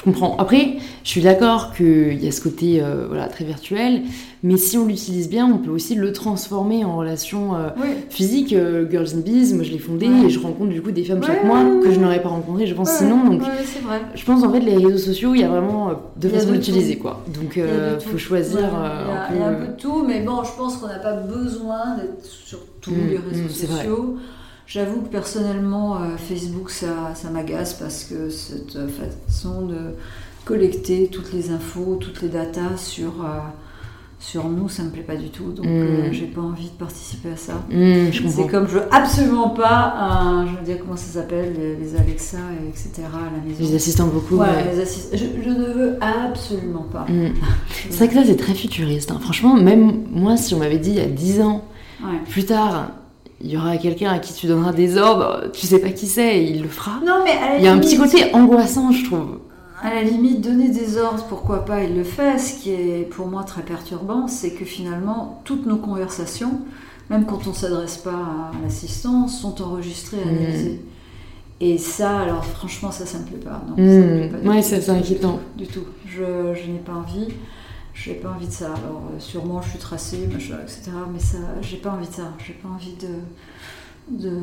je 0.00 0.04
comprends. 0.04 0.34
Après, 0.38 0.78
je 1.04 1.08
suis 1.10 1.20
d'accord 1.20 1.74
qu'il 1.76 2.24
y 2.24 2.26
a 2.26 2.32
ce 2.32 2.40
côté 2.40 2.80
euh, 2.82 3.04
voilà, 3.06 3.26
très 3.28 3.44
virtuel, 3.44 4.00
mais 4.42 4.56
si 4.56 4.78
on 4.78 4.86
l'utilise 4.86 5.28
bien, 5.28 5.46
on 5.46 5.58
peut 5.58 5.70
aussi 5.70 5.94
le 5.94 6.10
transformer 6.12 6.86
en 6.86 6.96
relation 6.96 7.54
euh, 7.54 7.68
Oui. 7.76 7.88
physique. 8.08 8.54
Euh, 8.54 8.88
Girls 8.90 9.08
in 9.14 9.20
Bees, 9.20 9.52
moi 9.54 9.62
je 9.62 9.70
l'ai 9.72 9.78
fondé 9.78 10.08
Ouais. 10.08 10.24
et 10.26 10.30
je 10.30 10.40
rencontre 10.40 10.70
du 10.70 10.80
coup 10.80 10.90
des 10.90 11.04
femmes 11.04 11.18
Ouais, 11.20 11.26
chaque 11.26 11.42
ouais, 11.42 11.48
mois 11.48 11.82
que 11.82 11.90
je 11.92 12.00
n'aurais 12.00 12.22
pas 12.22 12.30
rencontrées, 12.30 12.66
je 12.66 12.74
pense, 12.74 12.90
sinon. 12.90 13.24
Donc, 13.24 13.40
vrai. 13.42 13.52
je 14.14 14.24
pense 14.24 14.42
en 14.42 14.50
fait, 14.50 14.60
les 14.60 14.76
réseaux 14.78 14.96
sociaux, 14.96 15.34
il 15.34 15.42
y 15.42 15.44
a 15.44 15.48
vraiment 15.48 15.90
deux 16.16 16.30
façons 16.30 16.48
de 16.48 16.52
d'utiliser 16.54 16.96
quoi. 16.96 17.22
Donc, 17.28 17.56
Il 17.56 18.00
faut 18.00 18.16
choisir 18.18 18.58
il 19.32 19.38
y 19.38 19.42
a- 19.42 19.46
un 19.48 19.52
peu. 19.52 19.66
de 19.66 19.72
tout, 19.78 20.02
mais 20.08 20.20
bon, 20.20 20.42
je 20.44 20.56
pense 20.56 20.78
qu'on 20.78 20.86
n'a 20.88 20.98
pas 20.98 21.12
besoin 21.14 21.96
d'être 21.96 22.24
sur 22.24 22.58
tous 22.80 22.90
Mm, 22.92 23.08
les 23.10 23.18
réseaux 23.18 23.44
mm, 23.44 23.48
c'est 23.50 23.66
vrai. 23.66 23.86
J'avoue 24.72 25.00
que 25.02 25.08
personnellement, 25.08 25.96
euh, 25.96 26.16
Facebook, 26.16 26.70
ça, 26.70 27.12
ça 27.16 27.28
m'agace 27.28 27.74
parce 27.74 28.04
que 28.04 28.30
cette 28.30 28.76
euh, 28.76 28.86
façon 28.88 29.66
de 29.66 29.96
collecter 30.44 31.08
toutes 31.10 31.32
les 31.32 31.50
infos, 31.50 31.96
toutes 32.00 32.22
les 32.22 32.28
datas 32.28 32.76
sur, 32.76 33.08
euh, 33.24 33.38
sur 34.20 34.44
nous, 34.48 34.68
ça 34.68 34.84
me 34.84 34.90
plaît 34.90 35.02
pas 35.02 35.16
du 35.16 35.30
tout. 35.30 35.50
Donc, 35.50 35.66
Mm. 35.66 35.68
euh, 35.68 36.12
j'ai 36.12 36.26
pas 36.26 36.40
envie 36.40 36.66
de 36.66 36.74
participer 36.78 37.30
à 37.32 37.36
ça. 37.36 37.54
Je 37.68 38.22
C'est 38.28 38.46
comme 38.46 38.68
je 38.68 38.74
veux 38.74 38.94
absolument 38.94 39.48
pas 39.50 39.92
un, 39.98 40.46
je 40.46 40.52
veux 40.56 40.62
dire 40.64 40.78
comment 40.78 40.96
ça 40.96 41.14
s'appelle, 41.20 41.52
les, 41.58 41.74
les 41.74 41.96
Alexa, 41.96 42.38
et 42.64 42.68
etc. 42.68 42.90
à 43.12 43.24
la 43.36 43.42
maison. 43.44 43.56
Les 43.64 43.74
assistants 43.74 44.06
beaucoup. 44.06 44.36
Ouais, 44.36 44.46
ouais. 44.46 44.72
les 44.72 44.80
assist- 44.80 45.10
je, 45.16 45.24
je 45.42 45.48
ne 45.50 45.64
veux 45.64 45.96
absolument 46.00 46.86
pas. 46.92 47.06
Hmm. 47.08 47.32
C'est 47.90 47.96
vrai 47.96 48.06
que 48.08 48.14
ça, 48.14 48.24
c'est 48.24 48.36
très 48.36 48.54
futuriste. 48.54 49.10
hein. 49.10 49.18
Franchement, 49.20 49.54
même 49.56 50.04
moi, 50.12 50.36
si 50.36 50.54
on 50.54 50.58
m'avait 50.60 50.78
dit 50.78 50.90
il 50.90 50.96
y 50.96 51.00
a 51.00 51.06
10 51.06 51.40
ans, 51.40 51.64
Ouais. 52.02 52.18
plus 52.30 52.44
tard, 52.46 52.92
il 53.42 53.50
y 53.50 53.56
aura 53.56 53.76
quelqu'un 53.78 54.10
à 54.12 54.18
qui 54.18 54.32
tu 54.34 54.46
donneras 54.46 54.72
des 54.72 54.96
ordres, 54.98 55.44
tu 55.52 55.66
sais 55.66 55.78
pas 55.80 55.90
qui 55.90 56.06
c'est, 56.06 56.44
il 56.44 56.62
le 56.62 56.68
fera. 56.68 57.00
Non, 57.04 57.22
mais 57.24 57.30
à 57.32 57.48
la 57.54 57.58
Il 57.58 57.64
y 57.64 57.68
a 57.68 57.72
un 57.72 57.78
petit 57.78 57.96
côté 57.98 58.34
angoissant, 58.34 58.92
je 58.92 59.04
trouve. 59.04 59.38
À 59.82 59.94
la 59.94 60.02
limite, 60.02 60.42
donner 60.42 60.68
des 60.68 60.98
ordres, 60.98 61.24
pourquoi 61.28 61.64
pas, 61.64 61.82
il 61.82 61.96
le 61.96 62.04
fait. 62.04 62.38
Ce 62.38 62.60
qui 62.60 62.70
est 62.72 63.08
pour 63.08 63.28
moi 63.28 63.44
très 63.44 63.62
perturbant, 63.62 64.26
c'est 64.28 64.50
que 64.52 64.64
finalement, 64.66 65.40
toutes 65.44 65.64
nos 65.66 65.78
conversations, 65.78 66.60
même 67.08 67.24
quand 67.24 67.46
on 67.46 67.50
ne 67.50 67.54
s'adresse 67.54 67.96
pas 67.96 68.10
à 68.10 68.52
l'assistant, 68.62 69.26
sont 69.26 69.62
enregistrées 69.62 70.18
Mm. 70.24 70.28
analysées. 70.28 70.80
Et 71.62 71.76
ça, 71.78 72.20
alors 72.20 72.44
franchement, 72.44 72.90
ça, 72.90 73.04
ça 73.06 73.18
me 73.18 73.24
plaît 73.24 73.36
pas. 73.38 73.62
Non, 73.68 73.76
ça 73.76 73.82
me 73.82 74.16
plaît 74.16 74.28
Hmm, 74.28 74.32
pas 74.32 74.38
du 74.38 74.48
Ouais, 74.48 74.62
tout, 74.62 74.68
c'est 74.68 74.88
inquiétant. 74.90 75.40
Du 75.56 75.66
tout. 75.66 75.84
Je, 76.06 76.18
je 76.54 76.70
n'ai 76.70 76.78
pas 76.78 76.92
envie. 76.94 77.28
Je 77.94 78.10
n'ai 78.10 78.16
pas 78.16 78.30
envie 78.30 78.46
de 78.46 78.52
ça. 78.52 78.66
Alors, 78.66 79.02
euh, 79.14 79.18
sûrement, 79.18 79.60
je 79.62 79.70
suis 79.70 79.78
tracée, 79.78 80.28
machin, 80.32 80.56
etc. 80.62 80.90
Mais 81.12 81.18
ça, 81.18 81.38
j'ai 81.60 81.76
pas 81.76 81.90
envie 81.90 82.08
de 82.08 82.12
ça. 82.14 82.32
J'ai 82.46 82.52
pas 82.54 82.68
envie 82.68 82.94
de, 83.00 84.22
de, 84.28 84.36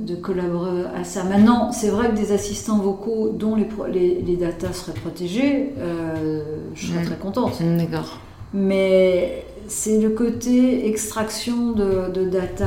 de 0.00 0.14
collaborer 0.16 0.84
à 0.96 1.04
ça. 1.04 1.22
Maintenant, 1.24 1.70
c'est 1.72 1.90
vrai 1.90 2.10
que 2.10 2.16
des 2.16 2.32
assistants 2.32 2.78
vocaux 2.78 3.30
dont 3.32 3.54
les, 3.56 3.68
les, 3.92 4.22
les 4.22 4.36
datas 4.36 4.72
seraient 4.72 4.98
protégées, 4.98 5.72
euh, 5.78 6.42
je 6.74 6.86
serais 6.88 7.02
Mm. 7.02 7.06
très 7.06 7.16
contente. 7.18 7.60
Hmm, 7.60 7.76
D'accord. 7.78 8.20
Mais 8.52 9.44
c'est 9.68 10.00
le 10.00 10.10
côté 10.10 10.88
extraction 10.88 11.72
de, 11.72 12.10
de 12.12 12.24
data, 12.24 12.66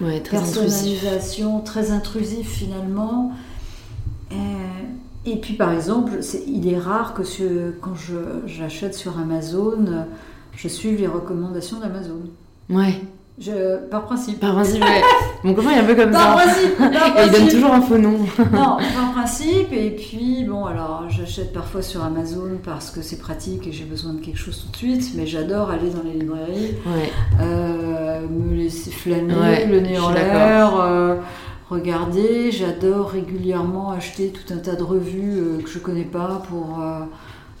euh, 0.00 0.06
Ouais, 0.06 0.20
très 0.20 0.36
intrusif. 0.38 1.00
personnalisation, 1.00 1.60
très 1.60 1.90
intrusif 1.90 2.48
finalement. 2.48 3.32
Et 5.26 5.36
puis 5.36 5.54
par 5.54 5.72
exemple, 5.72 6.12
il 6.46 6.68
est 6.72 6.78
rare 6.78 7.14
que 7.14 7.22
ce- 7.24 7.70
quand 7.80 7.94
je- 7.94 8.46
j'achète 8.46 8.94
sur 8.94 9.18
Amazon, 9.18 9.84
je 10.54 10.68
suive 10.68 10.98
les 11.00 11.06
recommandations 11.06 11.78
d'Amazon. 11.80 12.20
Ouais, 12.70 13.00
Je, 13.40 13.78
par 13.88 14.04
principe. 14.04 14.40
par 14.40 14.54
principe, 14.54 14.82
ouais. 14.82 15.02
Mon 15.44 15.54
copain 15.54 15.70
est 15.70 15.78
un 15.80 15.84
peu 15.84 15.94
comme 15.94 16.10
Par 16.12 16.38
ça. 16.38 16.44
principe, 16.46 16.76
par 16.76 16.86
Et 16.92 16.94
il 16.94 17.14
donne 17.16 17.30
principe. 17.40 17.50
toujours 17.50 17.72
un 17.74 17.80
faux 17.80 17.98
nom. 17.98 18.18
Non, 18.52 18.76
par 18.94 19.12
principe. 19.14 19.72
Et 19.72 19.90
puis, 19.90 20.44
bon, 20.44 20.66
alors 20.66 21.04
j'achète 21.08 21.52
parfois 21.52 21.82
sur 21.82 22.04
Amazon 22.04 22.58
parce 22.64 22.90
que 22.90 23.00
c'est 23.02 23.18
pratique 23.18 23.66
et 23.66 23.72
j'ai 23.72 23.84
besoin 23.84 24.12
de 24.12 24.20
quelque 24.20 24.38
chose 24.38 24.62
tout 24.64 24.70
de 24.70 24.76
suite, 24.76 25.12
mais 25.16 25.26
j'adore 25.26 25.70
aller 25.70 25.90
dans 25.90 26.02
les 26.04 26.18
librairies, 26.18 26.74
Ouais. 26.86 27.10
euh, 27.40 28.20
me 28.28 28.54
laisser 28.54 28.90
flâner, 28.90 29.34
Ouais, 29.34 29.66
le 29.66 29.80
nez 29.80 29.98
en 29.98 30.10
l'air, 30.10 30.76
euh, 30.80 31.16
regarder. 31.72 32.50
J'adore 32.52 33.10
régulièrement 33.10 33.90
acheter 33.92 34.28
tout 34.32 34.52
un 34.54 34.58
tas 34.58 34.74
de 34.76 34.82
revues 34.82 35.34
euh, 35.38 35.62
que 35.62 35.68
je 35.70 35.78
connais 35.78 36.04
pas 36.04 36.42
pour 36.48 36.78
euh, 36.80 37.00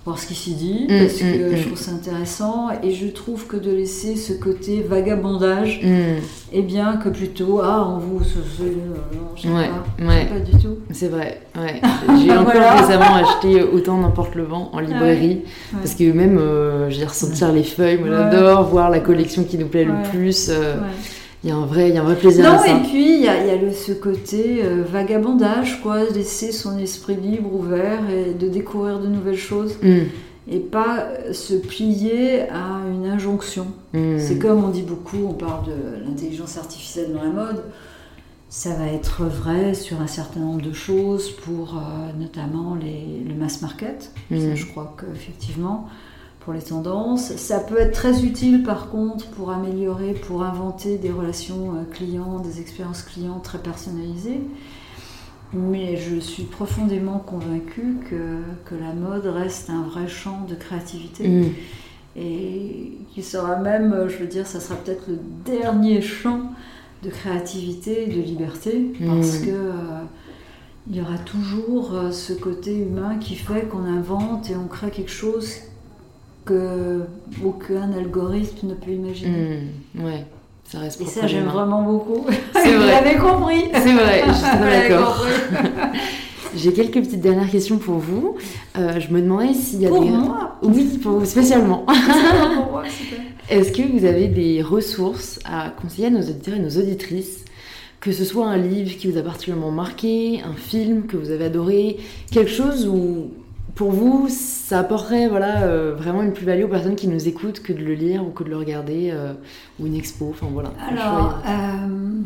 voir 0.04 0.18
ce 0.18 0.26
qui 0.26 0.34
s'y 0.34 0.54
dit, 0.54 0.86
Mm, 0.88 0.98
parce 0.98 1.14
mm, 1.14 1.18
que 1.18 1.52
mm. 1.52 1.56
je 1.56 1.66
trouve 1.66 1.78
ça 1.78 1.92
intéressant. 1.92 2.68
Et 2.82 2.90
je 2.92 3.06
trouve 3.06 3.46
que 3.46 3.56
de 3.56 3.70
laisser 3.70 4.16
ce 4.16 4.32
côté 4.32 4.82
vagabondage, 4.82 5.80
Hmm, 5.82 6.20
eh 6.52 6.62
bien 6.62 6.96
que 6.96 7.08
plutôt, 7.08 7.60
ah, 7.62 7.86
on 7.88 7.98
vous, 7.98 8.22
ce, 8.24 8.30
ce- 8.56 8.62
euh, 8.62 9.54
Ouais, 9.54 9.68
pas, 9.68 10.04
ouais. 10.04 10.26
j'aime 10.30 10.44
pas 10.44 10.50
du 10.50 10.62
tout. 10.62 10.76
C'est 10.90 11.08
vrai, 11.08 11.40
ouais. 11.56 11.80
J'ai 12.22 12.32
encore 12.32 12.52
Voilà. 12.52 12.72
récemment 12.80 13.14
acheté 13.16 13.62
Autant 13.62 13.98
n'importe 13.98 14.34
le 14.34 14.42
vent 14.44 14.70
en 14.72 14.80
librairie. 14.80 15.42
Ouais. 15.72 15.78
Parce 15.80 15.94
que 15.94 16.10
même, 16.12 16.36
euh, 16.38 16.90
j'ai 16.90 17.04
ressentir 17.04 17.52
les 17.52 17.62
feuilles, 17.64 17.98
moi 17.98 18.08
j'adore, 18.10 18.64
voir 18.64 18.90
la 18.90 18.98
collection 19.00 19.44
qui 19.44 19.56
nous 19.56 19.66
plaît 19.68 19.84
le 19.84 19.94
plus. 20.10 20.50
Il 21.44 21.48
y 21.50 21.52
a 21.52 21.56
un 21.56 21.66
vrai, 21.66 21.88
il 21.88 21.94
y 21.94 21.98
a 21.98 22.02
un 22.02 22.04
vrai 22.04 22.16
plaisir 22.16 22.46
à 22.46 22.52
Non, 22.56 22.58
ça. 22.62 22.68
et 22.68 22.82
puis 22.82 23.14
il 23.16 23.20
y 23.22 23.28
a, 23.28 23.42
il 23.42 23.48
y 23.48 23.50
a 23.50 23.56
le, 23.56 23.72
ce 23.72 23.92
côté 23.92 24.60
euh, 24.64 24.84
vagabondage, 24.84 25.80
quoi, 25.82 26.04
laisser 26.04 26.52
son 26.52 26.78
esprit 26.78 27.16
libre, 27.16 27.52
ouvert 27.52 28.00
et 28.10 28.32
de 28.34 28.48
découvrir 28.48 29.00
de 29.00 29.08
nouvelles 29.08 29.36
choses 29.36 29.74
Hmm, 29.82 30.04
et 30.48 30.58
pas 30.60 30.98
euh, 31.00 31.32
se 31.32 31.54
plier 31.54 32.42
à 32.42 32.80
une 32.92 33.06
injonction. 33.06 33.66
hmm. 33.92 34.18
C'est 34.18 34.38
comme 34.38 34.62
on 34.64 34.68
dit 34.68 34.82
beaucoup, 34.82 35.18
on 35.28 35.34
parle 35.34 35.66
de 35.66 36.04
l'intelligence 36.06 36.56
artificielle 36.58 37.12
dans 37.12 37.22
la 37.22 37.30
mode. 37.30 37.62
Ça 38.48 38.74
va 38.74 38.86
être 38.86 39.24
vrai 39.24 39.72
sur 39.74 40.00
un 40.02 40.06
certain 40.06 40.40
nombre 40.40 40.60
de 40.62 40.74
choses 40.74 41.30
pour 41.30 41.74
euh, 41.76 42.20
notamment 42.20 42.74
les, 42.80 43.24
le 43.26 43.34
mass 43.34 43.62
market. 43.62 44.10
Ça, 44.30 44.36
Mm. 44.36 44.54
je 44.54 44.66
crois 44.66 44.94
qu'effectivement, 45.00 45.88
pour 46.44 46.52
les 46.52 46.62
tendances. 46.62 47.36
Ça 47.36 47.60
peut 47.60 47.78
être 47.78 47.92
très 47.92 48.24
utile 48.24 48.62
par 48.64 48.88
contre 48.90 49.26
pour 49.30 49.50
améliorer, 49.50 50.12
pour 50.14 50.42
inventer 50.42 50.98
des 50.98 51.10
relations 51.10 51.74
euh, 51.74 51.84
clients, 51.90 52.40
des 52.40 52.60
expériences 52.60 53.02
clients 53.02 53.40
très 53.40 53.58
personnalisées. 53.58 54.40
Mais 55.54 55.96
je 55.98 56.18
suis 56.18 56.44
profondément 56.44 57.18
convaincue 57.18 57.96
que, 58.08 58.40
que 58.64 58.74
la 58.74 58.94
mode 58.94 59.26
reste 59.26 59.68
un 59.68 59.82
vrai 59.82 60.08
champ 60.08 60.46
de 60.48 60.54
créativité 60.54 61.28
Hmm. 61.28 61.48
et 62.16 62.92
qui 63.14 63.22
sera 63.22 63.56
même, 63.56 63.92
euh, 63.92 64.08
je 64.08 64.16
veux 64.18 64.26
dire, 64.26 64.46
ça 64.46 64.60
sera 64.60 64.76
peut-être 64.76 65.08
le 65.08 65.18
dernier 65.44 66.00
champ 66.00 66.40
de 67.02 67.10
créativité 67.10 68.04
et 68.04 68.06
de 68.14 68.20
liberté 68.22 68.92
parce 69.06 69.40
Mm. 69.40 69.44
que 69.44 69.50
euh, 69.50 70.02
il 70.88 70.96
y 70.96 71.00
aura 71.00 71.18
toujours 71.18 71.94
ce 72.12 72.32
côté 72.32 72.76
humain 72.76 73.16
qui 73.20 73.34
fait 73.36 73.62
qu'on 73.68 73.84
invente 73.84 74.50
et 74.50 74.56
on 74.56 74.66
crée 74.68 74.90
quelque 74.90 75.10
chose 75.10 75.56
que 76.44 77.02
aucun 77.44 77.92
algorithme 77.96 78.68
ne 78.68 78.74
peut 78.74 78.90
imaginer. 78.90 79.60
Hmm, 79.96 80.04
Ouais, 80.04 80.24
ça 80.64 80.78
reste 80.80 81.00
Et 81.00 81.04
ça, 81.06 81.26
j'aime 81.26 81.46
vraiment 81.46 81.82
beaucoup. 81.82 82.26
C'est 82.54 82.72
Vous 82.76 82.82
vrai. 82.82 83.02
l'avez 83.02 83.16
compris. 83.18 83.64
C'est 83.72 83.92
vrai, 83.94 84.22
je 84.26 84.32
suis 84.32 84.46
Vous 84.58 84.64
d'accord. 84.64 85.26
J'ai 86.54 86.72
quelques 86.74 87.00
petites 87.00 87.20
dernières 87.22 87.50
questions 87.50 87.78
pour 87.78 87.94
vous. 87.96 88.36
Euh, 88.76 89.00
je 89.00 89.10
me 89.12 89.22
demandais 89.22 89.54
s'il 89.54 89.80
y 89.80 89.86
a 89.86 89.88
Pour 89.88 90.02
des... 90.04 90.10
moi. 90.10 90.56
Oui, 90.62 90.98
pour 91.02 91.12
vous 91.18 91.24
spécialement. 91.24 91.86
pour 91.86 92.70
moi, 92.72 92.82
super. 92.88 93.20
Est-ce 93.48 93.72
que 93.72 93.82
vous 93.82 94.04
avez 94.04 94.28
des 94.28 94.60
ressources 94.62 95.38
à 95.46 95.70
conseiller 95.70 96.08
à 96.08 96.10
nos 96.10 96.20
auditeurs 96.20 96.54
et 96.54 96.58
nos 96.60 96.68
auditrices 96.78 97.44
Que 98.00 98.12
ce 98.12 98.24
soit 98.26 98.46
un 98.46 98.58
livre 98.58 98.96
qui 98.98 99.10
vous 99.10 99.16
a 99.18 99.22
particulièrement 99.22 99.70
marqué, 99.70 100.42
un 100.44 100.52
film 100.54 101.06
que 101.06 101.16
vous 101.16 101.30
avez 101.30 101.46
adoré, 101.46 101.96
quelque 102.30 102.50
chose 102.50 102.86
où, 102.86 103.28
pour 103.74 103.90
vous, 103.90 104.28
ça 104.28 104.80
apporterait 104.80 105.28
voilà, 105.28 105.62
euh, 105.62 105.94
vraiment 105.96 106.22
une 106.22 106.32
plus-value 106.32 106.64
aux 106.64 106.68
personnes 106.68 106.96
qui 106.96 107.08
nous 107.08 107.26
écoutent 107.26 107.62
que 107.62 107.72
de 107.72 107.82
le 107.82 107.94
lire 107.94 108.22
ou 108.26 108.30
que 108.30 108.44
de 108.44 108.50
le 108.50 108.56
regarder, 108.56 109.10
euh, 109.12 109.32
ou 109.80 109.86
une 109.86 109.94
expo, 109.94 110.28
enfin 110.30 110.48
voilà. 110.52 110.72
Alors, 110.88 111.38
euh, 111.46 112.20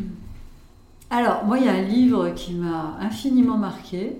alors, 1.09 1.45
moi, 1.45 1.57
il 1.57 1.65
y 1.65 1.69
a 1.69 1.73
un 1.73 1.81
livre 1.81 2.31
qui 2.35 2.53
m'a 2.53 2.97
infiniment 2.99 3.57
marqué 3.57 4.17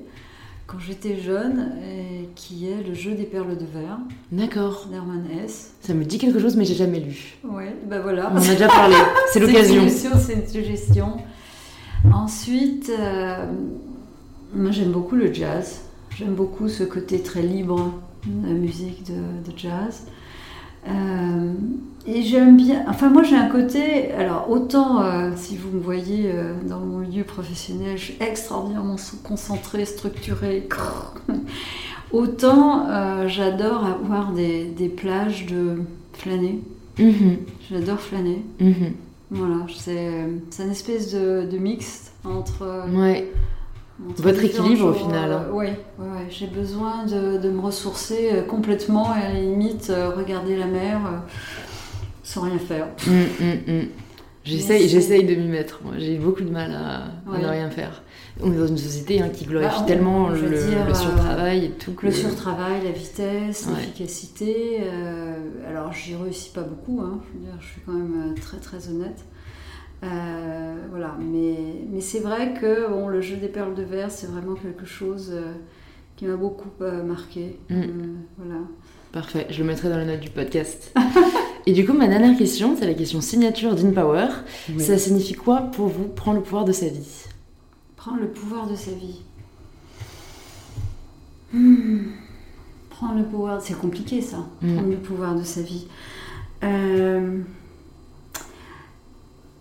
quand 0.67 0.79
j'étais 0.79 1.17
jeune, 1.17 1.71
et 1.81 2.27
qui 2.35 2.67
est 2.67 2.85
Le 2.85 2.93
jeu 2.93 3.13
des 3.13 3.23
perles 3.23 3.57
de 3.57 3.65
verre 3.65 3.99
D'accord. 4.33 4.87
d'Hermann 4.91 5.23
Hesse. 5.31 5.73
Ça 5.79 5.93
me 5.93 6.03
dit 6.03 6.17
quelque 6.17 6.39
chose, 6.39 6.57
mais 6.57 6.65
j'ai 6.65 6.75
jamais 6.75 6.99
lu. 6.99 7.37
Ouais, 7.45 7.73
ben 7.89 8.01
voilà. 8.01 8.29
On 8.33 8.37
en 8.37 8.41
a 8.41 8.51
déjà 8.51 8.67
parlé, 8.67 8.95
c'est 9.31 9.39
l'occasion. 9.39 9.83
C'est 9.87 10.33
une 10.33 10.45
suggestion. 10.45 11.17
Ensuite, 12.13 12.91
moi 14.53 14.71
j'aime 14.71 14.91
beaucoup 14.91 15.15
le 15.15 15.33
jazz. 15.33 15.86
J'aime 16.17 16.33
beaucoup 16.33 16.67
ce 16.67 16.83
côté 16.83 17.21
très 17.21 17.43
libre 17.43 17.93
de 18.25 18.47
la 18.47 18.53
musique 18.53 19.03
de, 19.03 19.51
de 19.51 19.55
jazz. 19.55 20.07
Euh, 20.87 21.53
et 22.07 22.23
j'aime 22.23 22.57
bien. 22.57 22.85
Enfin, 22.87 23.09
moi, 23.09 23.21
j'ai 23.21 23.35
un 23.35 23.49
côté. 23.49 24.11
Alors, 24.13 24.49
autant 24.49 25.03
euh, 25.03 25.31
si 25.35 25.55
vous 25.57 25.69
me 25.69 25.79
voyez 25.79 26.31
euh, 26.33 26.55
dans 26.63 26.79
mon 26.79 26.99
milieu 26.99 27.23
professionnel, 27.23 27.99
je 27.99 28.05
suis 28.05 28.17
extraordinairement 28.19 28.95
concentrée, 29.23 29.85
structurée. 29.85 30.67
autant 32.11 32.87
j'adore 33.27 33.85
avoir 33.85 34.31
des, 34.31 34.65
des, 34.65 34.89
plages 34.89 35.45
de 35.45 35.83
flâner. 36.13 36.61
Mhm. 36.97 37.37
J'adore 37.69 37.99
flâner. 37.99 38.43
Mhm. 38.59 38.93
Voilà, 39.29 39.67
c'est 39.77 40.63
une 40.63 40.71
espèce 40.71 41.13
de, 41.13 41.45
de 41.45 41.57
mix 41.59 42.11
entre. 42.23 42.87
Ouais. 42.91 43.31
Votre 43.99 44.43
équilibre 44.43 44.85
au 44.85 44.93
final. 44.93 45.31
Hein. 45.31 45.45
Oui, 45.51 45.65
ouais, 45.65 46.06
j'ai 46.29 46.47
besoin 46.47 47.05
de, 47.05 47.37
de, 47.37 47.49
me 47.49 47.59
ressourcer 47.59 48.43
complètement 48.47 49.15
et 49.15 49.21
à 49.21 49.33
la 49.33 49.39
limite 49.39 49.91
regarder 50.15 50.55
la 50.55 50.67
mer 50.67 50.99
sans 52.23 52.41
rien 52.41 52.59
faire. 52.59 52.87
Mm, 53.07 53.45
mm, 53.45 53.81
mm. 53.81 53.87
J'essaye, 54.47 55.23
de 55.25 55.35
m'y 55.35 55.47
mettre. 55.47 55.81
J'ai 55.97 56.17
beaucoup 56.17 56.43
de 56.43 56.49
mal 56.49 56.71
à, 56.71 57.37
ne 57.37 57.45
rien 57.45 57.69
faire. 57.69 58.01
On 58.41 58.51
est 58.51 58.57
dans 58.57 58.67
une 58.67 58.77
société 58.77 59.21
hein, 59.21 59.29
qui 59.29 59.45
glorifie 59.45 59.79
bah, 59.79 59.85
tellement 59.85 60.29
le, 60.29 60.41
le, 60.41 60.93
surtravail 60.93 61.65
et 61.65 61.71
tout. 61.71 61.93
Le 62.01 62.11
surtravail, 62.11 62.83
la 62.83 62.91
vitesse, 62.91 63.67
l'efficacité. 63.67 64.81
Euh, 64.83 65.35
alors, 65.67 65.91
j'y 65.91 66.15
réussis 66.15 66.51
pas 66.51 66.61
beaucoup. 66.61 67.01
Hein, 67.01 67.19
je, 67.27 67.37
veux 67.37 67.45
dire, 67.45 67.55
je 67.59 67.65
suis 67.65 67.81
quand 67.85 67.93
même 67.93 68.31
euh, 68.31 68.39
très 68.39 68.57
très 68.57 68.89
honnête. 68.89 69.25
Euh, 70.03 70.75
voilà, 70.91 71.17
mais, 71.19 71.57
mais 71.91 72.01
c'est 72.01 72.19
vrai 72.19 72.53
que 72.53 72.87
bon, 72.87 73.07
le 73.07 73.21
jeu 73.21 73.37
des 73.37 73.47
perles 73.47 73.73
de 73.73 73.83
verre, 73.83 74.11
c'est 74.11 74.27
vraiment 74.27 74.53
quelque 74.53 74.85
chose 74.85 75.33
qui 76.17 76.25
m'a 76.25 76.35
beaucoup 76.35 76.69
marqué. 77.05 77.57
voilà. 77.69 78.61
Parfait, 79.13 79.47
je 79.49 79.59
le 79.59 79.65
mettrai 79.65 79.89
dans 79.89 79.97
les 79.97 80.05
notes 80.05 80.19
du 80.19 80.29
podcast. 80.29 80.93
Et 81.65 81.73
du 81.73 81.85
coup, 81.85 81.93
ma 81.93 82.07
dernière 82.07 82.37
question, 82.37 82.75
c'est 82.77 82.85
la 82.85 82.93
question 82.93 83.21
signature 83.21 83.75
d'InPower. 83.75 84.27
Ça 84.79 84.97
signifie 84.97 85.33
quoi 85.33 85.61
pour 85.61 85.87
vous 85.87 86.07
prendre 86.07 86.37
le 86.37 86.43
pouvoir 86.43 86.65
de 86.65 86.71
sa 86.71 86.87
vie? 86.87 87.25
Prendre 87.95 88.21
le 88.21 88.27
pouvoir 88.27 88.67
de 88.67 88.75
sa 88.75 88.91
vie. 88.91 89.21
Hmm. 91.53 92.03
Prendre 92.89 93.17
le 93.17 93.25
pouvoir, 93.25 93.61
c'est 93.61 93.77
compliqué 93.77 94.21
ça. 94.21 94.37
Hmm. 94.61 94.75
Prendre 94.75 94.89
le 94.89 94.97
pouvoir 94.97 95.35
de 95.35 95.43
sa 95.43 95.61
vie. 95.61 95.87
Euh, 96.63 97.39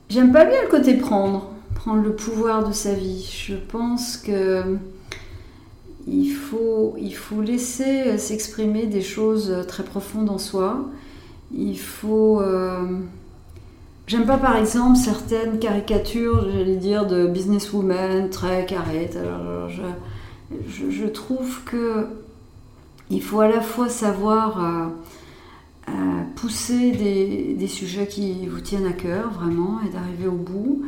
j'aime 0.09 0.33
pas 0.33 0.45
bien 0.45 0.63
le 0.63 0.69
côté 0.69 0.95
prendre, 0.95 1.51
prendre 1.75 2.03
le 2.03 2.15
pouvoir 2.15 2.67
de 2.69 2.73
sa 2.73 2.95
vie. 2.95 3.29
Je 3.49 3.55
pense 3.55 4.17
que 4.17 4.79
il 6.07 6.31
faut, 6.31 6.95
laisser 7.43 8.17
s'exprimer 8.19 8.87
des 8.87 9.03
choses 9.03 9.65
très 9.67 9.83
profondes 9.83 10.31
en 10.31 10.39
soi 10.39 10.89
il 11.53 11.79
faut. 11.79 12.41
Euh, 12.41 12.99
j'aime 14.07 14.27
pas 14.27 14.39
par 14.39 14.57
exemple 14.57 14.97
certaines 14.97 15.59
caricatures, 15.59 16.51
j'allais 16.51 16.77
dire, 16.77 17.07
de 17.07 17.27
businesswoman 17.27 18.31
très 18.31 18.67
carrées. 18.67 19.11
je, 20.69 21.07
trouve 21.07 21.63
que 21.65 22.07
il 23.11 23.23
faut 23.23 23.41
à 23.41 23.49
la 23.49 23.61
fois 23.61 23.89
savoir 23.89 24.65
euh, 24.65 24.87
euh, 25.89 25.93
pousser 26.35 26.93
des, 26.93 27.55
des, 27.55 27.69
sujets 27.69 28.09
qui 28.09 28.47
vous 28.47 28.61
tiennent 28.61 28.87
à 28.87 28.93
cœur 28.93 29.31
vraiment 29.31 29.81
et 29.87 29.91
d'arriver 29.91 30.27
au 30.27 30.33
bout. 30.33 30.85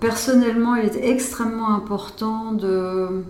personnellement, 0.00 0.76
il 0.76 0.86
est 0.86 1.08
extrêmement 1.10 1.74
important 1.74 2.52
de 2.52 3.22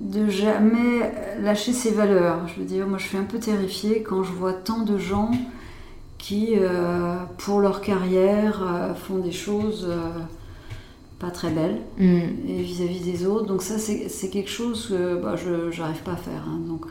de 0.00 0.28
jamais 0.28 1.12
lâcher 1.40 1.72
ses 1.72 1.90
valeurs. 1.90 2.46
Je 2.48 2.60
veux 2.60 2.66
dire, 2.66 2.86
moi 2.86 2.98
je 2.98 3.06
suis 3.06 3.16
un 3.16 3.24
peu 3.24 3.38
terrifiée 3.38 4.02
quand 4.02 4.22
je 4.22 4.32
vois 4.32 4.52
tant 4.52 4.82
de 4.82 4.98
gens 4.98 5.30
qui, 6.18 6.54
euh, 6.58 7.16
pour 7.38 7.60
leur 7.60 7.80
carrière, 7.80 8.62
euh, 8.62 8.94
font 8.94 9.18
des 9.18 9.32
choses 9.32 9.86
euh, 9.88 10.10
pas 11.18 11.30
très 11.30 11.50
belles 11.50 11.78
mm. 11.98 12.48
et 12.48 12.62
vis-à-vis 12.62 13.00
des 13.00 13.26
autres. 13.26 13.46
Donc 13.46 13.62
ça, 13.62 13.78
c'est 13.78 14.28
quelque 14.28 14.50
chose 14.50 14.88
que 14.88 15.16
bah, 15.22 15.36
je 15.36 15.80
n'arrive 15.80 16.02
pas 16.02 16.12
à 16.12 16.16
faire. 16.16 16.44
Hein. 16.48 16.58
Donc 16.66 16.86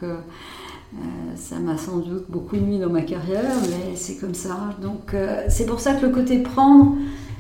ça 1.36 1.60
m'a 1.60 1.78
sans 1.78 1.97
doute 1.97 2.26
beaucoup 2.30 2.56
nuit 2.56 2.80
dans 2.80 2.89
ma 2.89 3.01
carrière, 3.01 3.56
mais 3.70 3.95
c'est 3.95 4.16
comme 4.16 4.34
ça. 4.34 4.70
Donc 4.82 5.14
c'est 5.49 5.66
pour 5.66 5.82
ça 5.82 5.95
que 5.95 6.06
le 6.06 6.12
côté 6.12 6.39
prendre 6.39 6.95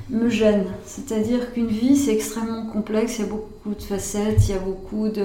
me 0.09 0.29
gêne. 0.29 0.65
C'est-à-dire 0.85 1.53
qu'une 1.53 1.67
vie, 1.67 1.95
c'est 1.95 2.13
extrêmement 2.13 2.65
complexe, 2.67 3.17
il 3.17 3.25
y 3.25 3.27
a 3.27 3.31
beaucoup 3.31 3.73
de 3.73 3.81
facettes, 3.81 4.47
il 4.47 4.51
y 4.51 4.57
a 4.57 4.59
beaucoup 4.59 5.09
de... 5.09 5.21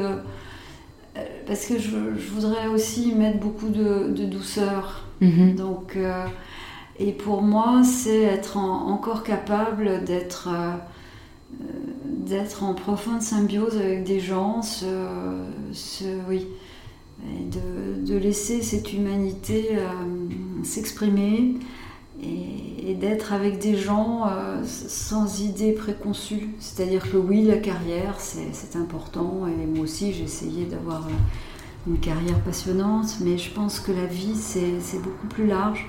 Euh, 1.16 1.24
parce 1.47 1.66
que 1.66 1.78
je, 1.78 1.97
voudrais 2.33 2.68
aussi 2.68 3.12
mettre 3.14 3.39
beaucoup 3.39 3.68
de, 3.68 4.24
douceur. 4.24 5.07
Mhm. 5.20 5.55
Donc, 5.57 5.97
euh, 5.97 6.24
et 6.99 7.12
pour 7.12 7.43
moi, 7.43 7.83
c'est 7.85 8.22
être 8.22 8.57
encore 8.57 9.22
capable 9.22 10.05
d'être 10.05 10.49
euh, 10.49 10.72
d'être 12.05 12.62
en 12.62 12.74
profonde 12.74 13.22
symbiose 13.22 13.76
avec 13.76 14.05
des 14.05 14.20
gens, 14.20 14.62
ce, 14.62 14.87
oui, 16.28 16.47
de, 17.24 18.07
de, 18.07 18.16
laisser 18.16 18.62
cette 18.62 18.93
humanité 18.93 19.70
s'exprimer 20.62 21.57
et, 22.23 22.95
d'être 22.95 23.33
avec 23.33 23.59
des 23.59 23.77
gens 23.77 24.27
euh, 24.27 24.62
sans 24.64 25.41
idées 25.41 25.73
préconçues. 25.73 26.51
C'est-à-dire 26.59 27.11
que 27.11 27.16
oui, 27.16 27.45
la 27.45 27.57
carrière, 27.57 28.16
c'est 28.18 28.77
important, 28.77 29.47
et 29.47 29.64
moi 29.66 29.85
aussi 29.85 30.12
j'ai 30.12 30.25
essayé 30.25 30.66
d'avoir 30.66 31.07
euh, 31.07 31.11
une 31.87 31.99
carrière 31.99 32.39
passionnante, 32.41 33.18
mais 33.21 33.39
je 33.39 33.51
pense 33.53 33.79
que 33.79 33.93
la 33.93 34.07
vie, 34.07 34.35
c'est 34.35 35.01
beaucoup 35.03 35.29
plus 35.29 35.47
large 35.47 35.89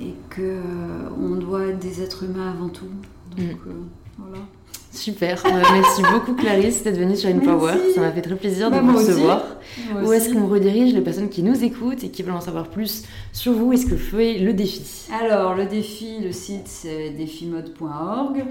et 0.00 0.14
qu'on 0.34 0.40
euh, 0.40 1.36
doit 1.36 1.66
être 1.66 1.78
des 1.78 2.02
êtres 2.02 2.24
humains 2.24 2.50
avant 2.50 2.68
tout. 2.68 2.90
Donc 3.36 3.56
mm. 3.66 3.88
voilà. 4.18 4.38
Super, 4.92 5.40
euh, 5.46 5.50
merci 5.72 6.02
beaucoup 6.12 6.34
Clarisse 6.34 6.82
d'être 6.82 6.98
venue 6.98 7.16
sur 7.16 7.28
InPower. 7.28 7.74
Ça 7.94 8.00
m'a 8.00 8.10
fait 8.10 8.22
très 8.22 8.34
plaisir 8.34 8.70
de 8.70 8.76
bah, 8.76 8.82
vous 8.82 8.96
recevoir. 8.96 9.44
Où 10.04 10.12
est-ce 10.12 10.32
qu'on 10.32 10.48
redirige 10.48 10.92
les 10.94 11.00
personnes 11.00 11.28
qui 11.28 11.44
nous 11.44 11.62
écoutent 11.62 12.02
et 12.02 12.10
qui 12.10 12.22
veulent 12.24 12.34
en 12.34 12.40
savoir 12.40 12.68
plus 12.68 13.04
sur 13.32 13.52
vous 13.52 13.72
et 13.72 13.76
ce 13.76 13.86
que 13.86 13.96
fait 13.96 14.38
le 14.38 14.52
défi 14.52 15.08
Alors, 15.22 15.54
le 15.54 15.66
défi, 15.66 16.18
le 16.20 16.32
site 16.32 16.66
c'est 16.66 17.10
défimode.org. 17.10 18.44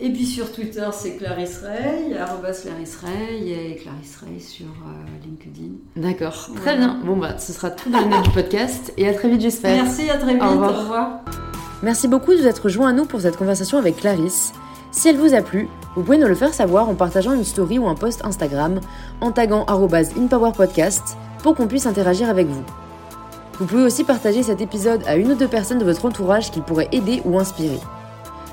Et 0.00 0.10
puis 0.10 0.26
sur 0.26 0.50
Twitter, 0.50 0.88
c'est 0.92 1.16
Clarisse 1.16 1.60
Ray, 1.62 2.16
arrobas 2.16 2.62
Clarisse 2.62 2.96
Ray 2.96 3.52
et 3.52 3.76
Clarisse 3.76 4.16
Ray 4.24 4.40
sur 4.40 4.66
euh, 4.66 5.24
LinkedIn. 5.24 5.74
D'accord, 5.94 6.50
très 6.56 6.76
bien. 6.76 6.98
Bon, 7.04 7.16
bah, 7.16 7.38
ce 7.38 7.52
sera 7.52 7.70
tout 7.70 7.90
dans 7.90 8.04
notes 8.04 8.24
du 8.24 8.30
podcast 8.30 8.92
et 8.96 9.06
à 9.06 9.14
très 9.14 9.28
vite, 9.28 9.42
j'espère. 9.42 9.84
Merci, 9.84 10.10
à 10.10 10.16
très 10.16 10.32
vite. 10.32 10.42
Au 10.42 10.50
revoir. 10.50 10.70
Au 10.72 10.80
revoir. 10.80 11.24
Merci 11.84 12.08
beaucoup 12.08 12.32
de 12.32 12.38
vous 12.38 12.46
être 12.48 12.68
joint 12.68 12.88
à 12.88 12.92
nous 12.92 13.04
pour 13.04 13.20
cette 13.20 13.36
conversation 13.36 13.78
avec 13.78 13.98
Clarisse. 13.98 14.52
Si 14.94 15.08
elle 15.08 15.16
vous 15.16 15.34
a 15.34 15.42
plu, 15.42 15.68
vous 15.96 16.04
pouvez 16.04 16.18
nous 16.18 16.28
le 16.28 16.36
faire 16.36 16.54
savoir 16.54 16.88
en 16.88 16.94
partageant 16.94 17.32
une 17.32 17.42
story 17.42 17.80
ou 17.80 17.88
un 17.88 17.96
post 17.96 18.24
Instagram 18.24 18.78
en 19.20 19.32
taguant 19.32 19.66
InPowerPodcast 19.66 21.16
pour 21.42 21.56
qu'on 21.56 21.66
puisse 21.66 21.86
interagir 21.86 22.30
avec 22.30 22.46
vous. 22.46 22.62
Vous 23.58 23.66
pouvez 23.66 23.82
aussi 23.82 24.04
partager 24.04 24.44
cet 24.44 24.60
épisode 24.60 25.02
à 25.08 25.16
une 25.16 25.32
ou 25.32 25.34
deux 25.34 25.48
personnes 25.48 25.80
de 25.80 25.84
votre 25.84 26.04
entourage 26.04 26.52
qui 26.52 26.60
pourraient 26.60 26.88
aider 26.92 27.20
ou 27.24 27.40
inspirer. 27.40 27.80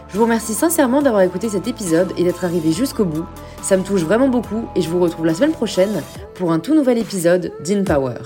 Je 0.10 0.18
vous 0.18 0.24
remercie 0.24 0.56
sincèrement 0.56 1.04
d'avoir 1.04 1.22
écouté 1.22 1.48
cet 1.48 1.68
épisode 1.68 2.12
et 2.18 2.24
d'être 2.24 2.44
arrivé 2.44 2.72
jusqu'au 2.72 3.06
bout. 3.06 3.26
Ça 3.62 3.78
me 3.78 3.84
touche 3.84 4.02
vraiment 4.02 4.28
beaucoup 4.28 4.66
et 4.76 4.82
je 4.82 4.90
vous 4.90 5.00
retrouve 5.00 5.28
la 5.28 5.36
semaine 5.36 5.52
prochaine 5.52 6.02
pour 6.34 6.52
un 6.52 6.60
tout 6.60 6.74
nouvel 6.74 6.98
épisode 6.98 7.54
d'InPower. 7.64 8.18